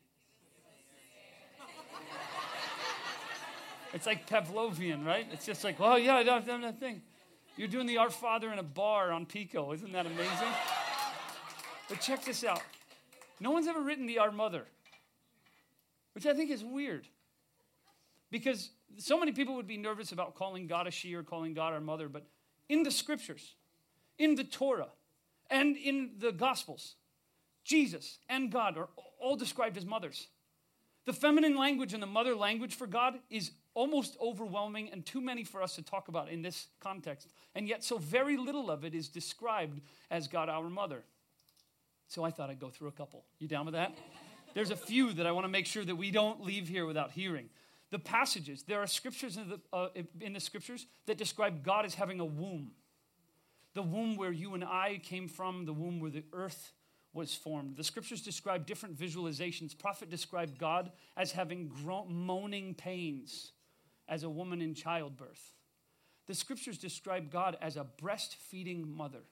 It's 3.93 4.05
like 4.05 4.27
Pavlovian, 4.27 5.05
right? 5.05 5.27
It's 5.31 5.45
just 5.45 5.63
like, 5.63 5.79
well, 5.79 5.99
yeah, 5.99 6.15
I 6.15 6.23
don't 6.23 6.47
have 6.47 6.61
that 6.61 6.79
thing. 6.79 7.01
You're 7.57 7.67
doing 7.67 7.85
the 7.85 7.97
Our 7.97 8.09
Father 8.09 8.51
in 8.51 8.57
a 8.57 8.63
bar 8.63 9.11
on 9.11 9.25
Pico. 9.25 9.71
Isn't 9.73 9.91
that 9.91 10.05
amazing? 10.05 10.47
But 11.89 12.01
check 12.01 12.25
this 12.25 12.43
out. 12.43 12.61
No 13.39 13.51
one's 13.51 13.67
ever 13.67 13.81
written 13.81 14.07
the 14.07 14.19
Our 14.19 14.31
Mother, 14.31 14.65
which 16.13 16.25
I 16.25 16.33
think 16.33 16.49
is 16.49 16.63
weird. 16.63 17.07
Because 18.31 18.71
so 18.97 19.19
many 19.19 19.31
people 19.31 19.55
would 19.55 19.67
be 19.67 19.77
nervous 19.77 20.11
about 20.11 20.33
calling 20.33 20.65
God 20.65 20.87
a 20.87 20.91
she 20.91 21.13
or 21.13 21.21
calling 21.21 21.53
God 21.53 21.73
our 21.73 21.81
mother, 21.81 22.09
but 22.09 22.25
in 22.69 22.81
the 22.81 22.91
scriptures, 22.91 23.53
in 24.17 24.33
the 24.35 24.43
Torah, 24.43 24.89
and 25.51 25.77
in 25.77 26.11
the 26.17 26.31
Gospels, 26.31 26.95
Jesus 27.63 28.19
and 28.29 28.51
God 28.51 28.77
are 28.77 28.89
all 29.19 29.35
described 29.35 29.77
as 29.77 29.85
mothers. 29.85 30.27
The 31.05 31.13
feminine 31.13 31.57
language 31.57 31.93
and 31.93 32.01
the 32.01 32.07
mother 32.07 32.35
language 32.35 32.75
for 32.75 32.87
God 32.87 33.19
is 33.29 33.51
almost 33.73 34.15
overwhelming 34.21 34.89
and 34.91 35.05
too 35.05 35.19
many 35.19 35.43
for 35.43 35.61
us 35.61 35.75
to 35.75 35.81
talk 35.81 36.07
about 36.07 36.29
in 36.29 36.41
this 36.41 36.67
context. 36.79 37.27
And 37.55 37.67
yet, 37.67 37.83
so 37.83 37.97
very 37.97 38.37
little 38.37 38.69
of 38.69 38.85
it 38.85 38.93
is 38.93 39.09
described 39.09 39.81
as 40.09 40.27
God 40.27 40.47
our 40.47 40.69
mother. 40.69 41.03
So 42.07 42.23
I 42.23 42.31
thought 42.31 42.49
I'd 42.49 42.59
go 42.59 42.69
through 42.69 42.89
a 42.89 42.93
couple. 42.93 43.25
You 43.39 43.47
down 43.47 43.65
with 43.65 43.73
that? 43.73 43.93
There's 44.53 44.69
a 44.69 44.75
few 44.75 45.13
that 45.13 45.25
I 45.25 45.31
want 45.31 45.45
to 45.45 45.49
make 45.49 45.65
sure 45.65 45.83
that 45.83 45.95
we 45.95 46.11
don't 46.11 46.43
leave 46.43 46.67
here 46.67 46.85
without 46.85 47.11
hearing. 47.11 47.49
The 47.89 47.99
passages, 47.99 48.63
there 48.63 48.79
are 48.79 48.87
scriptures 48.87 49.37
in 49.37 49.49
the, 49.49 49.59
uh, 49.71 49.89
in 50.21 50.33
the 50.33 50.39
scriptures 50.39 50.85
that 51.05 51.17
describe 51.17 51.63
God 51.63 51.85
as 51.85 51.95
having 51.95 52.19
a 52.19 52.25
womb. 52.25 52.71
The 53.73 53.81
womb 53.81 54.15
where 54.15 54.31
you 54.31 54.53
and 54.53 54.63
I 54.63 54.99
came 55.03 55.27
from, 55.27 55.65
the 55.65 55.73
womb 55.73 55.99
where 55.99 56.11
the 56.11 56.23
earth 56.31 56.71
was 57.13 57.35
formed. 57.35 57.77
The 57.77 57.83
scriptures 57.83 58.21
describe 58.21 58.65
different 58.65 58.97
visualizations. 58.97 59.77
Prophet 59.77 60.09
described 60.09 60.57
God 60.57 60.91
as 61.15 61.31
having 61.31 61.71
moaning 62.09 62.73
pains 62.73 63.51
as 64.07 64.23
a 64.23 64.29
woman 64.29 64.61
in 64.61 64.73
childbirth. 64.73 65.53
The 66.27 66.33
scriptures 66.33 66.77
describe 66.77 67.31
God 67.31 67.57
as 67.61 67.77
a 67.77 67.85
breastfeeding 68.01 68.87
mother 68.87 69.23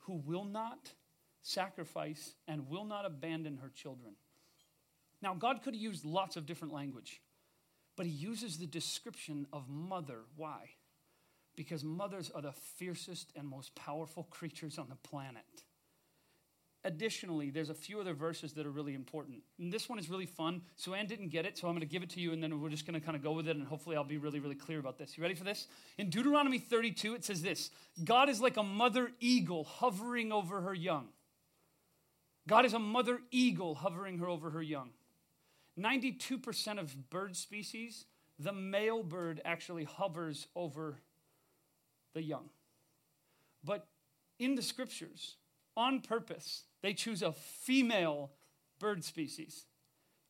who 0.00 0.14
will 0.14 0.44
not 0.44 0.90
sacrifice 1.42 2.34
and 2.48 2.68
will 2.68 2.84
not 2.84 3.04
abandon 3.04 3.58
her 3.58 3.70
children. 3.74 4.14
Now, 5.20 5.34
God 5.34 5.62
could 5.62 5.74
have 5.74 5.82
used 5.82 6.04
lots 6.04 6.36
of 6.36 6.46
different 6.46 6.74
language, 6.74 7.20
but 7.96 8.06
he 8.06 8.12
uses 8.12 8.58
the 8.58 8.66
description 8.66 9.46
of 9.52 9.68
mother. 9.68 10.20
Why? 10.36 10.70
Because 11.54 11.84
mothers 11.84 12.30
are 12.34 12.42
the 12.42 12.52
fiercest 12.52 13.32
and 13.36 13.46
most 13.46 13.74
powerful 13.74 14.24
creatures 14.24 14.78
on 14.78 14.88
the 14.88 14.96
planet. 14.96 15.44
Additionally, 16.84 17.50
there's 17.50 17.70
a 17.70 17.74
few 17.74 18.00
other 18.00 18.12
verses 18.12 18.52
that 18.54 18.66
are 18.66 18.70
really 18.70 18.94
important. 18.94 19.38
And 19.58 19.72
this 19.72 19.88
one 19.88 20.00
is 20.00 20.10
really 20.10 20.26
fun. 20.26 20.62
So 20.74 20.94
Anne 20.94 21.06
didn't 21.06 21.28
get 21.28 21.46
it, 21.46 21.56
so 21.56 21.68
I'm 21.68 21.74
going 21.74 21.80
to 21.80 21.86
give 21.86 22.02
it 22.02 22.10
to 22.10 22.20
you, 22.20 22.32
and 22.32 22.42
then 22.42 22.60
we're 22.60 22.70
just 22.70 22.86
going 22.86 22.98
to 22.98 23.04
kind 23.04 23.16
of 23.16 23.22
go 23.22 23.32
with 23.32 23.46
it, 23.46 23.56
and 23.56 23.64
hopefully 23.64 23.94
I'll 23.94 24.02
be 24.02 24.18
really, 24.18 24.40
really 24.40 24.56
clear 24.56 24.80
about 24.80 24.98
this. 24.98 25.16
You 25.16 25.22
ready 25.22 25.36
for 25.36 25.44
this? 25.44 25.68
In 25.96 26.10
Deuteronomy 26.10 26.58
32, 26.58 27.14
it 27.14 27.24
says 27.24 27.40
this 27.40 27.70
God 28.02 28.28
is 28.28 28.40
like 28.40 28.56
a 28.56 28.64
mother 28.64 29.12
eagle 29.20 29.62
hovering 29.62 30.32
over 30.32 30.62
her 30.62 30.74
young. 30.74 31.08
God 32.48 32.64
is 32.64 32.74
a 32.74 32.80
mother 32.80 33.20
eagle 33.30 33.76
hovering 33.76 34.18
her 34.18 34.26
over 34.26 34.50
her 34.50 34.62
young. 34.62 34.90
92% 35.78 36.78
of 36.78 37.10
bird 37.10 37.36
species, 37.36 38.06
the 38.38 38.52
male 38.52 39.04
bird 39.04 39.40
actually 39.44 39.84
hovers 39.84 40.48
over 40.56 40.98
the 42.14 42.22
young. 42.22 42.50
But 43.64 43.86
in 44.40 44.56
the 44.56 44.62
scriptures, 44.62 45.36
on 45.76 46.00
purpose, 46.00 46.64
they 46.82 46.94
choose 46.94 47.22
a 47.22 47.32
female 47.32 48.30
bird 48.78 49.04
species 49.04 49.66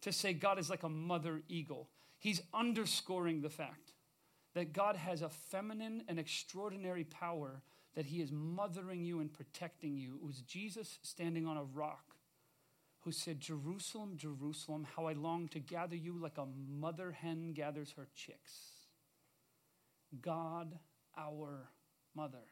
to 0.02 0.12
say 0.12 0.32
God 0.32 0.58
is 0.58 0.70
like 0.70 0.82
a 0.82 0.88
mother 0.88 1.42
eagle. 1.48 1.88
He's 2.18 2.42
underscoring 2.52 3.40
the 3.40 3.50
fact 3.50 3.92
that 4.54 4.72
God 4.72 4.96
has 4.96 5.22
a 5.22 5.28
feminine 5.28 6.04
and 6.08 6.18
extraordinary 6.18 7.04
power 7.04 7.62
that 7.94 8.06
He 8.06 8.20
is 8.20 8.30
mothering 8.32 9.04
you 9.04 9.20
and 9.20 9.32
protecting 9.32 9.96
you. 9.96 10.16
It 10.16 10.26
was 10.26 10.40
Jesus 10.42 10.98
standing 11.02 11.46
on 11.46 11.56
a 11.56 11.64
rock 11.64 12.16
who 13.00 13.12
said, 13.12 13.40
Jerusalem, 13.40 14.16
Jerusalem, 14.16 14.86
how 14.94 15.06
I 15.06 15.14
long 15.14 15.48
to 15.48 15.58
gather 15.58 15.96
you 15.96 16.18
like 16.18 16.38
a 16.38 16.46
mother 16.46 17.12
hen 17.12 17.52
gathers 17.52 17.94
her 17.96 18.08
chicks. 18.14 18.52
God, 20.20 20.78
our 21.16 21.70
mother. 22.14 22.44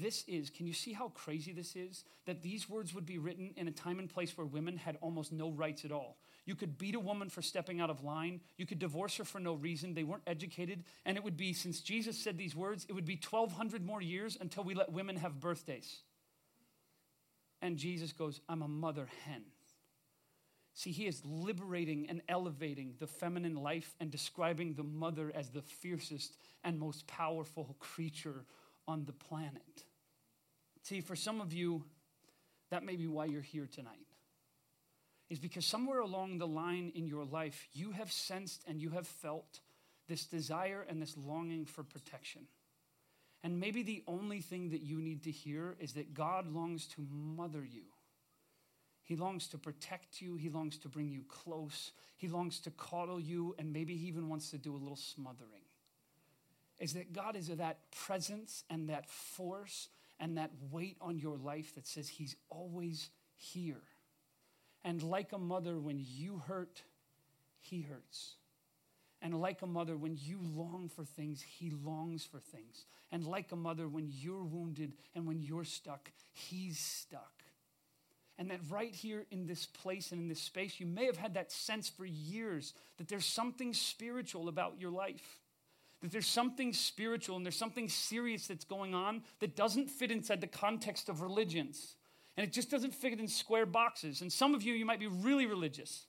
This 0.00 0.24
is, 0.28 0.50
can 0.50 0.66
you 0.66 0.72
see 0.72 0.92
how 0.92 1.08
crazy 1.08 1.52
this 1.52 1.74
is? 1.74 2.04
That 2.26 2.42
these 2.42 2.68
words 2.68 2.94
would 2.94 3.06
be 3.06 3.18
written 3.18 3.52
in 3.56 3.68
a 3.68 3.72
time 3.72 3.98
and 3.98 4.08
place 4.08 4.36
where 4.36 4.46
women 4.46 4.76
had 4.76 4.96
almost 5.00 5.32
no 5.32 5.50
rights 5.50 5.84
at 5.84 5.92
all. 5.92 6.18
You 6.44 6.54
could 6.54 6.78
beat 6.78 6.94
a 6.94 7.00
woman 7.00 7.28
for 7.28 7.42
stepping 7.42 7.80
out 7.80 7.90
of 7.90 8.04
line. 8.04 8.40
You 8.56 8.66
could 8.66 8.78
divorce 8.78 9.16
her 9.16 9.24
for 9.24 9.38
no 9.38 9.54
reason. 9.54 9.94
They 9.94 10.04
weren't 10.04 10.22
educated. 10.26 10.84
And 11.04 11.16
it 11.16 11.24
would 11.24 11.36
be, 11.36 11.52
since 11.52 11.80
Jesus 11.80 12.16
said 12.18 12.38
these 12.38 12.56
words, 12.56 12.86
it 12.88 12.92
would 12.92 13.04
be 13.04 13.20
1,200 13.22 13.84
more 13.84 14.00
years 14.00 14.38
until 14.40 14.64
we 14.64 14.74
let 14.74 14.92
women 14.92 15.16
have 15.16 15.40
birthdays. 15.40 15.98
And 17.60 17.76
Jesus 17.76 18.12
goes, 18.12 18.40
I'm 18.48 18.62
a 18.62 18.68
mother 18.68 19.08
hen. 19.24 19.42
See, 20.74 20.92
he 20.92 21.06
is 21.06 21.20
liberating 21.24 22.06
and 22.08 22.22
elevating 22.28 22.94
the 23.00 23.08
feminine 23.08 23.56
life 23.56 23.96
and 23.98 24.12
describing 24.12 24.74
the 24.74 24.84
mother 24.84 25.32
as 25.34 25.50
the 25.50 25.60
fiercest 25.60 26.36
and 26.62 26.78
most 26.78 27.06
powerful 27.08 27.74
creature 27.80 28.44
on 28.86 29.04
the 29.04 29.12
planet. 29.12 29.84
See, 30.88 31.02
for 31.02 31.16
some 31.16 31.42
of 31.42 31.52
you, 31.52 31.84
that 32.70 32.82
may 32.82 32.96
be 32.96 33.06
why 33.06 33.26
you're 33.26 33.42
here 33.42 33.68
tonight. 33.70 34.06
Is 35.28 35.38
because 35.38 35.66
somewhere 35.66 36.00
along 36.00 36.38
the 36.38 36.46
line 36.46 36.92
in 36.94 37.06
your 37.06 37.26
life, 37.26 37.68
you 37.74 37.90
have 37.90 38.10
sensed 38.10 38.64
and 38.66 38.80
you 38.80 38.88
have 38.90 39.06
felt 39.06 39.60
this 40.08 40.24
desire 40.24 40.86
and 40.88 41.02
this 41.02 41.14
longing 41.18 41.66
for 41.66 41.82
protection. 41.82 42.46
And 43.44 43.60
maybe 43.60 43.82
the 43.82 44.02
only 44.06 44.40
thing 44.40 44.70
that 44.70 44.80
you 44.80 45.02
need 45.02 45.24
to 45.24 45.30
hear 45.30 45.76
is 45.78 45.92
that 45.92 46.14
God 46.14 46.50
longs 46.50 46.86
to 46.94 47.06
mother 47.12 47.62
you. 47.62 47.84
He 49.04 49.14
longs 49.14 49.46
to 49.48 49.58
protect 49.58 50.22
you. 50.22 50.36
He 50.36 50.48
longs 50.48 50.78
to 50.78 50.88
bring 50.88 51.10
you 51.10 51.22
close. 51.28 51.92
He 52.16 52.28
longs 52.28 52.60
to 52.60 52.70
coddle 52.70 53.20
you, 53.20 53.54
and 53.58 53.74
maybe 53.74 53.94
he 53.94 54.06
even 54.08 54.30
wants 54.30 54.52
to 54.52 54.56
do 54.56 54.74
a 54.74 54.78
little 54.78 54.96
smothering. 54.96 55.66
Is 56.78 56.94
that 56.94 57.12
God 57.12 57.36
is 57.36 57.48
that 57.48 57.90
presence 57.90 58.64
and 58.70 58.88
that 58.88 59.10
force 59.10 59.88
and 60.20 60.36
that 60.36 60.50
weight 60.70 60.96
on 61.00 61.18
your 61.18 61.36
life 61.36 61.74
that 61.74 61.86
says 61.86 62.08
He's 62.08 62.36
always 62.50 63.10
here. 63.36 63.82
And 64.84 65.02
like 65.02 65.32
a 65.32 65.38
mother, 65.38 65.78
when 65.78 66.04
you 66.04 66.42
hurt, 66.46 66.82
He 67.60 67.82
hurts. 67.82 68.34
And 69.20 69.40
like 69.40 69.62
a 69.62 69.66
mother, 69.66 69.96
when 69.96 70.16
you 70.16 70.38
long 70.54 70.88
for 70.94 71.04
things, 71.04 71.42
He 71.42 71.70
longs 71.70 72.24
for 72.24 72.38
things. 72.38 72.84
And 73.10 73.26
like 73.26 73.50
a 73.52 73.56
mother, 73.56 73.88
when 73.88 74.08
you're 74.10 74.44
wounded 74.44 74.92
and 75.14 75.26
when 75.26 75.42
you're 75.42 75.64
stuck, 75.64 76.10
He's 76.32 76.78
stuck. 76.78 77.32
And 78.38 78.50
that 78.50 78.60
right 78.70 78.94
here 78.94 79.26
in 79.32 79.46
this 79.46 79.66
place 79.66 80.12
and 80.12 80.20
in 80.20 80.28
this 80.28 80.40
space, 80.40 80.78
you 80.78 80.86
may 80.86 81.06
have 81.06 81.16
had 81.16 81.34
that 81.34 81.50
sense 81.50 81.88
for 81.88 82.06
years 82.06 82.72
that 82.96 83.08
there's 83.08 83.26
something 83.26 83.74
spiritual 83.74 84.48
about 84.48 84.80
your 84.80 84.92
life 84.92 85.40
that 86.00 86.12
there's 86.12 86.26
something 86.26 86.72
spiritual 86.72 87.36
and 87.36 87.44
there's 87.44 87.56
something 87.56 87.88
serious 87.88 88.46
that's 88.46 88.64
going 88.64 88.94
on 88.94 89.22
that 89.40 89.56
doesn't 89.56 89.90
fit 89.90 90.10
inside 90.10 90.40
the 90.40 90.46
context 90.46 91.08
of 91.08 91.22
religions. 91.22 91.96
And 92.36 92.46
it 92.46 92.52
just 92.52 92.70
doesn't 92.70 92.94
fit 92.94 93.18
in 93.18 93.26
square 93.26 93.66
boxes. 93.66 94.20
And 94.20 94.32
some 94.32 94.54
of 94.54 94.62
you, 94.62 94.74
you 94.74 94.86
might 94.86 95.00
be 95.00 95.08
really 95.08 95.46
religious. 95.46 96.06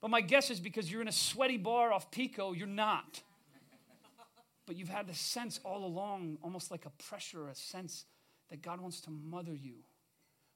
But 0.00 0.10
my 0.10 0.20
guess 0.20 0.50
is 0.50 0.60
because 0.60 0.90
you're 0.90 1.02
in 1.02 1.08
a 1.08 1.12
sweaty 1.12 1.56
bar 1.56 1.92
off 1.92 2.10
Pico, 2.10 2.52
you're 2.52 2.68
not. 2.68 3.22
But 4.66 4.76
you've 4.76 4.88
had 4.88 5.08
the 5.08 5.14
sense 5.14 5.58
all 5.64 5.84
along, 5.84 6.38
almost 6.40 6.70
like 6.70 6.86
a 6.86 6.90
pressure, 7.02 7.48
a 7.48 7.54
sense 7.54 8.04
that 8.50 8.62
God 8.62 8.80
wants 8.80 9.00
to 9.02 9.10
mother 9.10 9.54
you. 9.54 9.74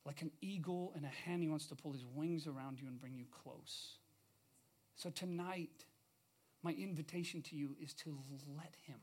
Like 0.04 0.22
an 0.22 0.30
eagle 0.40 0.92
and 0.94 1.04
a 1.04 1.08
hen, 1.08 1.42
he 1.42 1.48
wants 1.48 1.66
to 1.66 1.74
pull 1.74 1.92
his 1.92 2.04
wings 2.14 2.46
around 2.46 2.80
you 2.80 2.86
and 2.86 3.00
bring 3.00 3.16
you 3.16 3.24
close. 3.42 3.96
So 4.94 5.10
tonight, 5.10 5.84
my 6.66 6.72
invitation 6.72 7.40
to 7.42 7.54
you 7.54 7.76
is 7.80 7.94
to 7.94 8.18
let 8.56 8.74
Him. 8.88 8.96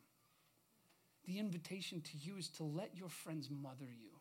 The 1.26 1.40
invitation 1.40 2.02
to 2.02 2.18
you 2.18 2.36
is 2.38 2.50
to 2.50 2.64
let 2.66 2.92
your 2.94 3.08
friends 3.08 3.48
mother 3.50 3.86
you. 3.86 4.12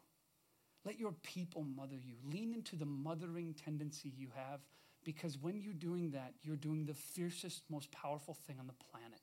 Let 0.85 0.97
your 0.97 1.13
people 1.25 1.65
mother 1.65 1.97
you. 1.97 2.15
Lean 2.25 2.55
into 2.55 2.77
the 2.77 2.85
mothering 2.85 3.55
tendency 3.55 4.13
you 4.17 4.29
have 4.37 4.61
because 5.05 5.37
when 5.39 5.61
you're 5.61 5.73
doing 5.73 6.13
that, 6.13 6.35
you're 6.45 6.55
doing 6.55 6.87
the 6.87 6.95
fiercest, 6.95 7.65
most 7.69 7.91
powerful 7.91 8.35
thing 8.47 8.59
on 8.61 8.69
the 8.69 8.75
planet. 8.93 9.21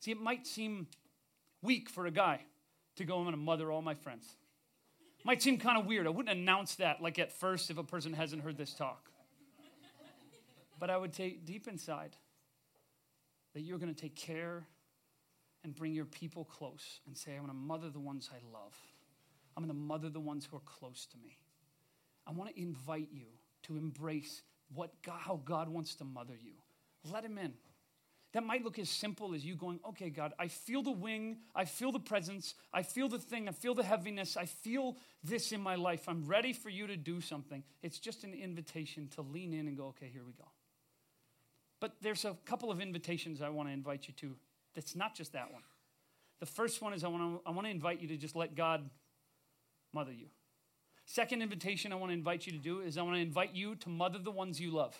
See, 0.00 0.10
it 0.10 0.20
might 0.20 0.46
seem 0.46 0.86
weak 1.60 1.90
for 1.90 2.06
a 2.06 2.10
guy 2.10 2.40
to 2.96 3.04
go, 3.04 3.18
I'm 3.18 3.24
going 3.24 3.32
to 3.32 3.36
mother 3.36 3.70
all 3.70 3.82
my 3.82 3.94
friends. 3.94 4.36
Might 5.22 5.42
seem 5.42 5.58
kind 5.58 5.76
of 5.76 5.84
weird. 5.84 6.06
I 6.06 6.10
wouldn't 6.10 6.36
announce 6.36 6.76
that 6.76 7.02
like 7.02 7.18
at 7.18 7.30
first 7.30 7.70
if 7.70 7.76
a 7.76 7.84
person 7.84 8.14
hasn't 8.14 8.42
heard 8.42 8.56
this 8.56 8.72
talk. 8.72 9.10
But 10.80 10.88
I 10.88 10.96
would 10.96 11.14
say 11.14 11.36
deep 11.44 11.68
inside, 11.68 12.16
that 13.54 13.60
you're 13.60 13.78
going 13.78 13.94
to 13.94 14.00
take 14.00 14.16
care 14.16 14.66
and 15.64 15.74
bring 15.74 15.92
your 15.92 16.04
people 16.04 16.44
close 16.44 17.00
and 17.06 17.16
say, 17.16 17.32
I'm 17.32 17.38
going 17.38 17.48
to 17.48 17.54
mother 17.54 17.90
the 17.90 18.00
ones 18.00 18.30
I 18.32 18.38
love. 18.52 18.76
I'm 19.56 19.62
going 19.62 19.74
to 19.74 19.80
mother 19.80 20.08
the 20.08 20.20
ones 20.20 20.46
who 20.50 20.56
are 20.56 20.62
close 20.64 21.06
to 21.06 21.18
me. 21.18 21.38
I 22.26 22.32
want 22.32 22.54
to 22.54 22.60
invite 22.60 23.08
you 23.12 23.26
to 23.64 23.76
embrace 23.76 24.42
what 24.74 24.90
God, 25.02 25.20
how 25.20 25.40
God 25.44 25.68
wants 25.68 25.94
to 25.96 26.04
mother 26.04 26.34
you. 26.40 26.54
Let 27.12 27.24
Him 27.24 27.38
in. 27.38 27.52
That 28.32 28.44
might 28.44 28.64
look 28.64 28.78
as 28.78 28.88
simple 28.88 29.34
as 29.34 29.44
you 29.44 29.54
going, 29.54 29.78
okay, 29.90 30.08
God, 30.08 30.32
I 30.38 30.48
feel 30.48 30.82
the 30.82 30.90
wing, 30.90 31.36
I 31.54 31.66
feel 31.66 31.92
the 31.92 32.00
presence, 32.00 32.54
I 32.72 32.82
feel 32.82 33.08
the 33.08 33.18
thing, 33.18 33.46
I 33.46 33.52
feel 33.52 33.74
the 33.74 33.82
heaviness, 33.82 34.38
I 34.38 34.46
feel 34.46 34.96
this 35.22 35.52
in 35.52 35.60
my 35.60 35.74
life. 35.74 36.08
I'm 36.08 36.24
ready 36.26 36.54
for 36.54 36.70
you 36.70 36.86
to 36.86 36.96
do 36.96 37.20
something. 37.20 37.62
It's 37.82 37.98
just 37.98 38.24
an 38.24 38.32
invitation 38.32 39.08
to 39.16 39.22
lean 39.22 39.52
in 39.52 39.68
and 39.68 39.76
go, 39.76 39.88
okay, 39.88 40.08
here 40.10 40.22
we 40.24 40.32
go. 40.32 40.48
But 41.82 41.94
there's 42.00 42.24
a 42.24 42.36
couple 42.44 42.70
of 42.70 42.80
invitations 42.80 43.42
I 43.42 43.48
want 43.48 43.68
to 43.68 43.72
invite 43.72 44.06
you 44.06 44.14
to. 44.18 44.36
That's 44.72 44.94
not 44.94 45.16
just 45.16 45.32
that 45.32 45.52
one. 45.52 45.62
The 46.38 46.46
first 46.46 46.80
one 46.80 46.92
is 46.92 47.02
I 47.02 47.08
want 47.08 47.22
to, 47.24 47.40
I 47.44 47.50
want 47.50 47.66
to 47.66 47.72
invite 47.72 48.00
you 48.00 48.06
to 48.06 48.16
just 48.16 48.36
let 48.36 48.54
God 48.54 48.88
mother 49.92 50.12
you. 50.12 50.26
Second 51.06 51.42
invitation 51.42 51.92
I 51.92 51.96
want 51.96 52.10
to 52.10 52.14
invite 52.14 52.46
you 52.46 52.52
to 52.52 52.58
do 52.58 52.82
is 52.82 52.96
I 52.96 53.02
want 53.02 53.16
to 53.16 53.20
invite 53.20 53.56
you 53.56 53.74
to 53.74 53.88
mother 53.88 54.20
the 54.20 54.30
ones 54.30 54.60
you 54.60 54.70
love. 54.70 54.96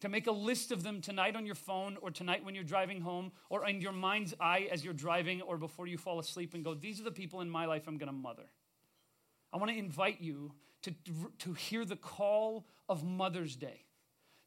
To 0.00 0.08
make 0.08 0.26
a 0.26 0.32
list 0.32 0.72
of 0.72 0.82
them 0.82 1.02
tonight 1.02 1.36
on 1.36 1.44
your 1.44 1.54
phone 1.54 1.98
or 2.00 2.10
tonight 2.10 2.42
when 2.42 2.54
you're 2.54 2.64
driving 2.64 3.02
home 3.02 3.30
or 3.50 3.68
in 3.68 3.82
your 3.82 3.92
mind's 3.92 4.32
eye 4.40 4.66
as 4.72 4.82
you're 4.82 4.94
driving 4.94 5.42
or 5.42 5.58
before 5.58 5.86
you 5.86 5.98
fall 5.98 6.18
asleep 6.18 6.54
and 6.54 6.64
go, 6.64 6.72
These 6.72 7.00
are 7.00 7.04
the 7.04 7.10
people 7.10 7.42
in 7.42 7.50
my 7.50 7.66
life 7.66 7.82
I'm 7.86 7.98
going 7.98 8.06
to 8.06 8.14
mother. 8.14 8.46
I 9.52 9.58
want 9.58 9.72
to 9.72 9.76
invite 9.76 10.22
you 10.22 10.52
to, 10.84 10.94
to 11.40 11.52
hear 11.52 11.84
the 11.84 11.96
call 11.96 12.66
of 12.88 13.04
Mother's 13.04 13.56
Day. 13.56 13.84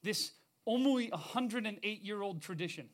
This 0.02 0.32
only 0.66 1.08
a 1.08 1.18
108 1.18 2.04
year 2.04 2.22
old 2.22 2.42
tradition 2.42 2.90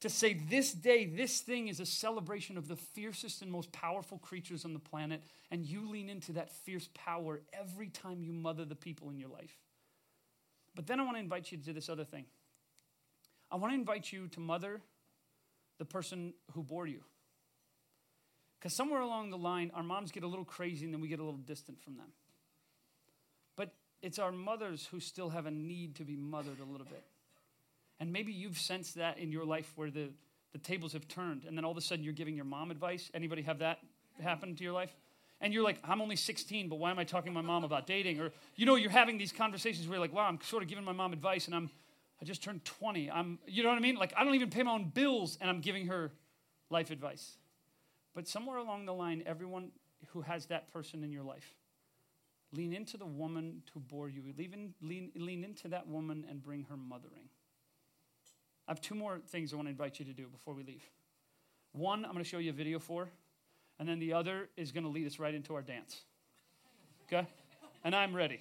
to 0.00 0.08
say 0.08 0.34
this 0.34 0.72
day, 0.72 1.06
this 1.06 1.40
thing 1.40 1.68
is 1.68 1.80
a 1.80 1.86
celebration 1.86 2.56
of 2.56 2.68
the 2.68 2.76
fiercest 2.76 3.42
and 3.42 3.50
most 3.50 3.72
powerful 3.72 4.18
creatures 4.18 4.64
on 4.64 4.72
the 4.72 4.78
planet, 4.78 5.22
and 5.50 5.64
you 5.64 5.88
lean 5.88 6.08
into 6.08 6.32
that 6.32 6.50
fierce 6.50 6.88
power 6.94 7.40
every 7.52 7.88
time 7.88 8.22
you 8.22 8.32
mother 8.32 8.64
the 8.64 8.76
people 8.76 9.10
in 9.10 9.18
your 9.18 9.28
life. 9.28 9.56
But 10.76 10.86
then 10.86 11.00
I 11.00 11.02
want 11.02 11.16
to 11.16 11.20
invite 11.20 11.50
you 11.50 11.58
to 11.58 11.72
this 11.72 11.88
other 11.88 12.04
thing. 12.04 12.26
I 13.50 13.56
want 13.56 13.72
to 13.72 13.78
invite 13.78 14.12
you 14.12 14.28
to 14.28 14.40
mother 14.40 14.80
the 15.78 15.84
person 15.84 16.34
who 16.52 16.62
bore 16.62 16.86
you. 16.86 17.00
Because 18.60 18.74
somewhere 18.74 19.00
along 19.00 19.30
the 19.30 19.38
line, 19.38 19.72
our 19.74 19.82
moms 19.82 20.12
get 20.12 20.22
a 20.22 20.28
little 20.28 20.44
crazy 20.44 20.84
and 20.84 20.94
then 20.94 21.00
we 21.00 21.08
get 21.08 21.18
a 21.18 21.24
little 21.24 21.38
distant 21.38 21.80
from 21.82 21.96
them. 21.96 22.08
It's 24.02 24.18
our 24.18 24.32
mothers 24.32 24.86
who 24.90 25.00
still 25.00 25.30
have 25.30 25.46
a 25.46 25.50
need 25.50 25.96
to 25.96 26.04
be 26.04 26.16
mothered 26.16 26.60
a 26.60 26.64
little 26.64 26.86
bit. 26.86 27.04
And 28.00 28.12
maybe 28.12 28.32
you've 28.32 28.58
sensed 28.58 28.94
that 28.94 29.18
in 29.18 29.32
your 29.32 29.44
life 29.44 29.72
where 29.74 29.90
the, 29.90 30.10
the 30.52 30.58
tables 30.58 30.92
have 30.92 31.08
turned 31.08 31.44
and 31.44 31.56
then 31.56 31.64
all 31.64 31.72
of 31.72 31.76
a 31.76 31.80
sudden 31.80 32.04
you're 32.04 32.12
giving 32.12 32.36
your 32.36 32.44
mom 32.44 32.70
advice. 32.70 33.10
Anybody 33.12 33.42
have 33.42 33.58
that 33.58 33.78
happen 34.20 34.54
to 34.54 34.62
your 34.62 34.72
life? 34.72 34.94
And 35.40 35.52
you're 35.52 35.62
like, 35.62 35.78
I'm 35.84 36.00
only 36.00 36.16
16, 36.16 36.68
but 36.68 36.76
why 36.76 36.90
am 36.90 36.98
I 36.98 37.04
talking 37.04 37.32
to 37.32 37.34
my 37.34 37.46
mom 37.46 37.62
about 37.64 37.86
dating? 37.86 38.20
Or, 38.20 38.32
you 38.56 38.66
know, 38.66 38.74
you're 38.74 38.90
having 38.90 39.18
these 39.18 39.32
conversations 39.32 39.86
where 39.86 39.96
you're 39.96 40.04
like, 40.04 40.12
wow, 40.12 40.26
I'm 40.26 40.40
sort 40.42 40.62
of 40.62 40.68
giving 40.68 40.84
my 40.84 40.92
mom 40.92 41.12
advice 41.12 41.46
and 41.46 41.54
I'm, 41.54 41.70
I 42.20 42.24
just 42.24 42.42
turned 42.42 42.64
20. 42.64 43.10
I'm, 43.10 43.38
you 43.46 43.62
know 43.62 43.68
what 43.68 43.78
I 43.78 43.80
mean? 43.80 43.96
Like, 43.96 44.12
I 44.16 44.24
don't 44.24 44.34
even 44.34 44.50
pay 44.50 44.64
my 44.64 44.72
own 44.72 44.90
bills 44.92 45.38
and 45.40 45.48
I'm 45.48 45.60
giving 45.60 45.86
her 45.86 46.10
life 46.70 46.90
advice. 46.90 47.36
But 48.14 48.26
somewhere 48.26 48.58
along 48.58 48.86
the 48.86 48.94
line, 48.94 49.22
everyone 49.26 49.70
who 50.08 50.22
has 50.22 50.46
that 50.46 50.72
person 50.72 51.04
in 51.04 51.12
your 51.12 51.22
life, 51.22 51.54
lean 52.52 52.72
into 52.72 52.96
the 52.96 53.06
woman 53.06 53.62
who 53.74 53.80
bore 53.80 54.08
you. 54.08 54.22
Lean, 54.36 54.74
lean, 54.80 55.10
lean 55.14 55.44
into 55.44 55.68
that 55.68 55.86
woman 55.86 56.24
and 56.28 56.42
bring 56.42 56.64
her 56.64 56.76
mothering. 56.76 57.28
I 58.66 58.70
have 58.70 58.80
two 58.80 58.94
more 58.94 59.20
things 59.28 59.52
I 59.52 59.56
want 59.56 59.66
to 59.66 59.70
invite 59.70 59.98
you 59.98 60.04
to 60.06 60.12
do 60.12 60.26
before 60.28 60.54
we 60.54 60.62
leave. 60.62 60.84
One, 61.72 62.04
I'm 62.04 62.12
going 62.12 62.24
to 62.24 62.28
show 62.28 62.38
you 62.38 62.50
a 62.50 62.54
video 62.54 62.78
for, 62.78 63.08
and 63.78 63.88
then 63.88 63.98
the 63.98 64.12
other 64.12 64.48
is 64.56 64.72
going 64.72 64.84
to 64.84 64.90
lead 64.90 65.06
us 65.06 65.18
right 65.18 65.34
into 65.34 65.54
our 65.54 65.62
dance. 65.62 66.02
Okay? 67.06 67.26
And 67.84 67.94
I'm 67.94 68.14
ready. 68.14 68.40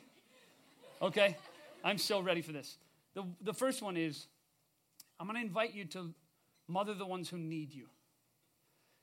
Okay? 1.02 1.38
I'm 1.84 1.98
so 1.98 2.20
ready 2.20 2.42
for 2.42 2.52
this. 2.52 2.78
The, 3.14 3.24
the 3.42 3.54
first 3.54 3.82
one 3.82 3.96
is 3.96 4.28
I'm 5.20 5.28
going 5.28 5.40
to 5.40 5.46
invite 5.46 5.74
you 5.74 5.86
to 5.86 6.14
mother 6.68 6.94
the 6.94 7.06
ones 7.06 7.30
who 7.30 7.38
need 7.38 7.74
you. 7.74 7.88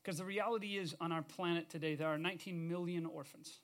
Because 0.02 0.18
the 0.18 0.24
reality 0.24 0.76
is, 0.76 0.94
on 1.00 1.12
our 1.12 1.22
planet 1.22 1.70
today, 1.70 1.94
there 1.94 2.08
are 2.08 2.18
19 2.18 2.68
million 2.68 3.06
orphans. 3.06 3.60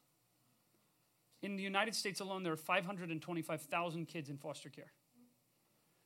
In 1.42 1.56
the 1.56 1.62
United 1.62 1.94
States 1.94 2.20
alone, 2.20 2.42
there 2.42 2.52
are 2.52 2.56
525,000 2.56 4.06
kids 4.06 4.28
in 4.28 4.36
foster 4.36 4.68
care. 4.68 4.92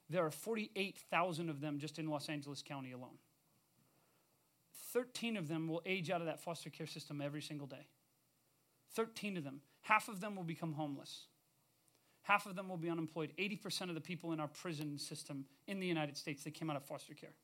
There 0.08 0.24
are 0.24 0.30
48,000 0.30 1.48
of 1.48 1.60
them 1.60 1.78
just 1.78 1.98
in 1.98 2.08
Los 2.08 2.28
Angeles 2.28 2.62
County 2.62 2.92
alone. 2.92 3.18
13 4.92 5.36
of 5.36 5.48
them 5.48 5.66
will 5.66 5.82
age 5.86 6.10
out 6.10 6.20
of 6.20 6.26
that 6.26 6.40
foster 6.40 6.70
care 6.70 6.86
system 6.86 7.20
every 7.20 7.42
single 7.42 7.66
day. 7.66 7.88
13 8.94 9.36
of 9.36 9.44
them. 9.44 9.60
Half 9.82 10.08
of 10.08 10.20
them 10.20 10.36
will 10.36 10.44
become 10.44 10.74
homeless. 10.74 11.26
Half 12.22 12.46
of 12.46 12.54
them 12.54 12.68
will 12.68 12.76
be 12.76 12.88
unemployed. 12.88 13.32
80% 13.38 13.88
of 13.88 13.94
the 13.94 14.00
people 14.00 14.32
in 14.32 14.40
our 14.40 14.48
prison 14.48 14.98
system 14.98 15.46
in 15.66 15.80
the 15.80 15.86
United 15.86 16.16
States, 16.16 16.44
they 16.44 16.50
came 16.50 16.70
out 16.70 16.76
of 16.76 16.84
foster 16.84 17.12
care. 17.12 17.34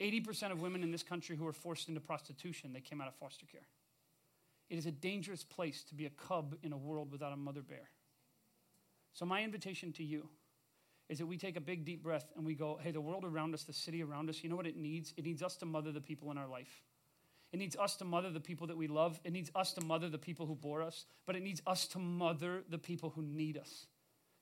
80% 0.00 0.52
of 0.52 0.60
women 0.60 0.82
in 0.82 0.90
this 0.90 1.02
country 1.02 1.36
who 1.36 1.46
are 1.46 1.52
forced 1.52 1.88
into 1.88 2.00
prostitution, 2.00 2.72
they 2.72 2.80
came 2.80 3.00
out 3.00 3.08
of 3.08 3.14
foster 3.14 3.46
care. 3.46 3.66
It 4.68 4.78
is 4.78 4.86
a 4.86 4.90
dangerous 4.90 5.44
place 5.44 5.84
to 5.84 5.94
be 5.94 6.06
a 6.06 6.10
cub 6.10 6.56
in 6.62 6.72
a 6.72 6.76
world 6.76 7.12
without 7.12 7.32
a 7.32 7.36
mother 7.36 7.62
bear. 7.62 7.88
So, 9.12 9.24
my 9.24 9.42
invitation 9.42 9.92
to 9.92 10.04
you 10.04 10.28
is 11.08 11.18
that 11.18 11.26
we 11.26 11.38
take 11.38 11.56
a 11.56 11.60
big 11.60 11.84
deep 11.84 12.02
breath 12.02 12.32
and 12.36 12.44
we 12.44 12.54
go, 12.54 12.78
hey, 12.82 12.90
the 12.90 13.00
world 13.00 13.24
around 13.24 13.54
us, 13.54 13.62
the 13.62 13.72
city 13.72 14.02
around 14.02 14.28
us, 14.28 14.42
you 14.42 14.50
know 14.50 14.56
what 14.56 14.66
it 14.66 14.76
needs? 14.76 15.14
It 15.16 15.24
needs 15.24 15.42
us 15.42 15.56
to 15.56 15.66
mother 15.66 15.92
the 15.92 16.00
people 16.00 16.30
in 16.30 16.38
our 16.38 16.48
life. 16.48 16.82
It 17.52 17.58
needs 17.58 17.76
us 17.76 17.96
to 17.96 18.04
mother 18.04 18.30
the 18.30 18.40
people 18.40 18.66
that 18.66 18.76
we 18.76 18.88
love. 18.88 19.20
It 19.24 19.32
needs 19.32 19.50
us 19.54 19.72
to 19.74 19.84
mother 19.84 20.08
the 20.08 20.18
people 20.18 20.46
who 20.46 20.56
bore 20.56 20.82
us. 20.82 21.06
But 21.26 21.36
it 21.36 21.42
needs 21.42 21.62
us 21.66 21.86
to 21.88 21.98
mother 21.98 22.62
the 22.68 22.78
people 22.78 23.10
who 23.10 23.22
need 23.22 23.56
us, 23.56 23.86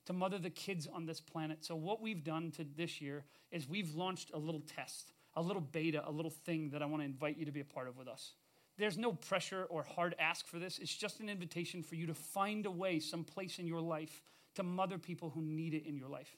to 0.06 0.12
mother 0.12 0.38
the 0.38 0.50
kids 0.50 0.88
on 0.92 1.04
this 1.04 1.20
planet. 1.20 1.64
So, 1.64 1.76
what 1.76 2.00
we've 2.00 2.24
done 2.24 2.50
to 2.52 2.64
this 2.64 3.00
year 3.00 3.24
is 3.52 3.68
we've 3.68 3.94
launched 3.94 4.30
a 4.32 4.38
little 4.38 4.62
test, 4.62 5.12
a 5.34 5.42
little 5.42 5.62
beta, 5.62 6.02
a 6.06 6.10
little 6.10 6.30
thing 6.30 6.70
that 6.70 6.82
I 6.82 6.86
want 6.86 7.02
to 7.02 7.04
invite 7.04 7.36
you 7.36 7.44
to 7.44 7.52
be 7.52 7.60
a 7.60 7.64
part 7.64 7.88
of 7.88 7.96
with 7.98 8.08
us. 8.08 8.32
There's 8.76 8.98
no 8.98 9.12
pressure 9.12 9.66
or 9.70 9.84
hard 9.84 10.14
ask 10.18 10.46
for 10.46 10.58
this. 10.58 10.78
It's 10.78 10.94
just 10.94 11.20
an 11.20 11.28
invitation 11.28 11.82
for 11.82 11.94
you 11.94 12.06
to 12.06 12.14
find 12.14 12.66
a 12.66 12.70
way, 12.70 12.98
some 12.98 13.24
place 13.24 13.58
in 13.58 13.66
your 13.66 13.80
life, 13.80 14.22
to 14.56 14.62
mother 14.62 14.98
people 14.98 15.30
who 15.30 15.42
need 15.42 15.74
it 15.74 15.86
in 15.86 15.96
your 15.96 16.08
life. 16.08 16.36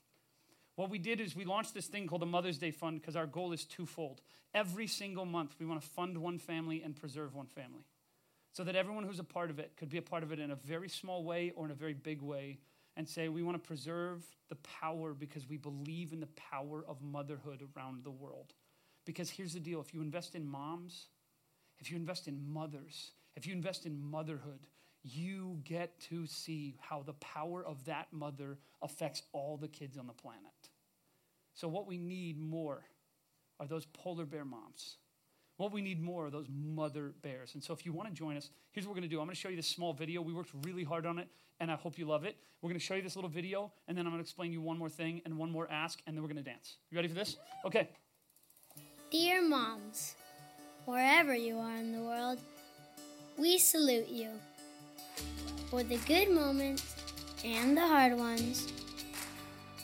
What 0.74 0.90
we 0.90 0.98
did 0.98 1.20
is 1.20 1.34
we 1.34 1.46
launched 1.46 1.72
this 1.72 1.86
thing 1.86 2.06
called 2.06 2.20
the 2.20 2.26
Mother's 2.26 2.58
Day 2.58 2.70
Fund 2.70 3.00
because 3.00 3.16
our 3.16 3.26
goal 3.26 3.52
is 3.52 3.64
twofold. 3.64 4.20
Every 4.54 4.86
single 4.86 5.24
month, 5.24 5.54
we 5.58 5.64
want 5.64 5.80
to 5.80 5.88
fund 5.88 6.18
one 6.18 6.38
family 6.38 6.82
and 6.82 6.94
preserve 6.94 7.34
one 7.34 7.46
family 7.46 7.86
so 8.52 8.64
that 8.64 8.76
everyone 8.76 9.04
who's 9.04 9.18
a 9.18 9.24
part 9.24 9.50
of 9.50 9.58
it 9.58 9.72
could 9.76 9.88
be 9.88 9.98
a 9.98 10.02
part 10.02 10.22
of 10.22 10.32
it 10.32 10.38
in 10.38 10.50
a 10.50 10.56
very 10.56 10.88
small 10.88 11.24
way 11.24 11.52
or 11.56 11.64
in 11.64 11.70
a 11.70 11.74
very 11.74 11.94
big 11.94 12.22
way 12.22 12.58
and 12.96 13.08
say, 13.08 13.28
we 13.28 13.42
want 13.42 13.62
to 13.62 13.66
preserve 13.66 14.24
the 14.48 14.54
power 14.56 15.12
because 15.12 15.46
we 15.46 15.56
believe 15.58 16.12
in 16.12 16.20
the 16.20 16.28
power 16.28 16.84
of 16.88 17.02
motherhood 17.02 17.62
around 17.76 18.04
the 18.04 18.10
world. 18.10 18.54
Because 19.04 19.28
here's 19.28 19.52
the 19.52 19.60
deal 19.60 19.80
if 19.80 19.92
you 19.92 20.00
invest 20.00 20.34
in 20.34 20.46
moms, 20.46 21.08
if 21.78 21.90
you 21.90 21.96
invest 21.96 22.28
in 22.28 22.40
mothers, 22.52 23.12
if 23.36 23.46
you 23.46 23.52
invest 23.52 23.86
in 23.86 24.00
motherhood, 24.00 24.60
you 25.02 25.60
get 25.64 25.98
to 26.00 26.26
see 26.26 26.76
how 26.80 27.02
the 27.02 27.12
power 27.14 27.64
of 27.64 27.84
that 27.84 28.08
mother 28.12 28.58
affects 28.82 29.22
all 29.32 29.56
the 29.56 29.68
kids 29.68 29.96
on 29.96 30.06
the 30.06 30.12
planet. 30.12 30.40
So, 31.54 31.68
what 31.68 31.86
we 31.86 31.96
need 31.96 32.40
more 32.40 32.82
are 33.60 33.66
those 33.66 33.86
polar 33.86 34.26
bear 34.26 34.44
moms. 34.44 34.96
What 35.56 35.72
we 35.72 35.80
need 35.80 36.02
more 36.02 36.26
are 36.26 36.30
those 36.30 36.48
mother 36.50 37.14
bears. 37.22 37.54
And 37.54 37.62
so, 37.62 37.72
if 37.72 37.86
you 37.86 37.92
want 37.92 38.08
to 38.08 38.14
join 38.14 38.36
us, 38.36 38.50
here's 38.72 38.86
what 38.86 38.90
we're 38.90 39.00
going 39.00 39.08
to 39.08 39.14
do. 39.14 39.20
I'm 39.20 39.26
going 39.26 39.34
to 39.34 39.40
show 39.40 39.48
you 39.48 39.56
this 39.56 39.68
small 39.68 39.92
video. 39.92 40.20
We 40.22 40.34
worked 40.34 40.50
really 40.64 40.84
hard 40.84 41.06
on 41.06 41.18
it, 41.18 41.28
and 41.60 41.70
I 41.70 41.76
hope 41.76 41.98
you 41.98 42.06
love 42.06 42.24
it. 42.24 42.36
We're 42.60 42.68
going 42.68 42.80
to 42.80 42.84
show 42.84 42.94
you 42.94 43.02
this 43.02 43.16
little 43.16 43.30
video, 43.30 43.72
and 43.86 43.96
then 43.96 44.06
I'm 44.06 44.12
going 44.12 44.22
to 44.22 44.26
explain 44.26 44.52
you 44.52 44.60
one 44.60 44.76
more 44.76 44.90
thing 44.90 45.22
and 45.24 45.38
one 45.38 45.50
more 45.50 45.70
ask, 45.70 46.02
and 46.06 46.16
then 46.16 46.22
we're 46.22 46.28
going 46.28 46.42
to 46.42 46.50
dance. 46.50 46.76
You 46.90 46.96
ready 46.96 47.08
for 47.08 47.14
this? 47.14 47.36
Okay. 47.64 47.88
Dear 49.10 49.40
moms, 49.40 50.16
wherever 50.86 51.34
you 51.34 51.58
are 51.58 51.76
in 51.76 51.92
the 51.92 52.00
world, 52.00 52.38
we 53.36 53.58
salute 53.58 54.08
you. 54.08 54.30
For 55.68 55.82
the 55.82 55.98
good 56.06 56.30
moments 56.30 56.94
and 57.44 57.76
the 57.76 57.86
hard 57.86 58.16
ones, 58.16 58.72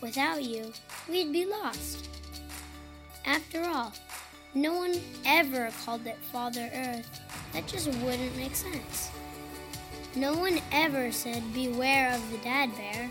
without 0.01 0.43
you, 0.45 0.73
we'd 1.09 1.33
be 1.33 1.45
lost. 1.45 2.09
After 3.27 3.63
all, 3.65 3.93
no 4.55 4.75
one 4.75 4.95
ever 5.27 5.71
called 5.85 6.07
it 6.07 6.17
Father 6.31 6.71
Earth. 6.73 7.21
That 7.53 7.67
just 7.67 7.89
wouldn't 7.89 8.37
make 8.37 8.55
sense. 8.55 9.11
No 10.15 10.35
one 10.35 10.61
ever 10.71 11.11
said, 11.11 11.43
Beware 11.53 12.15
of 12.15 12.31
the 12.31 12.39
dad 12.39 12.71
bear. 12.77 13.11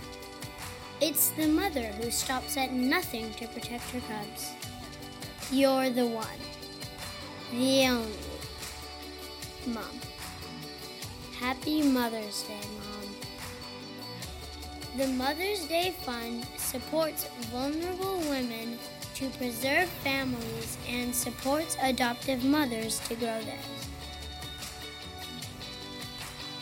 It's 1.01 1.29
the 1.29 1.47
mother 1.47 1.87
who 1.99 2.09
stops 2.11 2.57
at 2.57 2.71
nothing 2.71 3.33
to 3.33 3.47
protect 3.47 3.89
her 3.89 4.01
cubs. 4.01 4.51
You're 5.51 5.89
the 5.89 6.07
one. 6.07 6.27
The 7.51 7.87
only. 7.87 8.07
Mom. 9.67 9.83
Happy 11.37 11.81
Mother's 11.81 12.43
Day, 12.43 12.61
Mom. 12.79 13.15
The 14.97 15.07
Mother's 15.07 15.67
Day 15.67 15.93
Fund 16.05 16.47
supports 16.55 17.25
vulnerable 17.51 18.19
women 18.29 18.79
to 19.15 19.29
preserve 19.31 19.89
families 20.03 20.77
and 20.87 21.13
supports 21.13 21.75
adoptive 21.81 22.45
mothers 22.45 22.99
to 23.09 23.15
grow 23.15 23.41
theirs. 23.41 23.87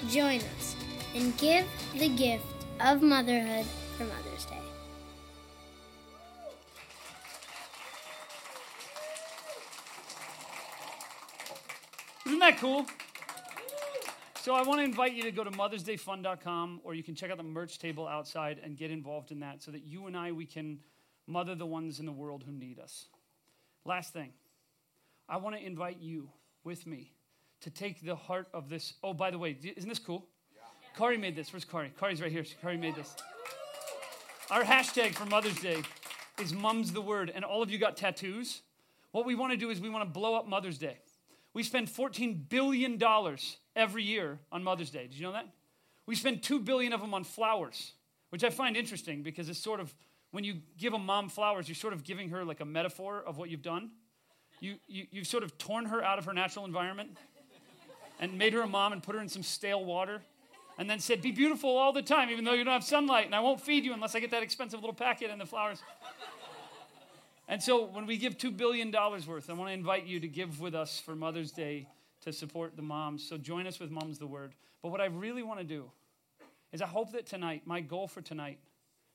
Join 0.09 0.39
us 0.57 0.75
and 1.13 1.37
give 1.37 1.67
the 1.93 2.09
gift 2.09 2.45
of 2.79 3.03
motherhood 3.03 3.65
for 3.95 4.05
Mother's 4.05 4.28
Isn't 12.39 12.51
that 12.51 12.61
cool? 12.61 12.85
So 14.39 14.53
I 14.53 14.63
want 14.63 14.79
to 14.79 14.85
invite 14.85 15.11
you 15.11 15.23
to 15.23 15.31
go 15.31 15.43
to 15.43 15.51
mothersdayfund.com 15.51 16.79
or 16.85 16.93
you 16.93 17.03
can 17.03 17.13
check 17.13 17.31
out 17.31 17.35
the 17.35 17.43
merch 17.43 17.79
table 17.79 18.07
outside 18.07 18.61
and 18.63 18.77
get 18.77 18.91
involved 18.91 19.33
in 19.33 19.41
that 19.41 19.61
so 19.61 19.71
that 19.71 19.83
you 19.83 20.07
and 20.07 20.15
I 20.15 20.31
we 20.31 20.45
can 20.45 20.79
mother 21.27 21.53
the 21.53 21.65
ones 21.65 21.99
in 21.99 22.05
the 22.05 22.13
world 22.13 22.45
who 22.45 22.53
need 22.53 22.79
us. 22.79 23.07
Last 23.83 24.13
thing. 24.13 24.29
I 25.27 25.35
want 25.35 25.57
to 25.57 25.61
invite 25.61 25.97
you 25.99 26.29
with 26.63 26.87
me 26.87 27.11
to 27.59 27.69
take 27.69 28.05
the 28.05 28.15
heart 28.15 28.47
of 28.53 28.69
this. 28.69 28.93
Oh, 29.03 29.13
by 29.13 29.31
the 29.31 29.37
way, 29.37 29.57
isn't 29.75 29.89
this 29.89 29.99
cool? 29.99 30.25
Yeah. 30.55 30.61
Kari 30.97 31.17
made 31.17 31.35
this. 31.35 31.51
Where's 31.51 31.65
Kari? 31.65 31.91
Kari's 31.99 32.21
right 32.21 32.31
here. 32.31 32.45
Kari 32.61 32.77
made 32.77 32.95
this. 32.95 33.17
Our 34.49 34.63
hashtag 34.63 35.13
for 35.13 35.25
Mother's 35.25 35.59
Day 35.59 35.83
is 36.41 36.53
Mum's 36.53 36.93
the 36.93 37.01
Word, 37.01 37.33
and 37.35 37.43
all 37.43 37.61
of 37.61 37.69
you 37.69 37.77
got 37.77 37.97
tattoos. 37.97 38.61
What 39.11 39.25
we 39.25 39.35
want 39.35 39.51
to 39.51 39.57
do 39.57 39.71
is 39.71 39.81
we 39.81 39.89
want 39.89 40.07
to 40.07 40.09
blow 40.09 40.35
up 40.35 40.47
Mother's 40.47 40.77
Day. 40.77 40.99
We 41.53 41.63
spend 41.63 41.87
$14 41.87 42.49
billion 42.49 43.01
every 43.75 44.03
year 44.03 44.39
on 44.51 44.63
Mother's 44.63 44.89
Day. 44.89 45.07
Did 45.07 45.15
you 45.15 45.23
know 45.23 45.33
that? 45.33 45.47
We 46.05 46.15
spend 46.15 46.43
2 46.43 46.59
billion 46.59 46.93
of 46.93 47.01
them 47.01 47.13
on 47.13 47.23
flowers, 47.23 47.93
which 48.29 48.43
I 48.43 48.49
find 48.49 48.77
interesting 48.77 49.23
because 49.23 49.49
it's 49.49 49.59
sort 49.59 49.79
of 49.79 49.93
when 50.31 50.43
you 50.43 50.61
give 50.77 50.93
a 50.93 50.99
mom 50.99 51.29
flowers, 51.29 51.67
you're 51.67 51.75
sort 51.75 51.93
of 51.93 52.03
giving 52.03 52.29
her 52.29 52.45
like 52.45 52.59
a 52.59 52.65
metaphor 52.65 53.23
of 53.25 53.37
what 53.37 53.49
you've 53.49 53.63
done. 53.63 53.91
You, 54.59 54.75
you, 54.87 55.07
you've 55.11 55.27
sort 55.27 55.43
of 55.43 55.57
torn 55.57 55.85
her 55.85 56.03
out 56.03 56.19
of 56.19 56.25
her 56.25 56.33
natural 56.33 56.65
environment 56.65 57.17
and 58.19 58.37
made 58.37 58.53
her 58.53 58.61
a 58.61 58.67
mom 58.67 58.93
and 58.93 59.01
put 59.01 59.15
her 59.15 59.21
in 59.21 59.29
some 59.29 59.43
stale 59.43 59.83
water 59.83 60.21
and 60.77 60.89
then 60.89 60.99
said, 60.99 61.21
Be 61.21 61.31
beautiful 61.31 61.77
all 61.77 61.91
the 61.91 62.01
time, 62.01 62.29
even 62.29 62.45
though 62.45 62.53
you 62.53 62.63
don't 62.63 62.73
have 62.73 62.83
sunlight, 62.83 63.25
and 63.25 63.35
I 63.35 63.39
won't 63.39 63.61
feed 63.61 63.83
you 63.83 63.93
unless 63.93 64.15
I 64.15 64.19
get 64.19 64.31
that 64.31 64.43
expensive 64.43 64.79
little 64.79 64.93
packet 64.93 65.29
and 65.29 65.39
the 65.39 65.45
flowers. 65.45 65.81
And 67.49 67.61
so 67.63 67.85
when 67.85 68.05
we 68.05 68.17
give 68.17 68.37
$2 68.37 68.55
billion 68.55 68.91
worth, 68.91 69.49
I 69.49 69.53
want 69.53 69.69
to 69.69 69.73
invite 69.73 70.05
you 70.05 70.19
to 70.19 70.27
give 70.27 70.61
with 70.61 70.75
us 70.75 70.99
for 70.99 71.15
Mother's 71.15 71.51
Day 71.51 71.87
to 72.21 72.31
support 72.31 72.75
the 72.75 72.83
moms. 72.83 73.27
So 73.27 73.39
join 73.39 73.65
us 73.65 73.79
with 73.79 73.89
Moms 73.89 74.19
the 74.19 74.27
Word. 74.27 74.53
But 74.83 74.89
what 74.89 75.01
I 75.01 75.05
really 75.05 75.41
want 75.41 75.59
to 75.59 75.65
do 75.65 75.89
is 76.71 76.83
I 76.83 76.85
hope 76.85 77.11
that 77.13 77.25
tonight, 77.25 77.63
my 77.65 77.81
goal 77.81 78.07
for 78.07 78.21
tonight, 78.21 78.59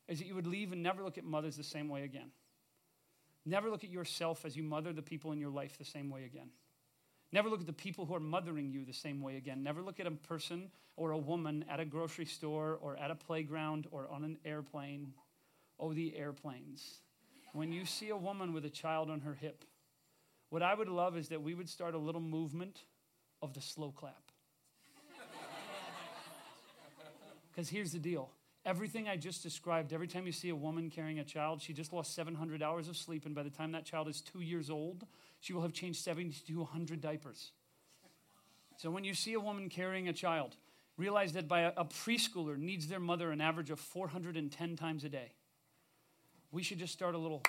is 0.08 0.18
that 0.18 0.26
you 0.26 0.34
would 0.34 0.48
leave 0.48 0.72
and 0.72 0.82
never 0.82 1.04
look 1.04 1.16
at 1.16 1.22
mothers 1.22 1.56
the 1.56 1.62
same 1.62 1.88
way 1.88 2.02
again. 2.02 2.32
Never 3.46 3.70
look 3.70 3.84
at 3.84 3.90
yourself 3.90 4.44
as 4.44 4.56
you 4.56 4.64
mother 4.64 4.92
the 4.92 5.00
people 5.00 5.30
in 5.30 5.38
your 5.38 5.50
life 5.50 5.78
the 5.78 5.84
same 5.84 6.10
way 6.10 6.24
again. 6.24 6.48
Never 7.30 7.48
look 7.48 7.60
at 7.60 7.66
the 7.66 7.72
people 7.72 8.04
who 8.04 8.16
are 8.16 8.20
mothering 8.20 8.68
you 8.68 8.84
the 8.84 8.92
same 8.92 9.22
way 9.22 9.36
again. 9.36 9.62
Never 9.62 9.80
look 9.80 10.00
at 10.00 10.08
a 10.08 10.10
person 10.10 10.70
or 10.96 11.12
a 11.12 11.18
woman 11.18 11.64
at 11.70 11.78
a 11.78 11.84
grocery 11.84 12.26
store 12.26 12.78
or 12.82 12.96
at 12.96 13.12
a 13.12 13.14
playground 13.14 13.86
or 13.92 14.08
on 14.10 14.24
an 14.24 14.38
airplane. 14.44 15.12
Oh, 15.78 15.92
the 15.92 16.16
airplanes. 16.16 17.00
When 17.54 17.70
you 17.70 17.84
see 17.84 18.08
a 18.08 18.16
woman 18.16 18.52
with 18.52 18.64
a 18.64 18.68
child 18.68 19.08
on 19.08 19.20
her 19.20 19.34
hip, 19.34 19.64
what 20.50 20.60
I 20.60 20.74
would 20.74 20.88
love 20.88 21.16
is 21.16 21.28
that 21.28 21.40
we 21.40 21.54
would 21.54 21.68
start 21.68 21.94
a 21.94 21.98
little 21.98 22.20
movement 22.20 22.80
of 23.40 23.54
the 23.54 23.60
slow 23.60 23.92
clap. 23.92 24.32
Because 27.52 27.68
here's 27.68 27.92
the 27.92 28.00
deal 28.00 28.30
everything 28.66 29.08
I 29.08 29.16
just 29.16 29.44
described, 29.44 29.92
every 29.92 30.08
time 30.08 30.26
you 30.26 30.32
see 30.32 30.48
a 30.48 30.56
woman 30.56 30.90
carrying 30.90 31.20
a 31.20 31.24
child, 31.24 31.62
she 31.62 31.72
just 31.72 31.92
lost 31.92 32.12
700 32.16 32.60
hours 32.60 32.88
of 32.88 32.96
sleep, 32.96 33.24
and 33.24 33.36
by 33.36 33.44
the 33.44 33.50
time 33.50 33.70
that 33.70 33.84
child 33.84 34.08
is 34.08 34.20
two 34.20 34.40
years 34.40 34.68
old, 34.68 35.06
she 35.38 35.52
will 35.52 35.62
have 35.62 35.72
changed 35.72 36.02
70 36.02 36.34
to 36.48 36.58
100 36.58 37.00
diapers. 37.00 37.52
So 38.78 38.90
when 38.90 39.04
you 39.04 39.14
see 39.14 39.34
a 39.34 39.40
woman 39.40 39.68
carrying 39.68 40.08
a 40.08 40.12
child, 40.12 40.56
realize 40.96 41.34
that 41.34 41.46
by 41.46 41.60
a, 41.60 41.72
a 41.76 41.84
preschooler 41.84 42.58
needs 42.58 42.88
their 42.88 42.98
mother 42.98 43.30
an 43.30 43.40
average 43.40 43.70
of 43.70 43.78
410 43.78 44.74
times 44.74 45.04
a 45.04 45.08
day. 45.08 45.34
We 46.54 46.62
should 46.62 46.78
just 46.78 46.92
start 46.92 47.16
a 47.16 47.18
little. 47.18 47.42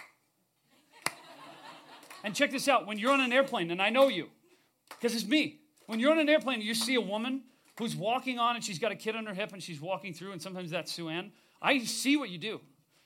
and 2.24 2.34
check 2.34 2.50
this 2.50 2.68
out 2.68 2.88
when 2.88 2.98
you're 2.98 3.12
on 3.12 3.22
an 3.22 3.32
airplane, 3.32 3.70
and 3.70 3.80
I 3.80 3.92
know 3.92 4.08
you, 4.08 4.30
because 4.90 5.14
it's 5.14 5.28
me. 5.28 5.60
When 5.86 6.00
you're 6.00 6.12
on 6.12 6.18
an 6.18 6.28
airplane, 6.28 6.60
you 6.60 6.74
see 6.74 6.96
a 6.96 7.02
woman 7.02 7.44
who's 7.78 7.96
walking 7.96 8.40
on 8.40 8.56
and 8.56 8.66
she's 8.66 8.80
got 8.80 8.92
a 8.92 8.96
kid 8.96 9.16
on 9.16 9.28
her 9.28 9.34
hip 9.36 9.54
and 9.54 9.62
she's 9.62 9.80
walking 9.80 10.12
through, 10.12 10.32
and 10.32 10.42
sometimes 10.42 10.72
that's 10.72 10.92
Sue 10.92 11.10
Ann. 11.10 11.32
I 11.62 11.78
see 11.84 12.18
what 12.18 12.32
you 12.32 12.40
do. 12.40 12.62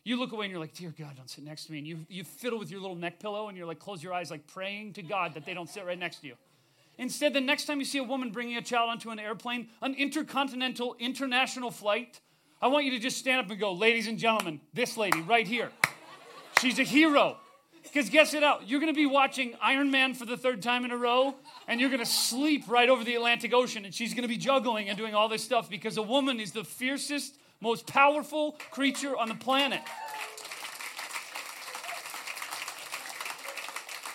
You 0.05 0.17
look 0.17 0.31
away 0.31 0.45
and 0.45 0.51
you're 0.51 0.61
like, 0.61 0.73
Dear 0.73 0.93
God, 0.97 1.17
don't 1.17 1.29
sit 1.29 1.43
next 1.43 1.65
to 1.65 1.73
me. 1.73 1.79
And 1.79 1.87
you, 1.87 2.05
you 2.07 2.23
fiddle 2.23 2.57
with 2.57 2.71
your 2.71 2.79
little 2.79 2.95
neck 2.95 3.19
pillow 3.19 3.49
and 3.49 3.57
you're 3.57 3.67
like, 3.67 3.79
close 3.79 4.01
your 4.01 4.13
eyes, 4.13 4.31
like 4.31 4.47
praying 4.47 4.93
to 4.93 5.01
God 5.01 5.33
that 5.33 5.45
they 5.45 5.53
don't 5.53 5.69
sit 5.69 5.85
right 5.85 5.99
next 5.99 6.21
to 6.21 6.27
you. 6.27 6.35
Instead, 6.97 7.33
the 7.33 7.41
next 7.41 7.65
time 7.65 7.79
you 7.79 7.85
see 7.85 7.97
a 7.97 8.03
woman 8.03 8.31
bringing 8.31 8.55
a 8.55 8.61
child 8.61 8.89
onto 8.89 9.09
an 9.09 9.19
airplane, 9.19 9.67
an 9.81 9.95
intercontinental 9.95 10.95
international 10.97 11.71
flight, 11.71 12.21
I 12.61 12.67
want 12.67 12.85
you 12.85 12.91
to 12.91 12.99
just 12.99 13.17
stand 13.17 13.41
up 13.41 13.51
and 13.51 13.59
go, 13.59 13.73
Ladies 13.73 14.07
and 14.07 14.17
gentlemen, 14.17 14.61
this 14.73 14.95
lady 14.95 15.21
right 15.21 15.45
here, 15.45 15.71
she's 16.59 16.79
a 16.79 16.83
hero. 16.83 17.37
Because 17.83 18.09
guess 18.09 18.33
it 18.33 18.43
out, 18.43 18.67
you're 18.67 18.79
going 18.79 18.93
to 18.93 18.97
be 18.97 19.05
watching 19.05 19.55
Iron 19.61 19.89
Man 19.89 20.13
for 20.13 20.25
the 20.25 20.37
third 20.37 20.61
time 20.61 20.85
in 20.85 20.91
a 20.91 20.97
row, 20.97 21.33
and 21.67 21.79
you're 21.79 21.89
going 21.89 22.01
to 22.01 22.05
sleep 22.05 22.65
right 22.67 22.89
over 22.89 23.03
the 23.03 23.15
Atlantic 23.15 23.53
Ocean, 23.53 23.85
and 23.85 23.93
she's 23.93 24.13
going 24.13 24.23
to 24.23 24.27
be 24.27 24.37
juggling 24.37 24.89
and 24.89 24.97
doing 24.97 25.15
all 25.15 25.29
this 25.29 25.43
stuff 25.43 25.69
because 25.69 25.97
a 25.97 26.01
woman 26.01 26.39
is 26.39 26.51
the 26.51 26.63
fiercest, 26.63 27.37
most 27.61 27.87
powerful 27.87 28.57
creature 28.71 29.17
on 29.17 29.29
the 29.29 29.35
planet. 29.35 29.81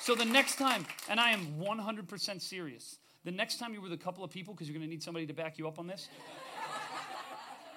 So 0.00 0.14
the 0.14 0.26
next 0.26 0.56
time, 0.56 0.84
and 1.08 1.18
I 1.18 1.30
am 1.30 1.54
100% 1.58 2.42
serious, 2.42 2.98
the 3.24 3.30
next 3.30 3.58
time 3.58 3.72
you're 3.72 3.82
with 3.82 3.92
a 3.92 3.96
couple 3.96 4.22
of 4.22 4.30
people, 4.30 4.52
because 4.52 4.68
you're 4.68 4.76
going 4.76 4.86
to 4.86 4.90
need 4.90 5.02
somebody 5.02 5.26
to 5.26 5.32
back 5.32 5.58
you 5.58 5.66
up 5.66 5.78
on 5.78 5.86
this, 5.86 6.08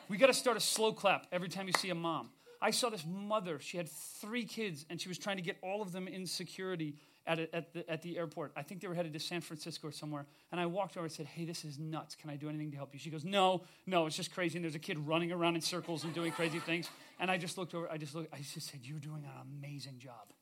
we 0.09 0.17
got 0.17 0.27
to 0.27 0.33
start 0.33 0.57
a 0.57 0.59
slow 0.59 0.91
clap 0.91 1.25
every 1.31 1.47
time 1.47 1.67
you 1.67 1.73
see 1.73 1.89
a 1.89 1.95
mom. 1.95 2.29
I 2.61 2.71
saw 2.71 2.89
this 2.89 3.05
mother. 3.05 3.59
She 3.59 3.77
had 3.77 3.89
three 3.89 4.45
kids, 4.45 4.85
and 4.89 4.99
she 4.99 5.09
was 5.09 5.17
trying 5.17 5.37
to 5.37 5.43
get 5.43 5.57
all 5.61 5.81
of 5.81 5.91
them 5.91 6.07
in 6.07 6.25
security 6.25 6.95
at, 7.27 7.39
a, 7.39 7.55
at, 7.55 7.73
the, 7.73 7.89
at 7.89 8.01
the 8.01 8.17
airport. 8.17 8.53
I 8.55 8.63
think 8.63 8.81
they 8.81 8.87
were 8.87 8.95
headed 8.95 9.13
to 9.13 9.19
San 9.19 9.41
Francisco 9.41 9.89
or 9.89 9.91
somewhere. 9.91 10.25
And 10.51 10.59
I 10.59 10.65
walked 10.65 10.97
over 10.97 11.05
and 11.05 11.13
said, 11.13 11.25
Hey, 11.25 11.45
this 11.45 11.65
is 11.65 11.77
nuts. 11.77 12.15
Can 12.15 12.29
I 12.29 12.35
do 12.35 12.49
anything 12.49 12.71
to 12.71 12.77
help 12.77 12.93
you? 12.93 12.99
She 12.99 13.09
goes, 13.09 13.25
No, 13.25 13.63
no, 13.85 14.05
it's 14.05 14.15
just 14.15 14.33
crazy. 14.33 14.57
And 14.57 14.63
there's 14.63 14.75
a 14.75 14.79
kid 14.79 14.97
running 14.99 15.31
around 15.31 15.55
in 15.55 15.61
circles 15.61 16.03
and 16.03 16.13
doing 16.13 16.31
crazy 16.31 16.59
things. 16.59 16.89
And 17.19 17.29
I 17.29 17.37
just 17.37 17.57
looked 17.57 17.75
over, 17.75 17.91
I 17.91 17.97
just 17.97 18.15
looked, 18.15 18.33
I 18.33 18.37
just 18.37 18.67
said, 18.67 18.79
You're 18.83 18.99
doing 18.99 19.23
an 19.23 19.47
amazing 19.59 19.99
job. 19.99 20.33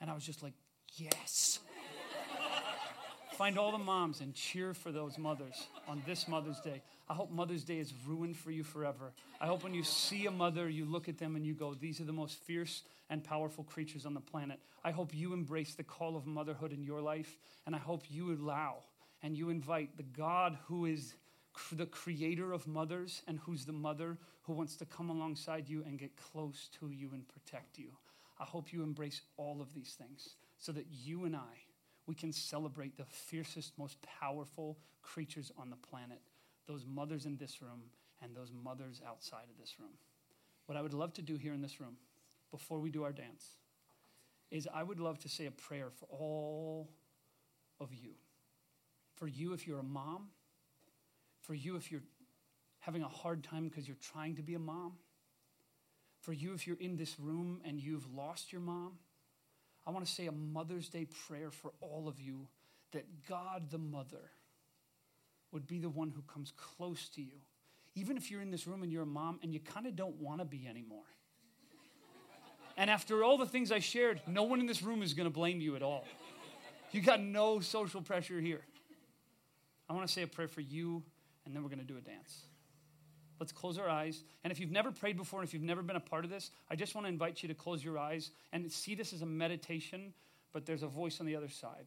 And 0.00 0.10
I 0.10 0.14
was 0.14 0.24
just 0.24 0.42
like, 0.42 0.54
Yes. 0.94 1.58
Find 3.40 3.56
all 3.56 3.72
the 3.72 3.78
moms 3.78 4.20
and 4.20 4.34
cheer 4.34 4.74
for 4.74 4.92
those 4.92 5.16
mothers 5.16 5.66
on 5.88 6.02
this 6.04 6.28
Mother's 6.28 6.60
Day. 6.60 6.82
I 7.08 7.14
hope 7.14 7.30
Mother's 7.30 7.64
Day 7.64 7.78
is 7.78 7.94
ruined 8.06 8.36
for 8.36 8.50
you 8.50 8.62
forever. 8.62 9.14
I 9.40 9.46
hope 9.46 9.64
when 9.64 9.72
you 9.72 9.82
see 9.82 10.26
a 10.26 10.30
mother, 10.30 10.68
you 10.68 10.84
look 10.84 11.08
at 11.08 11.16
them 11.16 11.36
and 11.36 11.46
you 11.46 11.54
go, 11.54 11.72
These 11.72 12.02
are 12.02 12.04
the 12.04 12.12
most 12.12 12.36
fierce 12.42 12.82
and 13.08 13.24
powerful 13.24 13.64
creatures 13.64 14.04
on 14.04 14.12
the 14.12 14.20
planet. 14.20 14.60
I 14.84 14.90
hope 14.90 15.14
you 15.14 15.32
embrace 15.32 15.74
the 15.74 15.82
call 15.82 16.18
of 16.18 16.26
motherhood 16.26 16.70
in 16.70 16.84
your 16.84 17.00
life, 17.00 17.38
and 17.64 17.74
I 17.74 17.78
hope 17.78 18.02
you 18.10 18.30
allow 18.30 18.80
and 19.22 19.34
you 19.34 19.48
invite 19.48 19.96
the 19.96 20.02
God 20.02 20.58
who 20.66 20.84
is 20.84 21.14
the 21.72 21.86
creator 21.86 22.52
of 22.52 22.66
mothers 22.66 23.22
and 23.26 23.38
who's 23.38 23.64
the 23.64 23.72
mother 23.72 24.18
who 24.42 24.52
wants 24.52 24.76
to 24.76 24.84
come 24.84 25.08
alongside 25.08 25.66
you 25.66 25.82
and 25.86 25.98
get 25.98 26.10
close 26.14 26.68
to 26.78 26.90
you 26.90 27.12
and 27.14 27.26
protect 27.26 27.78
you. 27.78 27.88
I 28.38 28.44
hope 28.44 28.70
you 28.70 28.82
embrace 28.82 29.22
all 29.38 29.62
of 29.62 29.72
these 29.72 29.96
things 29.98 30.34
so 30.58 30.72
that 30.72 30.84
you 30.90 31.24
and 31.24 31.34
I, 31.34 31.69
we 32.06 32.14
can 32.14 32.32
celebrate 32.32 32.96
the 32.96 33.04
fiercest, 33.04 33.72
most 33.78 33.98
powerful 34.02 34.78
creatures 35.02 35.52
on 35.58 35.70
the 35.70 35.76
planet 35.76 36.20
those 36.66 36.86
mothers 36.86 37.26
in 37.26 37.36
this 37.36 37.60
room 37.60 37.82
and 38.22 38.36
those 38.36 38.52
mothers 38.52 39.02
outside 39.04 39.46
of 39.50 39.58
this 39.58 39.74
room. 39.80 39.90
What 40.66 40.78
I 40.78 40.82
would 40.82 40.94
love 40.94 41.12
to 41.14 41.22
do 41.22 41.36
here 41.36 41.52
in 41.52 41.60
this 41.60 41.80
room 41.80 41.96
before 42.52 42.78
we 42.78 42.90
do 42.90 43.02
our 43.02 43.12
dance 43.12 43.56
is 44.52 44.68
I 44.72 44.84
would 44.84 45.00
love 45.00 45.18
to 45.20 45.28
say 45.28 45.46
a 45.46 45.50
prayer 45.50 45.88
for 45.90 46.06
all 46.10 46.88
of 47.80 47.92
you. 47.92 48.12
For 49.16 49.26
you, 49.26 49.52
if 49.52 49.66
you're 49.66 49.80
a 49.80 49.84
mom, 49.84 50.28
for 51.40 51.54
you, 51.54 51.76
if 51.76 51.90
you're 51.90 52.02
having 52.78 53.02
a 53.02 53.08
hard 53.08 53.42
time 53.42 53.68
because 53.68 53.88
you're 53.88 53.96
trying 54.00 54.36
to 54.36 54.42
be 54.42 54.54
a 54.54 54.60
mom, 54.60 54.92
for 56.20 56.32
you, 56.32 56.52
if 56.52 56.66
you're 56.66 56.80
in 56.80 56.96
this 56.96 57.18
room 57.18 57.60
and 57.64 57.80
you've 57.80 58.06
lost 58.14 58.52
your 58.52 58.60
mom, 58.60 58.92
I 59.90 59.92
want 59.92 60.06
to 60.06 60.12
say 60.12 60.28
a 60.28 60.32
Mother's 60.32 60.88
Day 60.88 61.04
prayer 61.26 61.50
for 61.50 61.72
all 61.80 62.06
of 62.06 62.20
you 62.20 62.46
that 62.92 63.04
God 63.28 63.72
the 63.72 63.78
Mother 63.78 64.30
would 65.50 65.66
be 65.66 65.80
the 65.80 65.88
one 65.88 66.10
who 66.10 66.22
comes 66.32 66.52
close 66.56 67.08
to 67.16 67.20
you. 67.20 67.40
Even 67.96 68.16
if 68.16 68.30
you're 68.30 68.40
in 68.40 68.52
this 68.52 68.68
room 68.68 68.84
and 68.84 68.92
you're 68.92 69.02
a 69.02 69.06
mom 69.06 69.40
and 69.42 69.52
you 69.52 69.58
kind 69.58 69.88
of 69.88 69.96
don't 69.96 70.14
want 70.20 70.38
to 70.38 70.44
be 70.44 70.64
anymore. 70.68 71.02
And 72.76 72.88
after 72.88 73.24
all 73.24 73.36
the 73.36 73.46
things 73.46 73.72
I 73.72 73.80
shared, 73.80 74.20
no 74.28 74.44
one 74.44 74.60
in 74.60 74.66
this 74.66 74.80
room 74.80 75.02
is 75.02 75.12
going 75.12 75.26
to 75.26 75.34
blame 75.34 75.60
you 75.60 75.74
at 75.74 75.82
all. 75.82 76.04
You 76.92 77.00
got 77.00 77.20
no 77.20 77.58
social 77.58 78.00
pressure 78.00 78.40
here. 78.40 78.60
I 79.88 79.92
want 79.92 80.06
to 80.06 80.12
say 80.12 80.22
a 80.22 80.28
prayer 80.28 80.46
for 80.46 80.60
you, 80.60 81.02
and 81.44 81.52
then 81.52 81.64
we're 81.64 81.68
going 81.68 81.80
to 81.80 81.84
do 81.84 81.96
a 81.96 82.00
dance. 82.00 82.44
Let's 83.40 83.52
close 83.52 83.78
our 83.78 83.88
eyes. 83.88 84.22
And 84.44 84.52
if 84.52 84.60
you've 84.60 84.70
never 84.70 84.92
prayed 84.92 85.16
before, 85.16 85.40
and 85.40 85.48
if 85.48 85.54
you've 85.54 85.62
never 85.62 85.82
been 85.82 85.96
a 85.96 86.00
part 86.00 86.24
of 86.24 86.30
this, 86.30 86.50
I 86.70 86.76
just 86.76 86.94
want 86.94 87.06
to 87.06 87.08
invite 87.08 87.42
you 87.42 87.48
to 87.48 87.54
close 87.54 87.82
your 87.82 87.98
eyes 87.98 88.30
and 88.52 88.70
see 88.70 88.94
this 88.94 89.14
as 89.14 89.22
a 89.22 89.26
meditation, 89.26 90.12
but 90.52 90.66
there's 90.66 90.82
a 90.82 90.88
voice 90.88 91.20
on 91.20 91.26
the 91.26 91.36
other 91.36 91.48
side. 91.48 91.86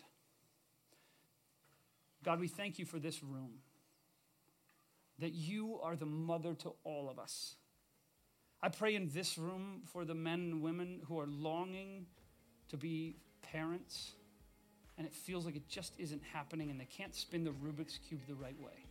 God, 2.24 2.39
we 2.39 2.47
thank 2.47 2.80
you 2.80 2.86
for 2.86 2.97
this 2.97 3.24
room, 3.24 3.51
that 5.20 5.34
you 5.34 5.80
are 5.84 5.95
the 5.95 6.06
mother 6.08 6.56
to 6.56 6.74
all 6.84 7.08
of 7.10 7.20
us. 7.20 7.56
I 8.62 8.70
pray 8.70 8.95
in 8.95 9.10
this 9.14 9.38
room 9.38 9.82
for 9.91 10.06
the 10.06 10.16
men 10.16 10.39
and 10.39 10.62
women 10.62 11.01
who 11.08 11.20
are 11.20 11.28
longing 11.28 12.08
to 12.70 12.78
be 12.78 13.18
parents, 13.41 14.14
and 14.97 15.06
it 15.06 15.14
feels 15.14 15.45
like 15.45 15.56
it 15.56 15.68
just 15.68 15.93
isn't 15.99 16.24
happening, 16.32 16.72
and 16.72 16.80
they 16.80 16.88
can't 16.97 17.14
spin 17.14 17.43
the 17.43 17.51
Rubik's 17.51 17.99
Cube 18.08 18.22
the 18.28 18.36
right 18.36 18.60
way. 18.60 18.86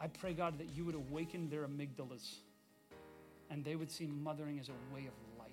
I 0.00 0.08
pray, 0.08 0.32
God, 0.32 0.58
that 0.58 0.70
you 0.74 0.84
would 0.86 0.94
awaken 0.94 1.50
their 1.50 1.66
amygdalas 1.66 2.36
and 3.50 3.64
they 3.64 3.76
would 3.76 3.90
see 3.90 4.06
mothering 4.06 4.58
as 4.58 4.68
a 4.68 4.94
way 4.94 5.06
of 5.06 5.38
life. 5.38 5.50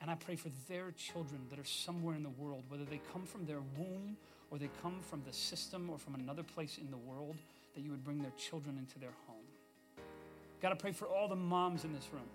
And 0.00 0.10
I 0.10 0.16
pray 0.16 0.36
for 0.36 0.50
their 0.68 0.90
children 0.90 1.40
that 1.48 1.58
are 1.58 1.64
somewhere 1.64 2.14
in 2.14 2.22
the 2.22 2.28
world, 2.28 2.64
whether 2.68 2.84
they 2.84 3.00
come 3.12 3.24
from 3.24 3.46
their 3.46 3.60
womb 3.78 4.18
or 4.50 4.58
they 4.58 4.68
come 4.82 5.00
from 5.00 5.22
the 5.26 5.32
system 5.32 5.88
or 5.88 5.96
from 5.96 6.14
another 6.14 6.42
place 6.42 6.76
in 6.78 6.90
the 6.90 6.96
world, 6.98 7.36
that 7.74 7.80
you 7.80 7.90
would 7.90 8.04
bring 8.04 8.20
their 8.20 8.32
children 8.32 8.76
into 8.76 8.98
their 8.98 9.14
home. 9.26 10.04
God, 10.60 10.72
I 10.72 10.74
pray 10.74 10.92
for 10.92 11.06
all 11.06 11.28
the 11.28 11.36
moms 11.36 11.84
in 11.84 11.92
this 11.92 12.08
room, 12.12 12.28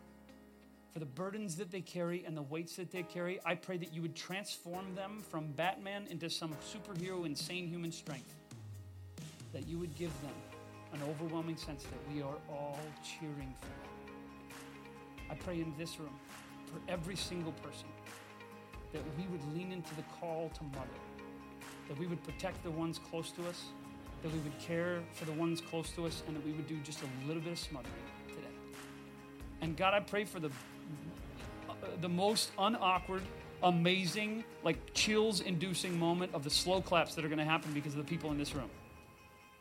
for 0.91 0.99
the 0.99 1.05
burdens 1.05 1.57
that 1.57 1.69
they 1.69 1.81
carry 1.81 2.23
and 2.25 2.35
the 2.35 2.41
weights 2.41 2.75
that 2.77 2.91
they 2.91 3.03
carry. 3.03 3.39
I 3.45 3.53
pray 3.55 3.77
that 3.77 3.93
you 3.93 4.01
would 4.01 4.15
transform 4.15 4.95
them 4.95 5.23
from 5.29 5.51
Batman 5.51 6.07
into 6.09 6.29
some 6.29 6.55
superhero, 6.73 7.25
insane 7.25 7.67
human 7.67 7.91
strength 7.91 8.38
that 9.53 9.67
you 9.67 9.77
would 9.79 9.95
give 9.95 10.11
them 10.21 10.31
an 10.93 10.99
overwhelming 11.09 11.57
sense 11.57 11.83
that 11.83 12.13
we 12.13 12.21
are 12.21 12.35
all 12.49 12.79
cheering 13.03 13.53
for. 13.59 15.31
I 15.31 15.35
pray 15.35 15.55
in 15.55 15.73
this 15.77 15.99
room 15.99 16.17
for 16.65 16.79
every 16.91 17.15
single 17.15 17.51
person 17.53 17.87
that 18.93 19.01
we 19.17 19.25
would 19.27 19.41
lean 19.55 19.71
into 19.71 19.93
the 19.95 20.03
call 20.19 20.49
to 20.55 20.63
mother, 20.63 20.87
that 21.87 21.97
we 21.99 22.07
would 22.07 22.23
protect 22.23 22.63
the 22.63 22.71
ones 22.71 22.99
close 23.09 23.31
to 23.31 23.47
us, 23.47 23.65
that 24.23 24.31
we 24.31 24.39
would 24.39 24.57
care 24.59 25.01
for 25.13 25.25
the 25.25 25.31
ones 25.33 25.61
close 25.61 25.91
to 25.91 26.05
us, 26.05 26.23
and 26.27 26.35
that 26.35 26.45
we 26.45 26.51
would 26.51 26.67
do 26.67 26.77
just 26.77 26.99
a 27.01 27.27
little 27.27 27.41
bit 27.41 27.51
of 27.51 27.59
smothering 27.59 27.93
today. 28.29 28.41
And 29.61 29.77
God, 29.77 29.93
I 29.93 29.99
pray 29.99 30.25
for 30.25 30.39
the, 30.39 30.49
uh, 31.69 31.73
the 32.01 32.09
most 32.09 32.51
unawkward, 32.57 33.21
amazing, 33.61 34.43
like 34.63 34.77
chills 34.93 35.41
inducing 35.41 35.97
moment 35.99 36.33
of 36.33 36.43
the 36.43 36.49
slow 36.49 36.81
claps 36.81 37.15
that 37.15 37.23
are 37.23 37.29
going 37.29 37.39
to 37.39 37.45
happen 37.45 37.73
because 37.73 37.93
of 37.93 37.99
the 37.99 38.09
people 38.09 38.31
in 38.31 38.37
this 38.37 38.55
room. 38.55 38.69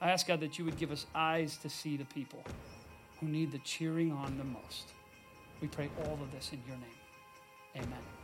I 0.00 0.10
ask 0.10 0.26
God 0.26 0.40
that 0.40 0.58
you 0.58 0.64
would 0.64 0.78
give 0.78 0.92
us 0.92 1.06
eyes 1.14 1.56
to 1.58 1.68
see 1.68 1.96
the 1.96 2.04
people 2.04 2.42
who 3.20 3.26
need 3.26 3.50
the 3.50 3.58
cheering 3.58 4.12
on 4.12 4.38
the 4.38 4.44
most. 4.44 4.92
We 5.60 5.68
pray 5.68 5.90
all 6.04 6.14
of 6.14 6.30
this 6.32 6.52
in 6.52 6.62
your 6.66 6.76
name. 6.76 7.84
Amen. 7.84 8.17